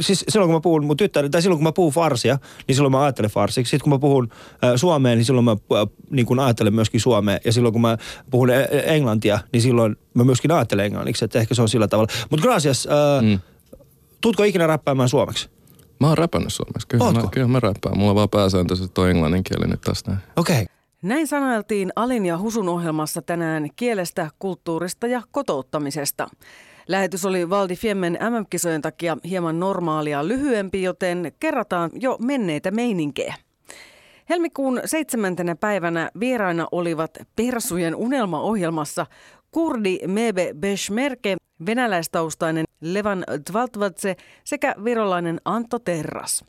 Siis 0.00 0.24
silloin 0.28 0.48
kun 0.48 0.56
mä 0.56 0.60
puhun 0.60 0.84
mun 0.84 0.96
tyttärille, 0.96 1.30
tai 1.30 1.42
silloin 1.42 1.58
kun 1.58 1.64
mä 1.64 1.72
puhun 1.72 1.92
farsia, 1.92 2.38
niin 2.68 2.74
silloin 2.76 2.92
mä 2.92 3.02
ajattelen 3.02 3.30
farsiksi. 3.30 3.70
Sitten 3.70 3.84
kun 3.84 3.92
mä 3.92 3.98
puhun 3.98 4.28
ä, 4.64 4.76
suomea, 4.76 5.14
niin 5.14 5.24
silloin 5.24 5.44
mä 5.44 5.50
ä, 5.52 5.86
niin 6.10 6.26
kun 6.26 6.38
ajattelen 6.38 6.74
myöskin 6.74 7.00
suomea. 7.00 7.38
Ja 7.44 7.52
silloin 7.52 7.72
kun 7.72 7.82
mä 7.82 7.98
puhun 8.30 8.50
ä, 8.50 8.62
englantia, 8.84 9.38
niin 9.52 9.62
silloin 9.62 9.96
mä 10.14 10.24
myöskin 10.24 10.52
ajattelen 10.52 10.86
englanniksi. 10.86 11.24
Että 11.24 11.38
ehkä 11.38 11.54
se 11.54 11.62
on 11.62 11.68
sillä 11.68 11.88
tavalla. 11.88 12.12
Mutta 12.30 12.46
Gracias, 12.46 12.86
äh, 12.86 13.22
mm. 13.22 13.38
tuutko 14.20 14.44
ikinä 14.44 14.66
räppäämään 14.66 15.08
suomeksi? 15.08 15.59
Mä 16.00 16.08
oon 16.08 16.18
räpännyt 16.18 16.52
suomeksi, 16.52 16.88
kyllä, 16.88 17.04
Ootko? 17.04 17.22
mä, 17.22 17.28
kyllä 17.30 17.48
mä 17.48 17.60
räppään. 17.60 17.98
Mulla 17.98 18.14
vaan 18.14 18.28
pääsääntöisesti 18.28 18.94
toi 18.94 19.10
englannin 19.10 19.44
kieli 19.44 19.66
nyt 19.66 19.80
tästä. 19.80 20.16
Okei. 20.36 20.62
Okay. 20.62 20.66
Näin 21.02 21.26
sanailtiin 21.26 21.92
Alin 21.96 22.26
ja 22.26 22.38
Husun 22.38 22.68
ohjelmassa 22.68 23.22
tänään 23.22 23.68
kielestä, 23.76 24.30
kulttuurista 24.38 25.06
ja 25.06 25.22
kotouttamisesta. 25.30 26.28
Lähetys 26.88 27.24
oli 27.24 27.50
Valdi 27.50 27.76
Fiemmen 27.76 28.18
MM-kisojen 28.30 28.82
takia 28.82 29.16
hieman 29.24 29.60
normaalia 29.60 30.28
lyhyempi, 30.28 30.82
joten 30.82 31.32
kerrataan 31.40 31.90
jo 31.94 32.16
menneitä 32.20 32.70
meininkejä. 32.70 33.34
Helmikuun 34.28 34.80
seitsemäntenä 34.84 35.56
päivänä 35.56 36.10
vieraina 36.20 36.66
olivat 36.72 37.10
Persujen 37.36 37.94
unelmaohjelmassa 37.94 39.06
kurdi 39.50 39.98
Mebe 40.06 40.54
Beshmerke, 40.60 41.36
venäläistaustainen 41.66 42.64
Levan 42.80 43.24
Dvaltvatse 43.50 44.16
sekä 44.44 44.74
virolainen 44.84 45.40
Anto 45.44 45.78
Terras. 45.78 46.44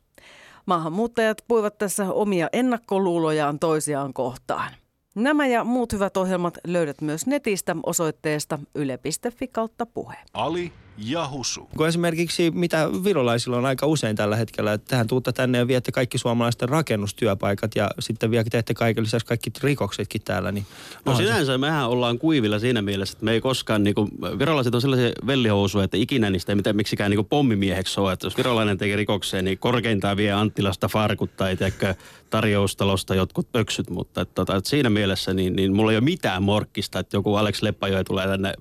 Maahanmuuttajat 0.65 1.37
puivat 1.47 1.77
tässä 1.77 2.13
omia 2.13 2.49
ennakkoluulojaan 2.53 3.59
toisiaan 3.59 4.13
kohtaan. 4.13 4.71
Nämä 5.15 5.47
ja 5.47 5.63
muut 5.63 5.93
hyvät 5.93 6.17
ohjelmat 6.17 6.57
löydät 6.67 7.01
myös 7.01 7.27
netistä 7.27 7.75
osoitteesta 7.83 8.59
yle.fi 8.75 9.47
kautta 9.47 9.85
puhe. 9.85 10.15
Ali 10.33 10.71
ja 10.97 11.27
Husu. 11.27 11.69
Kun 11.77 11.87
esimerkiksi 11.87 12.51
mitä 12.51 12.89
virolaisilla 13.03 13.57
on 13.57 13.65
aika 13.65 13.85
usein 13.85 14.15
tällä 14.15 14.35
hetkellä, 14.35 14.73
että 14.73 14.87
tähän 14.87 15.07
tuutte 15.07 15.31
tänne 15.31 15.57
ja 15.57 15.67
viette 15.67 15.91
kaikki 15.91 16.17
suomalaisten 16.17 16.69
rakennustyöpaikat 16.69 17.75
ja 17.75 17.89
sitten 17.99 18.31
vielä 18.31 18.43
teette 18.51 18.73
kaiken 18.73 19.03
lisäksi 19.03 19.25
kaikki 19.25 19.51
rikoksetkin 19.63 20.21
täällä. 20.25 20.51
Niin 20.51 20.65
No 21.05 21.11
on 21.11 21.17
se- 21.17 21.23
sinänsä 21.23 21.57
mehän 21.57 21.89
ollaan 21.89 22.19
kuivilla 22.19 22.59
siinä 22.59 22.81
mielessä, 22.81 23.13
että 23.15 23.25
me 23.25 23.31
ei 23.31 23.41
koskaan, 23.41 23.83
niin 23.83 23.95
kuin, 23.95 24.11
virolaiset 24.39 24.75
on 24.75 24.81
sellaisia 24.81 25.11
vellihousuja, 25.27 25.83
että 25.85 25.97
ikinä 25.97 26.29
niistä 26.29 26.51
ei 26.51 26.55
mitään 26.55 26.75
miksikään 26.75 27.11
niin 27.11 27.25
pommimieheksi 27.25 27.99
ole. 27.99 28.13
Että 28.13 28.25
jos 28.25 28.37
virolainen 28.37 28.77
tekee 28.77 28.95
rikokseen, 28.95 29.45
niin 29.45 29.57
korkeintaan 29.57 30.17
vie 30.17 30.31
Anttilasta 30.31 30.87
farkut 30.87 31.35
tai 31.37 31.57
tiedätkö, 31.57 31.95
tarjoustalosta 32.29 33.15
jotkut 33.15 33.47
öksyt, 33.55 33.89
mutta 33.89 34.21
että, 34.21 34.35
tota, 34.35 34.55
että 34.55 34.69
siinä 34.69 34.89
mielessä 34.89 35.33
niin, 35.33 35.55
niin 35.55 35.75
mulla 35.75 35.91
ei 35.91 35.97
ole 35.97 36.03
mitään 36.03 36.43
morkkista, 36.43 36.99
että 36.99 37.17
joku 37.17 37.35
Alex 37.35 37.61
Leppäjoe 37.61 38.03
tulee 38.03 38.27
tänne 38.27 38.53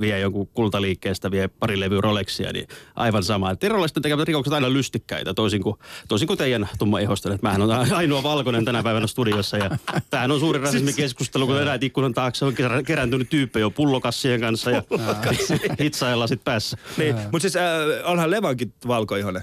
vie 0.00 0.20
jonkun 0.20 0.46
kultaliikkeestä, 0.46 1.30
vie 1.30 1.48
pari 1.48 1.80
levyä 1.80 2.00
Rolexia, 2.00 2.52
niin 2.52 2.68
aivan 2.96 3.22
sama. 3.22 3.50
Että 3.50 3.64
Virolaisten 3.64 4.02
tekevät 4.02 4.28
rikokset 4.28 4.52
aina 4.52 4.72
lystikkäitä, 4.72 5.34
toisin 5.34 5.62
kuin, 5.62 5.76
toisin 6.08 6.26
kuin 6.26 6.38
teidän 6.38 6.68
tumma 6.78 6.98
ihosten. 6.98 7.32
Että 7.32 7.46
mähän 7.46 7.62
on 7.62 7.70
ainoa 7.70 8.22
valkoinen 8.22 8.64
tänä 8.64 8.82
päivänä 8.82 9.06
studiossa 9.06 9.56
ja 9.56 9.70
tämähän 10.10 10.30
on 10.30 10.40
suuri 10.40 10.60
rasismikeskustelu, 10.60 11.46
kun 11.46 11.60
eräät 11.60 11.82
ikkunan 11.82 12.14
taakse 12.14 12.44
on 12.44 12.54
kerä- 12.54 12.82
kerääntynyt 12.82 13.30
tyyppejä 13.30 13.60
jo 13.60 13.70
pullokassien 13.70 14.40
kanssa 14.40 14.70
ja 14.70 14.82
hitsailla 15.80 16.26
sit 16.26 16.44
päässä. 16.44 16.76
Niin, 16.96 17.14
mutta 17.14 17.38
siis 17.38 17.56
äh, 17.56 17.62
onhan 18.04 18.30
Levankin 18.30 18.72
valkoihonen. 18.86 19.42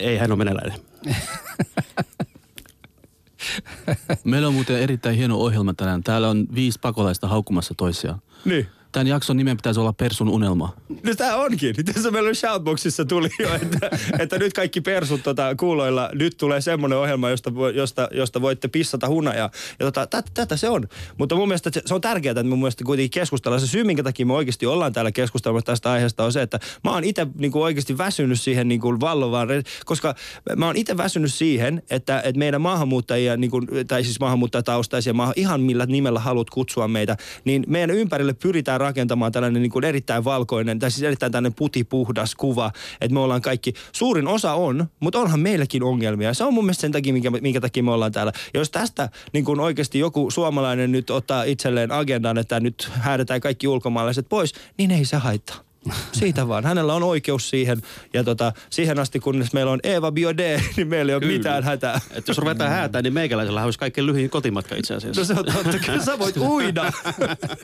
Ei 0.00 0.18
hän 0.18 0.32
ole 0.32 0.38
venäläinen. 0.38 0.80
Meillä 4.24 4.48
on 4.48 4.54
muuten 4.54 4.78
erittäin 4.78 5.16
hieno 5.16 5.36
ohjelma 5.36 5.74
tänään. 5.74 6.02
Täällä 6.02 6.28
on 6.28 6.46
viisi 6.54 6.78
pakolaista 6.82 7.28
haukkumassa 7.28 7.74
toisiaan. 7.76 8.22
Niin. 8.44 8.66
Tämän 8.92 9.06
jakson 9.06 9.36
nimen 9.36 9.56
pitäisi 9.56 9.80
olla 9.80 9.92
Persun 9.92 10.28
unelma. 10.28 10.76
No 10.88 11.14
tää 11.14 11.36
onkin. 11.36 11.74
Tässä 11.84 12.10
meillä 12.10 12.34
shoutboxissa 12.34 13.04
tuli 13.04 13.28
jo, 13.38 13.54
että, 13.54 13.90
että 14.18 14.38
nyt 14.38 14.52
kaikki 14.52 14.80
persut 14.80 15.22
tota, 15.22 15.54
kuuloilla, 15.54 16.10
nyt 16.12 16.36
tulee 16.36 16.60
semmoinen 16.60 16.98
ohjelma, 16.98 17.30
josta, 17.30 17.50
josta, 17.74 18.08
josta 18.12 18.40
voitte 18.40 18.68
pissata 18.68 19.08
hunajaa. 19.08 19.50
Ja 19.78 19.86
tota, 19.86 20.06
tätä, 20.06 20.30
tätä 20.34 20.56
se 20.56 20.68
on. 20.68 20.88
Mutta 21.18 21.34
mun 21.34 21.48
mielestä 21.48 21.70
se, 21.74 21.82
se 21.86 21.94
on 21.94 22.00
tärkeää, 22.00 22.30
että 22.30 22.44
mun 22.44 22.58
mielestä 22.58 22.84
kuitenkin 22.84 23.20
keskustellaan. 23.20 23.60
Se 23.60 23.66
syy, 23.66 23.84
minkä 23.84 24.02
takia 24.02 24.26
me 24.26 24.32
oikeasti 24.32 24.66
ollaan 24.66 24.92
täällä 24.92 25.12
keskustelemassa 25.12 25.66
tästä 25.66 25.90
aiheesta 25.90 26.24
on 26.24 26.32
se, 26.32 26.42
että 26.42 26.60
mä 26.84 26.90
oon 26.90 27.04
itse 27.04 27.26
niin 27.38 27.52
oikeasti 27.54 27.98
väsynyt 27.98 28.40
siihen 28.40 28.68
niin 28.68 28.80
kuin 28.80 29.00
vallovaan, 29.00 29.48
koska 29.84 30.14
mä 30.56 30.66
oon 30.66 30.76
itse 30.76 30.96
väsynyt 30.96 31.34
siihen, 31.34 31.82
että, 31.90 32.20
että 32.20 32.38
meidän 32.38 32.60
maahanmuuttajia, 32.60 33.36
niin 33.36 33.50
kuin, 33.50 33.66
tai 33.88 34.04
siis 34.04 34.20
maahanmuuttajataustaisia, 34.20 35.14
maahan, 35.14 35.34
ihan 35.36 35.60
millä 35.60 35.86
nimellä 35.86 36.20
haluat 36.20 36.50
kutsua 36.50 36.88
meitä, 36.88 37.16
niin 37.44 37.64
meidän 37.66 37.90
ympärille 37.90 38.32
pyritään 38.34 38.79
rakentamaan 38.80 39.32
tällainen 39.32 39.62
niin 39.62 39.70
kuin 39.70 39.84
erittäin 39.84 40.24
valkoinen, 40.24 40.78
tai 40.78 40.90
siis 40.90 41.02
erittäin 41.02 41.32
tällainen 41.32 41.54
putipuhdas 41.54 42.34
kuva, 42.34 42.72
että 43.00 43.14
me 43.14 43.20
ollaan 43.20 43.42
kaikki, 43.42 43.74
suurin 43.92 44.28
osa 44.28 44.54
on, 44.54 44.86
mutta 45.00 45.18
onhan 45.18 45.40
meilläkin 45.40 45.82
ongelmia. 45.82 46.34
Se 46.34 46.44
on 46.44 46.54
mun 46.54 46.64
mielestä 46.64 46.80
sen 46.80 46.92
takia, 46.92 47.12
minkä, 47.12 47.30
minkä 47.30 47.60
takia 47.60 47.82
me 47.82 47.90
ollaan 47.90 48.12
täällä. 48.12 48.32
Ja 48.54 48.60
jos 48.60 48.70
tästä 48.70 49.08
niin 49.32 49.44
kuin 49.44 49.60
oikeasti 49.60 49.98
joku 49.98 50.30
suomalainen 50.30 50.92
nyt 50.92 51.10
ottaa 51.10 51.42
itselleen 51.42 51.92
agendan, 51.92 52.38
että 52.38 52.60
nyt 52.60 52.90
häädetään 52.92 53.40
kaikki 53.40 53.68
ulkomaalaiset 53.68 54.28
pois, 54.28 54.54
niin 54.78 54.90
ei 54.90 55.04
se 55.04 55.16
haittaa. 55.16 55.69
Siitä 56.12 56.48
vaan. 56.48 56.64
Hänellä 56.64 56.94
on 56.94 57.02
oikeus 57.02 57.50
siihen. 57.50 57.82
Ja 58.14 58.24
tota, 58.24 58.52
siihen 58.70 58.98
asti, 58.98 59.20
kunnes 59.20 59.52
meillä 59.52 59.72
on 59.72 59.80
Eva 59.82 60.12
Biode, 60.12 60.62
niin 60.76 60.88
meillä 60.88 61.10
ei 61.10 61.14
ole 61.14 61.20
Kyllä. 61.20 61.32
mitään 61.38 61.64
hätää. 61.64 62.00
Että 62.10 62.30
jos 62.30 62.38
ruvetaan 62.38 62.70
häätää, 62.70 63.02
niin 63.02 63.12
meikäläisellä 63.12 63.64
olisi 63.64 63.78
kaikkein 63.78 64.06
lyhyin 64.06 64.30
kotimatka 64.30 64.74
itse 64.76 64.94
asiassa. 64.94 65.20
No 65.20 65.24
se 65.24 65.32
on 65.32 65.44
totta. 65.44 65.78
Kyllä 65.86 66.04
sä 66.04 66.18
voit 66.18 66.36
uida. 66.52 66.92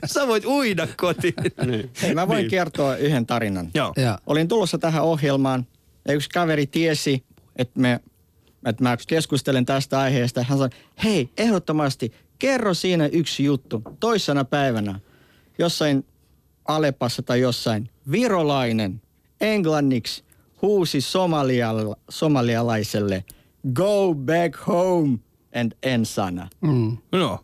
sä 0.05 0.27
voit 0.27 0.45
uida 0.45 0.87
kotiin. 0.97 1.33
Niin. 1.65 1.89
Hei, 2.01 2.13
mä 2.13 2.27
voin 2.27 2.37
Niin. 2.37 2.49
kertoa 2.49 2.95
yhden 2.95 3.25
tarinan. 3.25 3.67
Joo. 3.73 3.93
Ja. 3.95 4.19
Olin 4.27 4.47
tulossa 4.47 4.77
tähän 4.77 5.03
ohjelmaan 5.03 5.67
ja 6.07 6.13
yksi 6.13 6.29
kaveri 6.29 6.67
tiesi, 6.67 7.23
että, 7.55 7.79
me, 7.79 7.99
että 8.65 8.83
mä 8.83 8.97
keskustelen 9.07 9.65
tästä 9.65 9.99
aiheesta. 9.99 10.43
Hän 10.43 10.57
sanoi, 10.57 10.69
hei, 11.03 11.29
ehdottomasti 11.37 12.13
kerro 12.39 12.73
siinä 12.73 13.05
yksi 13.07 13.43
juttu. 13.43 13.81
Toissana 13.99 14.43
päivänä 14.45 14.99
jossain 15.59 16.05
Alepassa 16.67 17.21
tai 17.21 17.39
jossain 17.39 17.89
virolainen 18.11 19.01
englanniksi 19.41 20.23
huusi 20.61 21.01
somaliala, 21.01 21.95
somalialaiselle 22.09 23.23
go 23.73 24.15
back 24.15 24.67
home 24.67 25.19
and 25.55 25.71
ensana. 25.83 26.47
Mm. 26.61 26.97
No. 27.11 27.39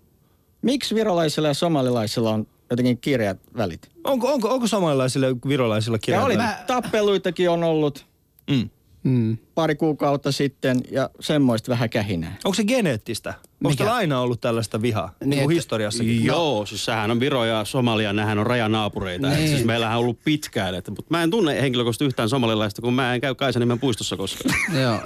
Miksi 0.61 0.95
virolaisilla 0.95 1.47
ja 1.47 1.53
somalilaisilla 1.53 2.29
on 2.31 2.47
jotenkin 2.69 2.97
kireät 2.97 3.39
välit? 3.57 3.91
Onko, 4.03 4.33
onko, 4.33 4.49
onko 4.53 4.67
samanlaisilla 4.67 5.27
virolaisilla 5.47 5.95
Ja 5.95 5.99
kirjoilla? 5.99 6.25
oli, 6.25 6.37
tappeluitakin 6.67 7.49
on 7.49 7.63
ollut 7.63 8.05
Mm. 8.51 8.69
Mm. 9.03 9.37
pari 9.55 9.75
kuukautta 9.75 10.31
sitten 10.31 10.81
ja 10.91 11.09
semmoista 11.19 11.71
vähän 11.71 11.89
kähinää. 11.89 12.35
Onko 12.45 12.53
se 12.55 12.63
geneettistä? 12.63 13.33
Onko 13.63 13.75
teillä 13.75 13.95
aina 13.95 14.19
ollut 14.19 14.41
tällaista 14.41 14.81
vihaa? 14.81 15.11
Niin, 15.19 15.29
niin 15.29 15.49
historiassakin. 15.49 16.25
Joo, 16.25 16.65
siis 16.65 16.85
sehän 16.85 17.11
on 17.11 17.19
Viro 17.19 17.45
ja 17.45 17.65
Somalia, 17.65 18.13
nehän 18.13 18.39
on 18.39 18.45
rajanaapureita. 18.45 19.29
Niin. 19.29 19.49
Siis 19.49 19.65
meillähän 19.65 19.97
on 19.97 20.03
ollut 20.03 20.19
pitkään, 20.23 20.75
että, 20.75 20.91
mutta 20.91 21.05
mä 21.09 21.23
en 21.23 21.31
tunne 21.31 21.61
henkilökohtaisesti 21.61 22.05
yhtään 22.05 22.29
somalilaista, 22.29 22.81
kun 22.81 22.93
mä 22.93 23.13
en 23.13 23.21
käy 23.21 23.35
Kaisaniemen 23.35 23.79
puistossa 23.79 24.17
koskaan. 24.17 24.55
Joo. 24.81 24.99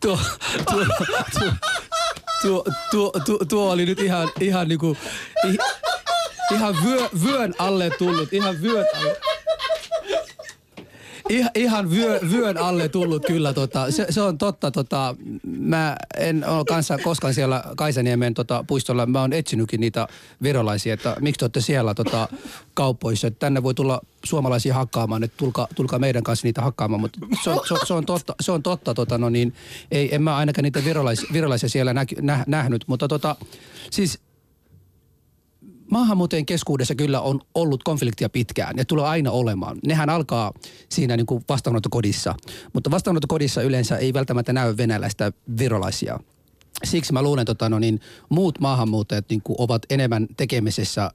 tuo, 0.00 0.18
tuo, 0.70 0.84
tuo, 1.34 1.52
tuo, 2.42 2.64
tuo, 2.90 3.12
tuo, 3.24 3.38
tuo 3.48 3.72
oli 3.72 3.86
nyt 3.86 4.00
ihan, 4.00 4.28
ihan 4.40 4.68
niinku, 4.68 4.96
ihan 6.54 6.76
vyö, 6.84 7.08
vyön 7.24 7.54
alle 7.58 7.90
tullut, 7.98 8.32
ihan 8.32 8.62
vyön 8.62 8.86
alle. 8.94 9.16
Ihan, 11.28 11.50
ihan 11.54 11.90
vyö, 11.90 12.20
vyön 12.30 12.58
alle 12.58 12.88
tullut 12.88 13.26
kyllä. 13.26 13.52
Tota, 13.52 13.90
se, 13.90 14.06
se, 14.10 14.20
on 14.20 14.38
totta. 14.38 14.70
Tota, 14.70 15.16
mä 15.46 15.96
en 16.18 16.48
ole 16.48 16.64
kanssa 16.64 16.98
koskaan 16.98 17.34
siellä 17.34 17.64
Kaisaniemen 17.76 18.34
tota, 18.34 18.64
puistolla. 18.66 19.06
Mä 19.06 19.20
oon 19.20 19.32
etsinytkin 19.32 19.80
niitä 19.80 20.08
virolaisia, 20.42 20.94
että 20.94 21.16
miksi 21.20 21.38
te 21.38 21.44
olette 21.44 21.60
siellä 21.60 21.94
tota, 21.94 22.28
kaupoissa. 22.74 23.26
Että 23.26 23.38
tänne 23.38 23.62
voi 23.62 23.74
tulla 23.74 24.00
suomalaisia 24.24 24.74
hakkaamaan, 24.74 25.22
että 25.24 25.36
tulkaa, 25.36 25.68
tulkaa 25.74 25.98
meidän 25.98 26.22
kanssa 26.22 26.46
niitä 26.46 26.62
hakkaamaan. 26.62 27.00
Mutta 27.00 27.18
se 27.44 27.50
on, 27.50 27.60
se, 27.68 27.74
se 27.86 27.94
on 27.94 28.06
totta, 28.06 28.34
se 28.40 28.52
on 28.52 28.62
totta 28.62 28.94
tota, 28.94 29.18
no 29.18 29.30
niin, 29.30 29.54
ei, 29.90 30.14
en 30.14 30.22
mä 30.22 30.36
ainakaan 30.36 30.62
niitä 30.62 30.84
virolaisia, 30.84 31.28
virolaisia 31.32 31.68
siellä 31.68 31.94
näky, 31.94 32.16
nä, 32.20 32.44
nähnyt. 32.46 32.84
Mutta 32.86 33.08
tota, 33.08 33.36
siis 33.90 34.18
maahanmuuttajien 35.92 36.46
keskuudessa 36.46 36.94
kyllä 36.94 37.20
on 37.20 37.40
ollut 37.54 37.82
konfliktia 37.82 38.28
pitkään 38.28 38.74
ja 38.76 38.84
tulee 38.84 39.04
aina 39.04 39.30
olemaan. 39.30 39.78
Nehän 39.86 40.10
alkaa 40.10 40.52
siinä 40.88 41.16
niin 41.16 41.26
kuin 41.26 41.44
vastaanottokodissa, 41.48 42.34
mutta 42.72 42.90
vastaanottokodissa 42.90 43.62
yleensä 43.62 43.96
ei 43.96 44.12
välttämättä 44.12 44.52
näy 44.52 44.76
venäläistä 44.76 45.32
virolaisia. 45.58 46.18
Siksi 46.84 47.12
mä 47.12 47.22
luulen, 47.22 47.46
tota, 47.46 47.68
no 47.68 47.78
niin, 47.78 48.00
muut 48.28 48.60
maahanmuuttajat 48.60 49.24
niin 49.28 49.42
kuin 49.42 49.56
ovat 49.58 49.82
enemmän 49.90 50.26
tekemisessä 50.36 51.04
äh, 51.04 51.10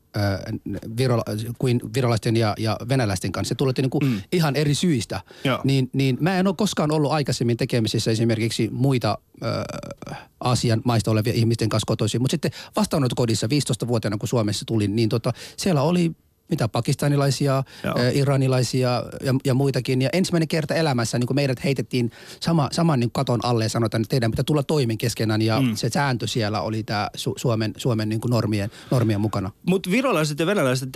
virola, 0.98 1.24
kuin 1.60 1.82
virolaisten 1.94 2.38
ja, 2.38 2.56
ja 2.58 2.78
venäläisten 2.90 3.32
kanssa. 3.32 3.50
Se 3.50 3.56
tulette 3.56 3.82
niin 3.82 3.90
kuin 3.90 4.06
mm. 4.06 4.22
ihan 4.32 4.56
eri 4.56 4.76
syistä. 4.76 5.22
Joo. 5.44 5.60
Niin, 5.64 5.90
niin 5.94 6.18
mä 6.20 6.40
en 6.40 6.48
ole 6.48 6.56
koskaan 6.58 6.92
ollut 6.92 7.12
aikaisemmin 7.12 7.58
tekemisissä 7.58 8.12
esimerkiksi 8.12 8.70
muita 8.72 9.18
äh, 9.44 10.18
Aasian 10.40 10.82
maista 10.86 11.12
olevia 11.12 11.34
ihmisten 11.34 11.70
kanssa 11.70 11.88
kotoisin. 11.88 12.22
Mutta 12.22 12.34
sitten 12.34 12.52
vastaanottokodissa 12.76 13.48
15-vuotiaana, 13.48 14.18
kun 14.18 14.28
Suomessa 14.28 14.66
tulin, 14.66 14.96
niin 14.96 15.10
tota, 15.10 15.34
siellä 15.58 15.82
oli 15.82 16.12
mitä 16.50 16.68
pakistanilaisia, 16.68 17.64
Joo. 17.84 17.96
iranilaisia 18.14 19.04
ja, 19.24 19.34
ja 19.46 19.54
muitakin. 19.54 20.02
Ja 20.02 20.10
ensimmäinen 20.14 20.48
kerta 20.48 20.76
elämässä 20.76 21.20
niin 21.20 21.28
kuin 21.28 21.36
meidät 21.36 21.64
heitettiin 21.64 22.12
sama, 22.40 22.70
saman 22.72 23.00
niin 23.00 23.12
katon 23.12 23.40
alle 23.44 23.66
ja 23.66 23.70
sanotaan, 23.70 24.02
että 24.02 24.10
teidän 24.10 24.32
pitää 24.32 24.44
tulla 24.44 24.64
toimen 24.64 24.98
keskenään. 24.98 25.42
Ja 25.42 25.62
mm. 25.62 25.76
se 25.76 25.90
sääntö 25.90 26.28
siellä 26.28 26.62
oli 26.62 26.84
tämä 26.84 27.10
Su- 27.18 27.34
Suomen, 27.38 27.74
Suomen 27.78 28.10
niin 28.10 28.22
kuin 28.22 28.30
normien, 28.30 28.72
normien 28.92 29.22
mukana. 29.22 29.52
Mutta 29.66 29.92
virolaiset 29.92 30.40
ja 30.40 30.46
venäläiset, 30.46 30.90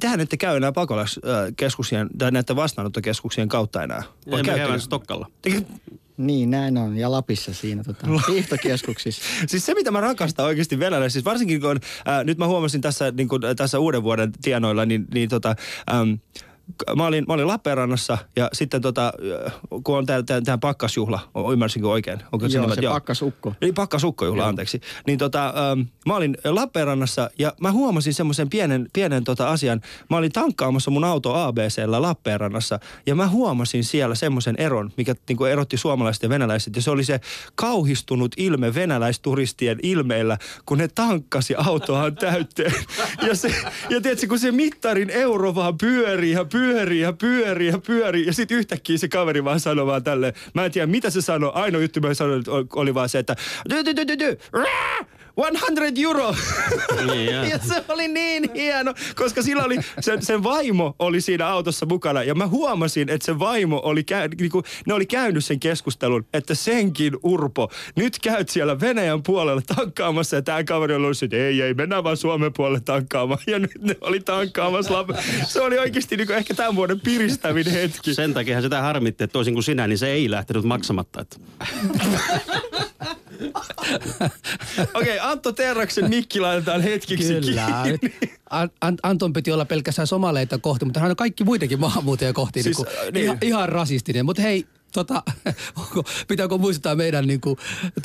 tehän 0.00 0.20
ette 0.20 0.36
käy 0.36 0.56
enää 0.56 0.72
pakolaiskeskuksien 0.72 2.08
tai 2.18 2.30
näiden 2.30 2.56
vastaanottokeskuksien 2.56 3.48
kautta 3.48 3.82
enää. 3.82 4.02
Ei 4.26 4.32
me 4.32 4.42
käydään 4.42 4.80
Stokkalla. 4.80 5.26
Niin, 6.18 6.50
näin 6.50 6.78
on. 6.78 6.96
Ja 6.96 7.10
Lapissa 7.10 7.54
siinä 7.54 7.84
tota, 7.84 8.06
hiihtokeskuksissa. 8.32 9.22
Siis 9.46 9.66
se, 9.66 9.74
mitä 9.74 9.90
mä 9.90 10.00
rakastan 10.00 10.46
oikeasti 10.46 10.78
venäläisissä, 10.78 11.12
siis 11.12 11.24
varsinkin 11.24 11.60
kun 11.60 11.80
ää, 12.04 12.24
nyt 12.24 12.38
mä 12.38 12.46
huomasin 12.46 12.80
tässä, 12.80 13.10
niin 13.10 13.28
kun, 13.28 13.40
tässä 13.56 13.78
uuden 13.78 14.02
vuoden 14.02 14.32
tienoilla, 14.42 14.86
niin, 14.86 15.06
niin 15.14 15.28
tota, 15.28 15.54
k- 15.54 16.47
Mä 16.96 17.06
olin, 17.06 17.24
mä 17.28 17.34
olin 17.34 17.46
Lappeenrannassa 17.46 18.18
ja 18.36 18.48
sitten 18.52 18.82
tota, 18.82 19.12
kun 19.84 19.98
on 19.98 20.06
tämä, 20.06 20.22
tämä, 20.22 20.40
tämä 20.40 20.58
pakkasjuhla, 20.58 21.20
ymmärsinkö 21.52 21.88
oikein? 21.88 22.18
Onko 22.32 22.46
Joo, 22.46 22.62
nimet? 22.62 22.78
se 22.80 22.88
pakkasukko. 22.88 23.54
Niin 23.60 23.74
pakkasukkojuhla, 23.74 24.46
anteeksi. 24.46 24.80
Niin 25.06 25.18
tota, 25.18 25.46
ähm, 25.46 25.80
mä 26.06 26.16
olin 26.16 26.36
Lappeenrannassa 26.44 27.30
ja 27.38 27.52
mä 27.60 27.72
huomasin 27.72 28.14
semmoisen 28.14 28.50
pienen, 28.50 28.88
pienen 28.92 29.24
tota 29.24 29.48
asian. 29.48 29.80
Mä 30.10 30.16
olin 30.16 30.32
tankkaamassa 30.32 30.90
mun 30.90 31.04
auto 31.04 31.34
ABCllä 31.34 32.02
Lappeenrannassa 32.02 32.78
ja 33.06 33.14
mä 33.14 33.28
huomasin 33.28 33.84
siellä 33.84 34.14
semmoisen 34.14 34.54
eron, 34.58 34.92
mikä 34.96 35.14
niinku 35.28 35.44
erotti 35.44 35.76
suomalaiset 35.76 36.22
ja 36.22 36.28
venäläiset. 36.28 36.76
Ja 36.76 36.82
se 36.82 36.90
oli 36.90 37.04
se 37.04 37.20
kauhistunut 37.54 38.34
ilme 38.36 38.74
venäläisturistien 38.74 39.78
ilmeillä, 39.82 40.38
kun 40.66 40.78
ne 40.78 40.88
tankkasi 40.88 41.54
autoaan 41.56 42.14
täyteen. 42.14 42.74
Ja, 43.28 43.34
se, 43.34 43.54
ja 43.90 44.00
tiedätkö, 44.00 44.26
kun 44.26 44.38
se 44.38 44.52
mittarin 44.52 45.10
euro 45.10 45.54
vaan 45.54 45.78
pyörii 45.78 46.32
ja 46.32 46.44
pyörii 46.44 46.57
ja 47.00 47.12
pyörii 47.12 47.68
ja 47.68 47.78
pyörii. 47.78 48.26
Ja 48.26 48.32
sitten 48.32 48.58
yhtäkkiä 48.58 48.98
se 48.98 49.08
kaveri 49.08 49.44
vaan 49.44 49.60
sanoi 49.60 49.86
vaan 49.86 50.04
tälleen. 50.04 50.32
Mä 50.54 50.64
en 50.64 50.72
tiedä, 50.72 50.86
mitä 50.86 51.10
se 51.10 51.20
sanoi. 51.20 51.50
Ainoa 51.54 51.82
juttu, 51.82 52.00
mä 52.00 52.14
sanoin, 52.14 52.44
oli 52.76 52.94
vaan 52.94 53.08
se, 53.08 53.18
että... 53.18 53.36
100 55.38 55.82
euro. 56.02 56.34
Niin, 57.06 57.32
ja 57.50 57.58
se 57.58 57.84
oli 57.88 58.08
niin 58.08 58.50
hieno, 58.54 58.94
koska 59.14 59.42
sillä 59.42 59.64
oli, 59.64 59.78
sen, 60.00 60.22
sen 60.22 60.42
vaimo 60.42 60.94
oli 60.98 61.20
siinä 61.20 61.46
autossa 61.46 61.86
mukana. 61.86 62.22
Ja 62.22 62.34
mä 62.34 62.46
huomasin, 62.46 63.08
että 63.08 63.26
se 63.26 63.38
vaimo 63.38 63.80
oli, 63.84 64.04
käy, 64.04 64.28
niinku, 64.28 64.62
ne 64.86 64.94
oli 64.94 65.06
käynyt 65.06 65.44
sen 65.44 65.60
keskustelun, 65.60 66.26
että 66.32 66.54
senkin 66.54 67.16
Urpo, 67.22 67.70
nyt 67.96 68.18
käyt 68.22 68.48
siellä 68.48 68.80
Venäjän 68.80 69.22
puolella 69.22 69.62
tankkaamassa. 69.76 70.36
Ja 70.36 70.42
tämä 70.42 70.64
kaveri 70.64 70.94
oli 70.94 71.04
ollut, 71.04 71.22
että 71.22 71.36
ei, 71.36 71.62
ei, 71.62 71.74
mennään 71.74 72.04
vaan 72.04 72.16
Suomen 72.16 72.52
puolelle 72.52 72.80
tankkaamaan. 72.80 73.40
Ja 73.46 73.58
nyt 73.58 73.70
ne 73.80 73.96
oli 74.00 74.20
tankkaamassa. 74.20 75.02
Lap- 75.02 75.16
Se 75.46 75.60
oli 75.60 75.78
oikeasti 75.78 76.16
niinku 76.16 76.32
ehkä 76.32 76.54
tämän 76.54 76.76
vuoden 76.76 77.00
piristävin 77.00 77.70
hetki. 77.70 78.14
Sen 78.14 78.34
takia 78.34 78.62
sitä 78.62 78.80
harmitti, 78.80 79.24
että 79.24 79.32
toisin 79.32 79.54
kuin 79.54 79.64
sinä, 79.64 79.86
niin 79.86 79.98
se 79.98 80.08
ei 80.08 80.30
lähtenyt 80.30 80.64
maksamatta. 80.64 81.20
Että. 81.20 81.36
Okei, 84.94 85.18
Antto 85.18 85.52
Terraksen 85.52 86.08
mikki 86.08 86.40
laitetaan 86.40 86.80
hetkiksi 86.80 87.34
Kyllä. 87.34 87.66
kiinni. 87.82 88.14
An- 88.50 88.70
An- 88.80 88.98
Anton 89.02 89.32
piti 89.32 89.52
olla 89.52 89.64
pelkästään 89.64 90.06
somaleita 90.06 90.58
kohti, 90.58 90.84
mutta 90.84 91.00
hän 91.00 91.10
on 91.10 91.16
kaikki 91.16 91.44
muitakin 91.44 91.80
maahanmuuttajia 91.80 92.32
kohti. 92.32 92.62
Siis, 92.62 92.78
niin 92.78 92.88
äh, 92.88 92.94
kuin, 93.04 93.12
niin. 93.14 93.24
ihan, 93.24 93.38
ihan 93.42 93.68
rasistinen. 93.68 94.24
Mutta 94.24 94.42
hei, 94.42 94.66
tota, 94.92 95.22
onko- 95.76 96.04
pitääkö 96.28 96.58
muistuttaa 96.58 96.94
meidän 96.94 97.26
niin 97.26 97.40
kuin, 97.40 97.56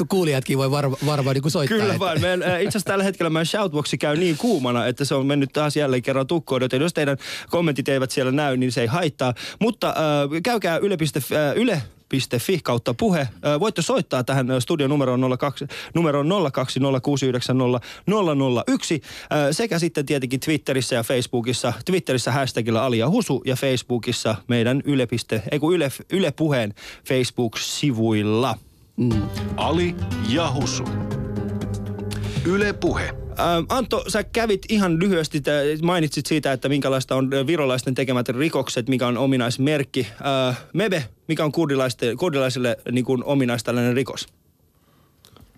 kuulijatkin 0.09 0.57
voi 0.57 0.71
varma, 0.71 0.97
varmaan 1.05 1.35
niin 1.35 1.51
soittaa. 1.51 1.77
Kyllä 1.77 1.99
vaan. 1.99 2.21
Meidän, 2.21 2.43
äh, 2.43 2.49
itse 2.61 2.67
asiassa 2.67 2.87
tällä 2.87 3.03
hetkellä 3.03 3.29
meidän 3.29 3.45
shoutboxi 3.45 3.97
käy 3.97 4.15
niin 4.17 4.37
kuumana, 4.37 4.85
että 4.87 5.05
se 5.05 5.15
on 5.15 5.25
mennyt 5.25 5.53
taas 5.53 5.75
jälleen 5.77 6.03
kerran 6.03 6.27
tukkoon. 6.27 6.61
Joten 6.61 6.81
jos 6.81 6.93
teidän 6.93 7.17
kommentit 7.49 7.89
eivät 7.89 8.11
siellä 8.11 8.31
näy, 8.31 8.57
niin 8.57 8.71
se 8.71 8.81
ei 8.81 8.87
haittaa. 8.87 9.33
Mutta 9.59 9.89
äh, 9.89 9.95
käykää 10.43 10.77
yle.fi, 10.77 11.35
äh, 11.35 11.55
yle 11.55 11.81
Fi 12.39 12.59
kautta 12.63 12.93
puhe. 12.93 13.27
Voitte 13.59 13.81
soittaa 13.81 14.23
tähän 14.23 14.47
studion 14.59 14.89
numeroon 14.89 15.37
02, 15.39 15.67
numeroon 15.93 16.29
020690001 16.29 16.31
ö, 19.49 19.53
sekä 19.53 19.79
sitten 19.79 20.05
tietenkin 20.05 20.39
Twitterissä 20.39 20.95
ja 20.95 21.03
Facebookissa. 21.03 21.73
Twitterissä 21.85 22.31
hashtagilla 22.31 22.85
Ali 22.85 22.97
ja 22.97 23.09
Husu 23.09 23.41
ja 23.45 23.55
Facebookissa 23.55 24.35
meidän 24.47 24.81
yle, 24.85 25.07
ei 25.51 25.59
kun 25.59 25.75
yle, 25.75 25.91
yle 26.11 26.31
Puheen 26.31 26.73
Facebook-sivuilla. 27.07 28.57
Ali 29.57 29.95
ja 30.29 30.51
Husu. 30.51 30.83
Yle 32.45 32.73
Puhe. 32.73 33.22
Ä, 33.39 33.63
Antto, 33.69 34.03
sä 34.07 34.23
kävit 34.23 34.65
ihan 34.69 34.99
lyhyesti, 34.99 35.41
mainitsit 35.81 36.25
siitä, 36.25 36.51
että 36.51 36.69
minkälaista 36.69 37.15
on 37.15 37.33
ö, 37.33 37.47
virolaisten 37.47 37.95
tekemät 37.95 38.29
rikokset, 38.29 38.89
mikä 38.89 39.07
on 39.07 39.17
ominaismerkki. 39.17 40.07
Ä, 40.49 40.53
Mebe, 40.73 41.05
mikä 41.27 41.45
on 41.45 41.51
kurdilaisten, 41.51 42.17
kurdilaisille 42.17 42.77
niin 42.91 43.05
kuin 43.05 43.23
ominais 43.23 43.63
tällainen 43.63 43.95
rikos? 43.95 44.27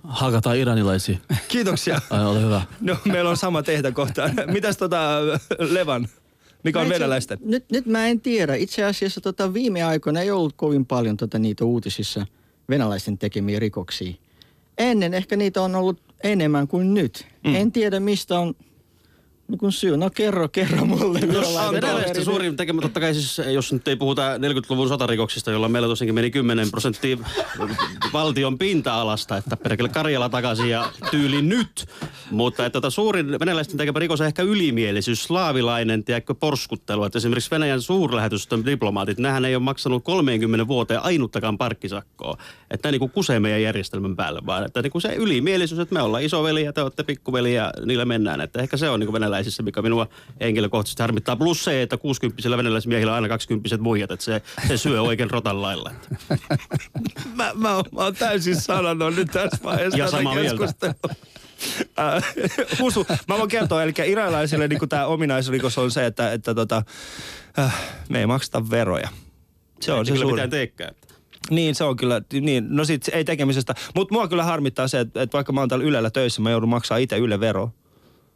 Hakataan 0.03 0.57
iranilaisia. 0.57 1.17
Kiitoksia. 1.47 2.01
Ai, 2.09 2.25
ole 2.25 2.41
hyvä. 2.41 2.61
No, 2.81 2.97
meillä 3.05 3.29
on 3.29 3.37
sama 3.37 3.63
tehtä 3.63 3.91
kohta. 3.91 4.29
Mitäs 4.47 4.77
tota 4.77 5.21
Levan? 5.59 6.07
Mikä 6.63 6.79
on 6.79 6.89
venäläisten? 6.89 7.37
Nyt, 7.41 7.65
nyt 7.71 7.85
mä 7.85 8.07
en 8.07 8.21
tiedä. 8.21 8.55
Itse 8.55 8.83
asiassa 8.83 9.21
tota, 9.21 9.53
viime 9.53 9.83
aikoina 9.83 10.21
ei 10.21 10.31
ollut 10.31 10.53
kovin 10.55 10.85
paljon 10.85 11.17
tota, 11.17 11.39
niitä 11.39 11.65
uutisissa 11.65 12.25
venäläisten 12.69 13.17
tekemiä 13.17 13.59
rikoksia. 13.59 14.13
Ennen 14.77 15.13
ehkä 15.13 15.35
niitä 15.35 15.61
on 15.61 15.75
ollut 15.75 15.99
enemmän 16.23 16.67
kuin 16.67 16.93
nyt. 16.93 17.27
Mm. 17.43 17.55
En 17.55 17.71
tiedä 17.71 17.99
mistä 17.99 18.39
on 18.39 18.55
niin 19.47 19.59
kun 19.59 19.71
syy. 19.71 19.97
No 19.97 20.09
kerro, 20.09 20.49
kerro 20.49 20.85
mulle. 20.85 21.19
Venäläisten 21.71 22.25
suurin 22.25 22.55
tekemä, 22.55 22.81
totta 22.81 22.99
kai 22.99 23.13
siis, 23.13 23.41
jos 23.53 23.73
nyt 23.73 23.87
ei 23.87 23.95
puhuta 23.95 24.37
40-luvun 24.37 24.87
sotarikoksista, 24.87 25.51
jolla 25.51 25.69
meillä 25.69 25.87
tosiaankin 25.87 26.15
meni 26.15 26.31
10 26.31 26.71
prosenttia 26.71 27.17
valtion 28.13 28.57
pinta-alasta, 28.57 29.37
että 29.37 29.57
perkele 29.57 29.89
Karjala 29.89 30.29
takaisin 30.29 30.69
ja 30.69 30.91
tyyli 31.11 31.41
nyt. 31.41 31.85
Mutta 32.31 32.65
että 32.65 32.81
tota, 32.81 32.89
suurin 32.89 33.39
venäläisten 33.39 33.77
tekemä 33.77 33.99
rikos 33.99 34.21
on 34.21 34.27
ehkä 34.27 34.43
ylimielisyys, 34.43 35.23
slaavilainen, 35.23 36.03
tiedätkö, 36.03 36.33
porskuttelu. 36.33 37.03
Että 37.03 37.17
esimerkiksi 37.17 37.51
Venäjän 37.51 37.81
suurlähetystön 37.81 38.65
diplomaatit, 38.65 39.17
nehän 39.17 39.45
ei 39.45 39.55
ole 39.55 39.63
maksanut 39.63 40.03
30 40.03 40.67
vuoteen 40.67 41.03
ainuttakaan 41.03 41.57
parkkisakkoa. 41.57 42.37
Että 42.71 42.91
niin 42.91 42.99
kuin 42.99 43.11
kusee 43.11 43.39
meidän 43.39 43.61
järjestelmän 43.61 44.15
päälle, 44.15 44.41
vaan 44.45 44.65
että 44.65 44.81
niin 44.81 44.91
kuin 44.91 45.01
se 45.01 45.13
ylimielisyys, 45.15 45.79
että 45.79 45.93
me 45.93 46.01
ollaan 46.01 46.23
isoveli 46.23 46.63
ja 46.63 46.73
te 46.73 46.81
olette 46.81 47.03
pikkuveli 47.03 47.55
ja 47.55 47.71
niillä 47.85 48.05
mennään. 48.05 48.41
Että 48.41 48.61
ehkä 48.61 48.77
se 48.77 48.89
on 48.89 48.99
niin 48.99 49.07
kuin 49.07 49.13
venäläisissä, 49.35 49.63
mikä 49.63 49.81
minua 49.81 50.07
henkilökohtaisesti 50.41 51.03
harmittaa. 51.03 51.35
Plus 51.35 51.63
se, 51.63 51.81
että 51.81 51.97
60 51.97 52.57
venäläismiehillä 52.57 53.11
on 53.11 53.15
aina 53.15 53.27
20 53.27 53.77
muijat, 53.77 54.11
että 54.11 54.25
se, 54.25 54.41
se 54.67 54.77
syö 54.77 55.01
oikein 55.01 55.29
rotan 55.31 55.61
lailla. 55.61 55.91
Mä, 57.35 57.51
mä, 57.53 57.75
oon, 57.75 57.83
mä 57.91 58.01
oon 58.01 58.15
täysin 58.15 58.61
sanonut 58.61 59.15
nyt 59.15 59.27
tässä 59.31 59.57
vaiheessa 59.63 59.97
Ja 59.99 60.07
samaa 60.09 60.33
mieltä. 60.35 60.49
keskustelua. 60.49 61.15
Äh, 61.99 62.23
Husu, 62.79 63.05
mä 63.27 63.37
voin 63.37 63.49
kertoa, 63.49 63.83
eli 63.83 63.93
iranilaisille 64.05 64.67
niin 64.67 64.89
tämä 64.89 65.05
ominaisrikos 65.05 65.77
on 65.77 65.91
se, 65.91 66.05
että, 66.05 66.31
että 66.33 66.55
tota, 66.55 66.83
äh, 67.59 67.75
me 68.09 68.19
ei 68.19 68.25
makseta 68.25 68.69
veroja. 68.69 69.09
Se 69.81 69.93
on 69.93 69.99
Ei 69.99 70.05
se 70.05 70.11
kyllä 70.11 70.21
suuri. 70.23 70.33
mitään 70.35 70.49
teekään. 70.49 70.95
Niin, 71.49 71.75
se 71.75 71.83
on 71.83 71.95
kyllä, 71.95 72.21
niin, 72.41 72.65
no 72.69 72.85
sit 72.85 73.09
ei 73.13 73.23
tekemisestä. 73.25 73.75
Mutta 73.95 74.13
mua 74.13 74.27
kyllä 74.27 74.43
harmittaa 74.43 74.87
se, 74.87 74.99
että, 74.99 75.21
että 75.21 75.33
vaikka 75.33 75.53
mä 75.53 75.59
oon 75.59 75.69
täällä 75.69 75.85
Ylellä 75.85 76.09
töissä, 76.09 76.41
mä 76.41 76.51
joudun 76.51 76.69
maksaa 76.69 76.97
itse 76.97 77.17
Yle 77.17 77.39
vero. 77.39 77.71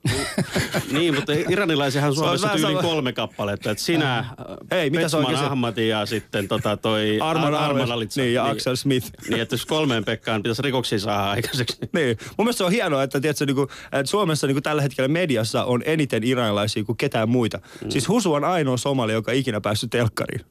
Niin, 0.92 1.16
mutta 1.16 1.34
iranilaisiahan 1.50 2.16
Suomessa 2.16 2.48
tyyliin 2.48 2.68
sama- 2.78 2.82
kolme 2.82 3.14
kappaletta. 3.14 3.72
Että 3.72 3.84
sinä, 3.84 4.26
Ei, 4.72 4.90
mitä 4.90 5.02
Petsman 5.02 5.38
se- 5.38 5.46
Ahmad 5.46 5.78
ja 5.78 6.06
sitten 6.06 6.48
tota 6.48 6.78
toi 6.78 7.18
Arman 7.22 7.56
Ar- 7.56 7.64
Alves, 7.72 7.90
Alitsa. 7.90 8.22
niin, 8.22 8.34
ja 8.34 8.46
Axel 8.46 8.76
Smith. 8.76 9.12
Niin, 9.30 9.42
että 9.42 9.54
jos 9.54 9.66
kolmeen 9.66 10.06
Pekkaan 10.06 10.44
pitäisi 10.44 10.62
rikoksia 10.62 11.00
saada 11.00 11.30
aikaiseksi. 11.32 11.78
Niin. 11.94 12.18
Mun 12.38 12.46
mielestä 12.46 12.58
se 12.58 12.64
on 12.64 12.72
hienoa, 12.72 13.04
että, 13.04 13.22
tiedätkö, 13.22 13.46
niin 13.46 13.56
kuin, 13.56 13.68
että 13.92 14.10
Suomessa 14.10 14.48
niin 14.48 14.56
kuin 14.56 14.64
tällä 14.64 14.82
hetkellä 14.82 15.08
mediassa 15.08 15.64
on 15.64 15.82
eniten 15.86 16.24
iranilaisia 16.24 16.84
kuin 16.84 16.98
ketään 16.98 17.30
muita. 17.30 17.60
Mm. 17.84 17.90
Siis 17.92 18.08
Husu 18.08 18.34
on 18.34 18.44
ainoa 18.44 18.78
somali, 18.78 19.14
joka 19.14 19.32
on 19.32 19.38
ikinä 19.38 19.62
päässyt 19.62 19.90
telkkariin. 19.90 20.42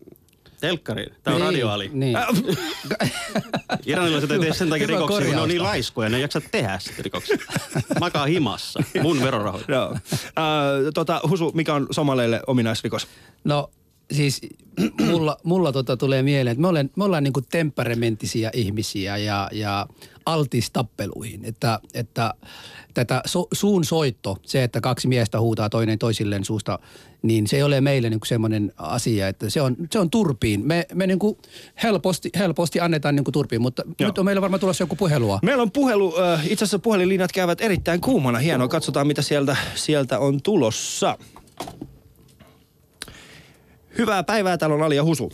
Telkkariin. 0.60 1.12
Tämä 1.22 1.34
on 1.34 1.40
Niin, 1.40 1.46
radioali. 1.52 1.90
Niin. 1.92 2.16
Äh, 2.16 2.26
Iranilaiset 3.86 4.30
ei 4.30 4.38
tee 4.38 4.52
sen 4.54 4.70
takia 4.70 4.86
rikoksia, 4.86 5.06
kun 5.06 5.20
ne 5.20 5.26
on 5.26 5.30
korjausta. 5.30 5.48
niin 5.48 5.62
laiskoja, 5.62 6.08
ne 6.08 6.16
ei 6.16 6.22
jaksa 6.22 6.40
tehdä 6.50 6.78
sitten 6.78 7.04
rikoksia. 7.04 7.36
Makaa 8.00 8.26
himassa. 8.26 8.82
Mun 9.02 9.22
verorahoja. 9.22 9.64
Joo. 9.68 9.92
Äh, 9.92 10.32
tota, 10.94 11.20
Husu, 11.28 11.52
mikä 11.54 11.74
on 11.74 11.86
somaleille 11.90 12.40
ominaisrikos? 12.46 13.06
No 13.44 13.70
siis 14.12 14.40
mulla, 15.10 15.36
mulla 15.42 15.72
tota 15.72 15.96
tulee 15.96 16.22
mieleen, 16.22 16.52
että 16.52 16.62
me, 16.62 16.68
olen, 16.68 16.90
me 16.96 17.04
ollaan 17.04 17.24
niinku 17.24 17.40
temperamenttisia 17.40 18.50
ihmisiä 18.54 19.16
ja, 19.16 19.48
ja 19.52 19.86
altis 20.26 20.70
tappeluihin. 20.70 21.44
Että, 21.44 21.80
että 21.94 22.34
tätä 22.94 23.22
so, 23.26 23.46
suun 23.52 23.84
soitto, 23.84 24.36
se, 24.42 24.64
että 24.64 24.80
kaksi 24.80 25.08
miestä 25.08 25.40
huutaa 25.40 25.70
toinen 25.70 25.98
toisilleen 25.98 26.44
suusta, 26.44 26.78
niin 27.22 27.46
se 27.46 27.56
ei 27.56 27.62
ole 27.62 27.80
meille 27.80 28.10
niinku 28.10 28.26
semmoinen 28.26 28.72
asia, 28.76 29.28
että 29.28 29.50
se 29.50 29.62
on, 29.62 29.76
se 29.92 29.98
on 29.98 30.10
turpiin. 30.10 30.66
Me, 30.66 30.86
me 30.94 31.06
niinku 31.06 31.38
helposti, 31.82 32.30
helposti 32.38 32.80
annetaan 32.80 33.16
niinku 33.16 33.32
turpiin, 33.32 33.62
mutta. 33.62 33.82
Joo. 33.98 34.08
nyt 34.08 34.18
on 34.18 34.24
meillä 34.24 34.42
varmaan 34.42 34.60
tulossa 34.60 34.82
joku 34.82 34.96
puhelua. 34.96 35.38
Meillä 35.42 35.62
on 35.62 35.70
puhelu, 35.70 36.14
äh, 36.18 36.40
itse 36.44 36.64
asiassa 36.64 36.78
puhelinlinjat 36.78 37.32
käyvät 37.32 37.60
erittäin 37.60 38.00
kuumana. 38.00 38.38
Hienoa, 38.38 38.68
katsotaan 38.68 39.06
mitä 39.06 39.22
sieltä, 39.22 39.56
sieltä 39.74 40.18
on 40.18 40.42
tulossa. 40.42 41.18
Hyvää 43.98 44.22
päivää, 44.22 44.58
täällä 44.58 44.74
on 44.76 44.82
Ali 44.82 44.96
ja 44.96 45.04
Husu. 45.04 45.30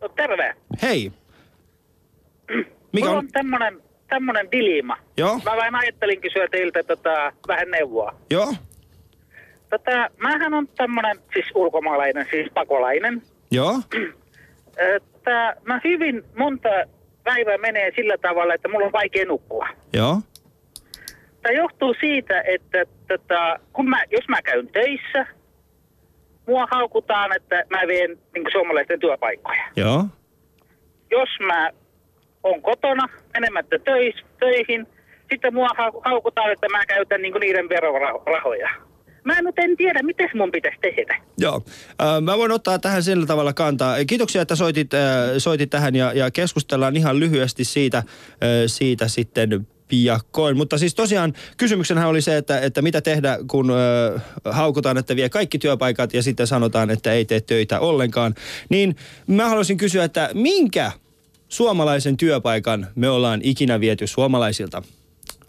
No 0.00 0.08
terve. 0.08 0.54
Hei. 0.82 1.12
Mikä 2.92 3.06
Mulla 3.06 3.10
on? 3.10 3.18
on 3.18 3.28
tämmönen, 3.32 3.82
tämmönen 4.08 4.48
dilema. 4.52 4.96
Joo, 5.16 5.34
Mä 5.44 5.56
vain 5.56 5.74
ajattelin 5.74 6.20
kysyä 6.20 6.48
teiltä 6.50 6.82
tota, 6.82 7.32
vähän 7.48 7.70
neuvoa. 7.70 8.14
joo, 8.30 8.54
Tota, 9.70 10.10
mähän 10.18 10.54
on 10.54 10.68
tämmönen 10.68 11.16
siis 11.32 11.46
ulkomaalainen, 11.54 12.26
siis 12.30 12.50
pakolainen. 12.54 13.22
joo. 13.50 13.74
Että 14.96 15.56
mä 15.64 15.80
hyvin 15.84 16.22
monta 16.38 16.68
päivää 17.24 17.58
menee 17.58 17.92
sillä 17.96 18.18
tavalla, 18.18 18.54
että 18.54 18.68
mulla 18.68 18.86
on 18.86 18.92
vaikea 18.92 19.24
nukkua. 19.24 19.68
Joo, 19.92 20.20
Tämä 21.42 21.52
johtuu 21.52 21.94
siitä, 22.00 22.40
että 22.40 22.84
tota, 23.08 23.58
kun 23.72 23.88
mä, 23.90 24.02
jos 24.10 24.28
mä 24.28 24.42
käyn 24.42 24.68
töissä, 24.68 25.26
mua 26.52 26.66
haukutaan, 26.70 27.36
että 27.36 27.64
mä 27.70 27.80
vien 27.86 28.18
niin 28.34 28.52
suomalaisten 28.52 29.00
työpaikkoja. 29.00 29.62
joo. 29.76 30.04
jos 31.10 31.28
mä 31.46 31.70
on 32.42 32.62
kotona 32.62 33.08
menemättä 33.34 33.78
töis, 33.78 34.14
töihin, 34.40 34.86
sitten 35.30 35.54
mua 35.54 35.68
hau- 35.68 36.02
haukutaan, 36.04 36.52
että 36.52 36.68
mä 36.68 36.86
käytän 36.86 37.22
niinku 37.22 37.38
niiden 37.38 37.68
verorahoja. 37.68 38.70
Mä 39.24 39.40
nyt 39.40 39.58
en 39.58 39.76
tiedä, 39.76 40.02
miten 40.02 40.30
mun 40.34 40.50
pitäisi 40.52 40.78
tehdä. 40.80 41.22
Joo, 41.38 41.62
mä 42.20 42.38
voin 42.38 42.52
ottaa 42.52 42.78
tähän 42.78 43.02
sillä 43.02 43.26
tavalla 43.26 43.52
kantaa. 43.52 43.96
Kiitoksia, 44.06 44.42
että 44.42 44.56
soitit, 44.56 44.90
soitit 45.38 45.70
tähän 45.70 45.94
ja, 45.94 46.12
ja 46.12 46.30
keskustellaan 46.30 46.96
ihan 46.96 47.20
lyhyesti 47.20 47.64
siitä, 47.64 48.02
siitä 48.66 49.08
sitten 49.08 49.66
piakkoin. 49.92 50.56
Mutta 50.56 50.78
siis 50.78 50.94
tosiaan 50.94 51.32
kysymyksenhän 51.56 52.08
oli 52.08 52.20
se, 52.20 52.36
että, 52.36 52.60
että 52.60 52.82
mitä 52.82 53.00
tehdä, 53.00 53.38
kun 53.46 53.70
äh, 53.70 54.22
haukutaan, 54.44 54.98
että 54.98 55.16
vie 55.16 55.28
kaikki 55.28 55.58
työpaikat 55.58 56.14
ja 56.14 56.22
sitten 56.22 56.46
sanotaan, 56.46 56.90
että 56.90 57.12
ei 57.12 57.24
tee 57.24 57.40
töitä 57.40 57.80
ollenkaan. 57.80 58.34
Niin 58.68 58.96
mä 59.26 59.48
haluaisin 59.48 59.76
kysyä, 59.76 60.04
että 60.04 60.30
minkä 60.34 60.92
suomalaisen 61.48 62.16
työpaikan 62.16 62.86
me 62.94 63.10
ollaan 63.10 63.40
ikinä 63.42 63.80
viety 63.80 64.06
suomalaisilta? 64.06 64.82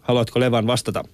Haluatko 0.00 0.40
Levan 0.40 0.66
vastata? 0.66 1.04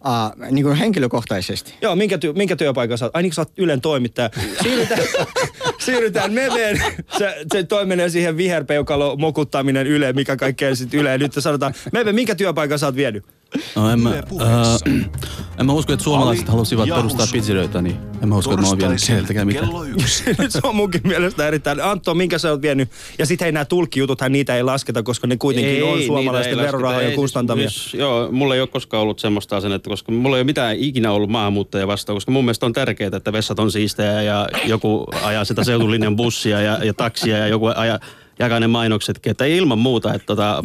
Aa, 0.00 0.32
niin 0.50 0.64
kuin 0.64 0.76
henkilökohtaisesti. 0.76 1.74
Joo, 1.82 1.96
minkä, 1.96 2.16
ty- 2.16 2.36
minkä 2.36 2.56
työpaikan 2.56 2.98
sä 2.98 3.04
oot? 3.04 3.16
Ai 3.16 3.22
niin, 3.22 3.30
kun 3.30 3.34
sä 3.34 3.40
oot 3.40 3.52
Ylen 3.56 3.80
toimittaja. 3.80 4.30
Siirrytään, 4.62 5.00
siirrytään 5.84 6.32
meveen. 6.32 6.82
Se, 7.18 7.36
se 7.52 7.62
toi 7.62 7.86
menee 7.86 8.08
siihen 8.08 8.36
viherpeukalo 8.36 9.16
mokuttaminen 9.16 9.86
Yle, 9.86 10.12
mikä 10.12 10.36
kaikkea 10.36 10.74
sitten 10.74 11.00
Yle. 11.00 11.18
Nyt 11.18 11.32
sanotaan, 11.38 11.74
Meve, 11.92 12.12
minkä 12.12 12.34
työpaikan 12.34 12.78
sä 12.78 12.86
oot 12.86 12.96
vienyt? 12.96 13.24
No 13.76 13.90
en 13.90 14.00
mä, 14.00 14.10
äh, 14.10 15.02
en 15.58 15.66
mä 15.66 15.72
usko, 15.72 15.92
että 15.92 16.04
suomalaiset 16.04 16.48
Ali 16.48 16.52
halusivat 16.52 16.88
ja 16.88 16.94
perustaa 16.94 17.20
Husu. 17.20 17.32
pizzerioita, 17.32 17.82
niin 17.82 17.96
en 18.22 18.28
mä 18.28 18.36
usko, 18.36 18.52
että 18.52 18.62
mä 18.62 18.68
oon 18.68 18.78
vienyt 18.78 19.00
sieltäkään 19.00 19.46
mitään. 19.46 19.68
Nyt 20.38 20.50
se 20.52 20.60
on 20.62 20.76
munkin 20.76 21.00
mielestä 21.04 21.48
erittäin. 21.48 21.82
Antto, 21.82 22.14
minkä 22.14 22.38
sä 22.38 22.50
oot 22.50 22.62
vienyt? 22.62 22.88
Ja 23.18 23.26
sitten 23.26 23.44
hei, 23.44 23.52
nämä 23.52 23.64
tulkkijututhan, 23.64 24.32
niitä 24.32 24.56
ei 24.56 24.62
lasketa, 24.62 25.02
koska 25.02 25.26
ne 25.26 25.36
kuitenkin 25.36 25.84
on 25.84 25.94
niitä 25.94 26.06
suomalaisten 26.06 26.58
ei 26.58 26.64
verorahojen 26.64 27.10
Ei, 27.10 27.16
kustantamia. 27.16 27.70
Siis, 27.70 27.94
joo, 27.94 28.32
mulla 28.32 28.54
ei 28.54 28.60
ole 28.60 28.68
koskaan 28.68 29.02
ollut 29.02 29.18
semmoista 29.18 29.56
asennetta, 29.56 29.90
koska 29.90 30.12
mulla 30.12 30.36
ei 30.36 30.40
ole 30.40 30.44
mitään 30.44 30.76
ikinä 30.76 31.12
ollut 31.12 31.30
maahanmuuttajia 31.30 31.86
vastaan, 31.86 32.16
koska 32.16 32.32
mun 32.32 32.44
mielestä 32.44 32.66
on 32.66 32.72
tärkeää, 32.72 33.10
että 33.16 33.32
vessat 33.32 33.58
on 33.58 33.72
siistejä 33.72 34.22
ja 34.22 34.48
joku 34.66 35.06
ajaa 35.22 35.44
sitä 35.44 35.64
seutulinjan 35.64 36.16
bussia 36.16 36.60
ja, 36.60 36.84
ja 36.84 36.94
taksia 36.94 37.38
ja 37.38 37.46
joku 37.46 37.66
ajaa, 37.66 37.98
jakaa 38.38 38.60
ne 38.60 38.66
mainoksetkin. 38.66 39.30
Että 39.30 39.44
ilman 39.44 39.78
muuta, 39.78 40.14
että 40.14 40.26
tota, 40.26 40.62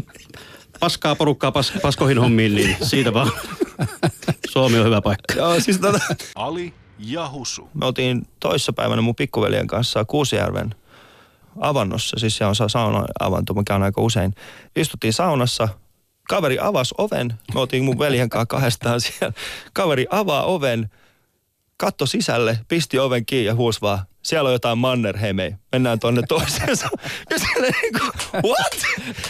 paskaa 0.85 1.15
porukkaa 1.15 1.51
pas, 1.51 1.73
paskoihin 1.81 2.17
hommiin, 2.19 2.55
niin 2.55 2.77
siitä 2.81 3.13
vaan 3.13 3.31
Suomi 4.49 4.79
on 4.79 4.85
hyvä 4.85 5.01
paikka. 5.01 5.33
Joo, 5.33 5.59
siis 5.59 5.79
tota, 5.79 5.99
Ali 6.35 6.73
ja 6.99 7.29
Husu. 7.29 7.69
me 7.73 7.85
oltiin 7.85 8.27
toissapäivänä 8.39 9.01
mun 9.01 9.15
pikkuveljen 9.15 9.67
kanssa 9.67 10.05
Kuusijärven 10.05 10.75
avannossa, 11.61 12.19
siis 12.19 12.37
se 12.37 12.45
on 12.45 12.55
sa- 12.55 12.69
sauna 12.69 13.05
avanto, 13.19 13.53
mikä 13.53 13.75
on 13.75 13.83
aika 13.83 14.01
usein. 14.01 14.35
Istuttiin 14.75 15.13
saunassa, 15.13 15.67
kaveri 16.29 16.57
avasi 16.61 16.95
oven, 16.97 17.33
me 17.53 17.59
oltiin 17.59 17.83
mun 17.83 17.99
veljen 17.99 18.29
kanssa 18.29 18.45
kahdestaan 18.45 19.01
siellä. 19.01 19.33
Kaveri 19.73 20.05
avaa 20.09 20.43
oven, 20.43 20.89
katto 21.77 22.05
sisälle, 22.05 22.59
pisti 22.67 22.99
oven 22.99 23.25
kiinni 23.25 23.45
ja 23.45 23.55
huusi 23.55 23.81
vaan, 23.81 23.99
siellä 24.25 24.47
on 24.47 24.53
jotain 24.53 24.77
Mannerheimei, 24.77 25.55
mennään 25.71 25.99
tonne 25.99 26.21
toiseen. 26.27 26.69
Ja 27.29 27.39
siellä 27.39 27.69
niin 27.81 27.93
kuin, 27.93 28.43
what? 28.43 28.81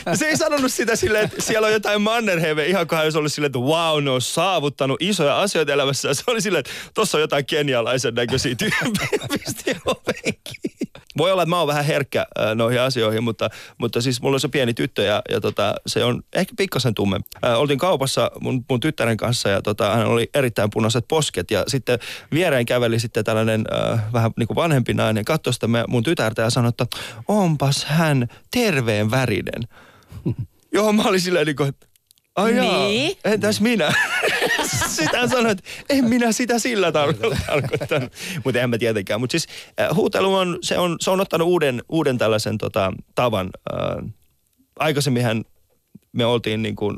Ja 0.05 0.15
se 0.15 0.25
ei 0.25 0.37
sanonut 0.37 0.71
sitä 0.71 0.95
silleen, 0.95 1.25
että 1.25 1.41
siellä 1.41 1.65
on 1.65 1.73
jotain 1.73 2.01
Mannerheimei, 2.01 2.69
ihan 2.69 2.87
kun 2.87 2.95
hän 2.95 3.05
olisi 3.05 3.17
ollut 3.17 3.33
silleen, 3.33 3.47
että 3.47 3.59
wow, 3.59 4.03
ne 4.03 4.09
on 4.09 4.21
saavuttanut 4.21 4.97
isoja 5.01 5.41
asioita 5.41 5.73
elämässä. 5.73 6.13
Se 6.13 6.23
oli 6.27 6.41
silleen, 6.41 6.59
että 6.59 6.71
tossa 6.93 7.17
on 7.17 7.21
jotain 7.21 7.45
kenialaisen 7.45 8.15
näköisiä 8.15 8.55
tyyppejä, 8.55 9.27
pisti 9.31 9.75
oven 9.85 10.33
kiinni. 10.43 10.85
Voi 11.17 11.31
olla, 11.31 11.41
että 11.41 11.49
mä 11.49 11.59
oon 11.59 11.67
vähän 11.67 11.85
herkkä 11.85 12.25
äh, 12.39 12.55
noihin 12.55 12.81
asioihin, 12.81 13.23
mutta, 13.23 13.49
mutta 13.77 14.01
siis 14.01 14.21
mulla 14.21 14.35
on 14.35 14.39
se 14.39 14.47
pieni 14.47 14.73
tyttö 14.73 15.03
ja, 15.03 15.21
ja 15.29 15.41
tota, 15.41 15.75
se 15.87 16.03
on 16.03 16.23
ehkä 16.33 16.53
pikkasen 16.57 16.93
tumme. 16.93 17.19
Äh, 17.45 17.59
oltiin 17.59 17.79
kaupassa 17.79 18.31
mun, 18.41 18.65
mun 18.69 18.79
tyttären 18.79 19.17
kanssa 19.17 19.49
ja 19.49 19.61
tota, 19.61 19.95
hän 19.95 20.07
oli 20.07 20.29
erittäin 20.33 20.69
punaiset 20.69 21.05
posket 21.07 21.51
ja 21.51 21.63
sitten 21.67 21.99
viereen 22.33 22.65
käveli 22.65 22.99
sitten 22.99 23.23
tällainen 23.23 23.65
äh, 23.73 24.13
vähän 24.13 24.31
niin 24.37 24.47
kuin 24.47 24.55
vanhempi 24.55 24.84
nainen, 24.93 25.25
katsoi 25.25 25.53
sitä 25.53 25.67
mun 25.87 26.03
tytärtä 26.03 26.41
ja 26.41 26.49
sanoi, 26.49 26.69
että 26.69 26.85
onpas 27.27 27.85
hän 27.85 28.27
terveen 28.51 29.11
värinen. 29.11 29.63
Johon 30.73 30.95
mä 30.95 31.03
olin 31.03 31.21
silleen 31.21 31.45
niin 31.47 31.55
kuin, 31.55 31.69
että 31.69 31.87
ai 32.35 32.55
jaa, 32.55 32.87
Niin? 32.87 33.17
entäs 33.25 33.61
minä? 33.61 33.93
Sitten 34.87 35.19
hän 35.19 35.29
sanoi, 35.29 35.51
että 35.51 35.63
en 35.89 36.05
minä 36.05 36.31
sitä 36.31 36.59
sillä 36.59 36.89
tarko- 36.89 37.37
tarkoittanut. 37.47 38.11
Mutta 38.45 38.59
en 38.61 38.69
mä 38.69 38.77
tietenkään. 38.77 39.19
Mutta 39.19 39.31
siis 39.31 39.47
äh, 39.79 39.95
huutelu 39.95 40.35
on, 40.35 40.57
se 40.61 40.77
on, 40.77 40.97
se 41.01 41.11
on 41.11 41.21
ottanut 41.21 41.47
uuden, 41.47 41.83
uuden 41.89 42.17
tällaisen 42.17 42.57
tota, 42.57 42.93
tavan. 43.15 43.49
Äh, 43.73 44.11
aikaisemminhan 44.79 45.45
me 46.11 46.25
oltiin 46.25 46.61
niin 46.61 46.75
kuin, 46.75 46.97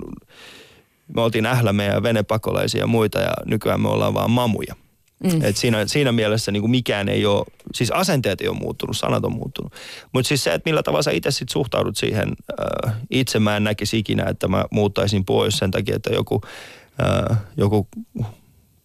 me 1.16 1.22
oltiin 1.22 1.46
ählämejä 1.46 1.94
ja 1.94 2.04
venepakolaisia 2.04 2.80
ja 2.82 2.88
muita 2.88 3.20
ja 3.20 3.32
nykyään 3.46 3.82
me 3.82 3.90
ollaan 3.90 4.14
vaan 4.14 4.32
mamuja. 4.32 4.76
Mm. 5.24 5.42
Et 5.44 5.58
siinä, 5.58 5.86
siinä 5.86 6.12
mielessä 6.12 6.52
niin 6.52 6.62
kuin 6.62 6.72
mikään 6.72 7.10
ei 7.10 7.26
ole, 7.26 7.46
siis 7.76 7.92
asenteet 7.92 8.42
ei 8.42 8.48
ole 8.48 8.58
muuttunut, 8.58 8.98
sanat 8.98 9.26
on 9.26 9.32
muuttunut. 9.32 9.74
Mutta 10.14 10.28
siis 10.28 10.44
se, 10.44 10.54
että 10.54 10.70
millä 10.70 10.84
tavalla 10.84 11.04
sä 11.04 11.12
itse 11.12 11.32
sit 11.32 11.50
suhtaudut 11.50 11.98
siihen, 11.98 12.34
äh, 12.88 12.94
itse 13.10 13.40
mä 13.40 13.58
en 13.58 13.64
näkisi 13.64 13.98
ikinä, 13.98 14.26
että 14.30 14.48
mä 14.48 14.66
muuttaisin 14.72 15.26
pois 15.26 15.58
sen 15.58 15.72
takia, 15.72 15.96
että 15.96 16.10
joku, 16.14 16.42
äh, 17.32 17.38
joku 17.58 17.88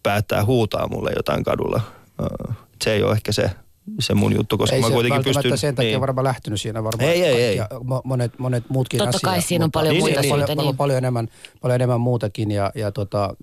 päättää 0.03 0.45
huutaa 0.45 0.87
mulle 0.87 1.11
jotain 1.15 1.43
kadulla. 1.43 1.81
Äh, 2.21 2.57
se 2.83 2.93
ei 2.93 3.03
ole 3.03 3.11
ehkä 3.11 3.31
se, 3.31 3.51
se 3.99 4.13
mun 4.13 4.35
juttu, 4.35 4.57
koska 4.57 4.75
ei 4.75 4.81
mä 4.81 4.89
kuitenkin 4.89 5.23
pystyn... 5.23 5.57
sen 5.57 5.75
takia 5.75 5.91
niin. 5.91 6.01
varmaan 6.01 6.23
lähtenyt 6.23 6.61
siinä 6.61 6.83
varmaan. 6.83 7.09
Ei, 7.09 7.23
ei, 7.23 7.43
ei. 7.43 7.57
Monet, 8.03 8.39
monet 8.39 8.63
muutkin 8.69 8.97
Totta 8.97 9.09
asiat. 9.09 9.21
kai 9.21 9.41
siinä 9.41 9.65
on 9.65 9.71
paljon 9.71 9.95
muita 9.95 10.15
paljon, 10.15 10.23
syitä, 10.23 10.47
paljon, 10.47 10.67
niin. 10.67 10.77
paljon, 10.77 10.97
enemmän, 10.97 11.27
paljon 11.61 11.75
enemmän 11.75 12.01
muutakin 12.01 12.51
ja, 12.51 12.71
ja 12.75 12.91
tota, 12.91 13.35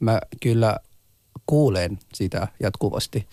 mä 0.00 0.20
kyllä 0.40 0.76
kuulen 1.48 1.98
sitä 2.14 2.48
jatkuvasti. 2.62 3.26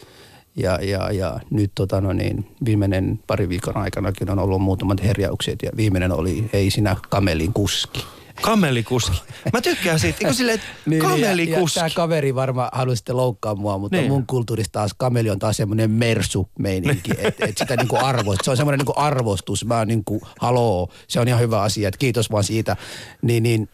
Ja, 0.56 0.80
ja, 0.82 1.12
ja 1.12 1.40
nyt 1.50 1.72
tota, 1.76 2.02
no 2.02 2.14
niin, 2.14 2.48
viimeinen 2.66 3.20
pari 3.28 3.50
viikon 3.50 3.78
aikana 3.78 4.12
kyllä 4.12 4.32
on 4.32 4.40
ollut 4.40 4.62
muutamat 4.62 5.04
herjaukset 5.04 5.60
ja 5.64 5.72
viimeinen 5.78 6.12
oli 6.12 6.50
ei 6.54 6.72
sinä 6.72 6.96
kamelin 7.10 7.54
kuski. 7.54 8.06
Kamelikuski. 8.42 9.22
Mä 9.54 9.62
tykkään 9.62 10.00
siitä. 10.00 10.18
Niin 10.20 10.28
kuin 10.28 10.36
silleen, 10.36 10.56
että 10.56 10.68
Niin, 10.86 10.90
niin, 10.90 11.02
kamelikuski. 11.02 11.76
tämä 11.80 11.90
kaveri 11.96 12.36
varmaan 12.36 12.70
halusi 12.74 12.96
sitten 12.96 13.18
loukkaa 13.18 13.56
mua, 13.56 13.78
mutta 13.78 13.98
Niin. 13.98 14.02
niin. 14.02 14.12
mun 14.12 14.26
kulttuurissa 14.28 14.72
taas 14.72 14.92
kameli 14.98 15.30
on 15.30 15.40
taas 15.40 15.58
semmoinen 15.58 15.92
mersu-meininki, 15.92 17.12
että 17.18 17.46
et 17.46 17.58
sitä 17.58 17.76
niinku 17.76 17.98
arvost, 18.02 18.40
se 18.44 18.52
on 18.52 18.58
semmoinen 18.58 18.78
niinku 18.80 18.94
arvostus, 18.96 19.66
mä 19.66 19.78
oon 19.78 19.88
niinku, 19.88 20.22
haloo, 20.40 20.90
se 21.08 21.20
on 21.20 21.28
ihan 21.28 21.40
hyvä 21.42 21.62
asia, 21.62 21.88
että 21.88 21.98
kiitos 21.98 22.32
vaan 22.32 22.44
siitä, 22.44 22.76
niin, 23.22 23.44
niin 23.44 23.70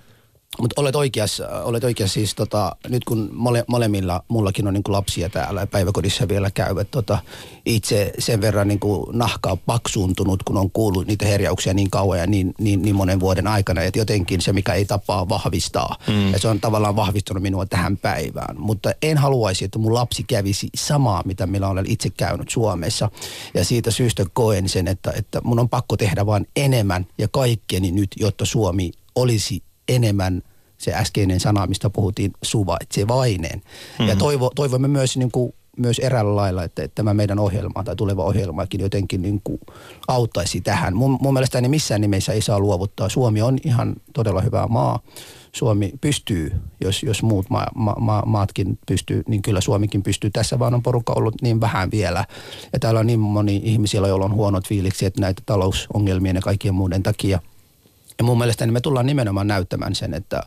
mutta 0.60 0.82
olet 0.82 0.96
oikeassa, 0.96 1.64
olet 1.64 1.84
oikeassa 1.84 2.14
siis 2.14 2.36
tota, 2.36 2.76
nyt 2.90 3.04
kun 3.04 3.30
mole, 3.34 3.64
molemmilla, 3.68 4.24
mullakin 4.28 4.68
on 4.68 4.74
niinku 4.74 4.92
lapsia 4.92 5.30
täällä 5.30 5.62
ja 5.62 5.68
päiväkodissa 5.68 6.28
vielä 6.28 6.52
käyvät, 6.52 6.92
tota, 6.92 7.18
itse 7.66 8.14
sen 8.20 8.42
verran 8.42 8.68
niinku 8.68 9.10
nahkaa 9.14 9.56
paksuuntunut, 9.56 10.44
kun 10.44 10.58
on 10.58 10.72
kuullut 10.72 11.08
niitä 11.08 11.26
herjauksia 11.26 11.74
niin 11.74 11.90
kauan 11.90 12.20
ja 12.20 12.28
niin, 12.28 12.54
niin, 12.60 12.82
niin 12.82 12.96
monen 12.96 13.20
vuoden 13.20 13.48
aikana, 13.48 13.82
että 13.82 14.00
jotenkin 14.00 14.42
se, 14.42 14.54
mikä 14.54 14.74
ei 14.74 14.86
tapaa, 14.86 15.30
vahvistaa. 15.30 15.96
Mm. 16.08 16.32
Ja 16.32 16.40
se 16.40 16.48
on 16.48 16.60
tavallaan 16.60 16.96
vahvistanut 16.96 17.44
minua 17.44 17.66
tähän 17.66 17.98
päivään. 17.98 18.56
Mutta 18.60 18.92
en 19.02 19.18
haluaisi, 19.18 19.66
että 19.66 19.80
mun 19.80 19.94
lapsi 19.94 20.24
kävisi 20.24 20.70
samaa, 20.76 21.24
mitä 21.26 21.48
minä 21.48 21.68
olen 21.68 21.86
itse 21.92 22.10
käynyt 22.10 22.50
Suomessa. 22.50 23.10
Ja 23.54 23.66
siitä 23.66 23.92
syystä 23.92 24.26
koen 24.34 24.70
sen, 24.70 24.88
että, 24.88 25.12
että 25.16 25.42
mun 25.44 25.60
on 25.60 25.70
pakko 25.70 25.98
tehdä 25.98 26.26
vaan 26.26 26.46
enemmän 26.56 27.06
ja 27.18 27.28
kaikkeni 27.28 27.92
nyt, 27.92 28.10
jotta 28.20 28.46
Suomi 28.46 28.92
olisi 29.16 29.64
enemmän 29.96 30.42
se 30.78 30.94
äskeinen 30.94 31.40
sana, 31.40 31.68
mistä 31.68 31.90
puhuttiin, 31.90 32.32
suvaitsevainen. 32.42 33.56
Mm-hmm. 33.56 34.08
Ja 34.08 34.16
toivo, 34.16 34.52
toivomme 34.56 34.88
myös, 34.88 35.18
niin 35.18 35.32
kuin, 35.32 35.54
myös 35.78 36.00
eräällä 36.00 36.36
lailla, 36.36 36.64
että, 36.64 36.84
että 36.84 36.96
tämä 36.96 37.14
meidän 37.14 37.40
ohjelma 37.40 37.84
tai 37.84 37.96
tuleva 37.96 38.24
ohjelmakin 38.24 38.82
jotenkin 38.82 39.22
niin 39.22 39.42
kuin 39.44 39.60
auttaisi 40.08 40.62
tähän. 40.62 40.96
Mun, 40.96 41.18
mun 41.22 41.34
mielestä 41.34 41.62
missään 41.62 42.02
nimessä 42.02 42.34
ei 42.34 42.42
saa 42.42 42.60
luovuttaa. 42.60 43.10
Suomi 43.10 43.42
on 43.42 43.58
ihan 43.64 43.96
todella 44.14 44.42
hyvä 44.42 44.68
maa. 44.68 45.00
Suomi 45.52 45.94
pystyy, 46.02 46.52
jos, 46.82 47.04
jos 47.04 47.24
muut 47.24 47.50
ma, 47.50 47.66
ma, 47.76 47.96
ma, 48.00 48.24
maatkin 48.26 48.80
pystyy, 48.88 49.24
niin 49.28 49.42
kyllä 49.42 49.62
Suomikin 49.62 50.04
pystyy. 50.04 50.30
Tässä 50.30 50.60
vaan 50.60 50.74
on 50.74 50.84
porukka 50.84 51.14
ollut 51.14 51.42
niin 51.42 51.62
vähän 51.62 51.92
vielä. 51.92 52.26
Ja 52.74 52.80
täällä 52.80 53.00
on 53.00 53.08
niin 53.08 53.20
moni 53.20 53.62
ihmisillä, 53.64 54.08
joilla 54.08 54.26
on 54.26 54.34
huonot 54.34 54.68
fiiliksi, 54.68 55.06
että 55.06 55.22
näitä 55.22 55.42
talousongelmien 55.46 56.36
ja 56.36 56.42
kaikkien 56.42 56.76
muiden 56.76 57.04
takia– 57.04 57.40
ja 58.22 58.26
mun 58.26 58.38
mielestä 58.38 58.66
niin 58.66 58.74
me 58.74 58.82
tullaan 58.82 59.06
nimenomaan 59.06 59.48
näyttämään 59.48 59.96
sen, 59.96 60.14
että, 60.14 60.44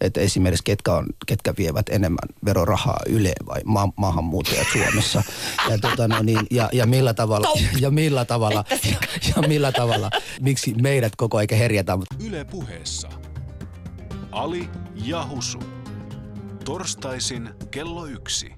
että 0.00 0.20
esimerkiksi 0.20 0.64
ketkä, 0.64 0.92
on, 0.92 1.06
ketkä 1.26 1.54
vievät 1.58 1.88
enemmän 1.88 2.28
verorahaa 2.44 3.00
Yleen 3.06 3.46
vai 3.46 3.60
ma- 3.64 3.92
maahanmuuttajat 3.96 4.66
Suomessa. 4.72 5.22
Ja, 5.70 5.78
tota, 5.78 6.08
no 6.08 6.22
niin, 6.22 6.46
ja, 6.50 6.68
ja, 6.72 6.86
millä 6.86 7.14
tavalla, 7.14 7.48
ja 7.80 7.90
millä 7.90 8.24
tavalla, 8.24 8.64
ja, 8.70 8.98
ja 9.36 9.48
millä 9.48 9.72
tavalla, 9.72 10.10
miksi 10.40 10.74
meidät 10.82 11.16
koko 11.16 11.38
aika 11.38 11.56
herjätään. 11.56 11.98
Yle 12.26 12.44
puheessa. 12.44 13.08
Ali 14.32 14.70
ja 14.94 15.26
Husu. 15.30 15.58
Torstaisin 16.64 17.50
kello 17.70 18.06
yksi. 18.06 18.55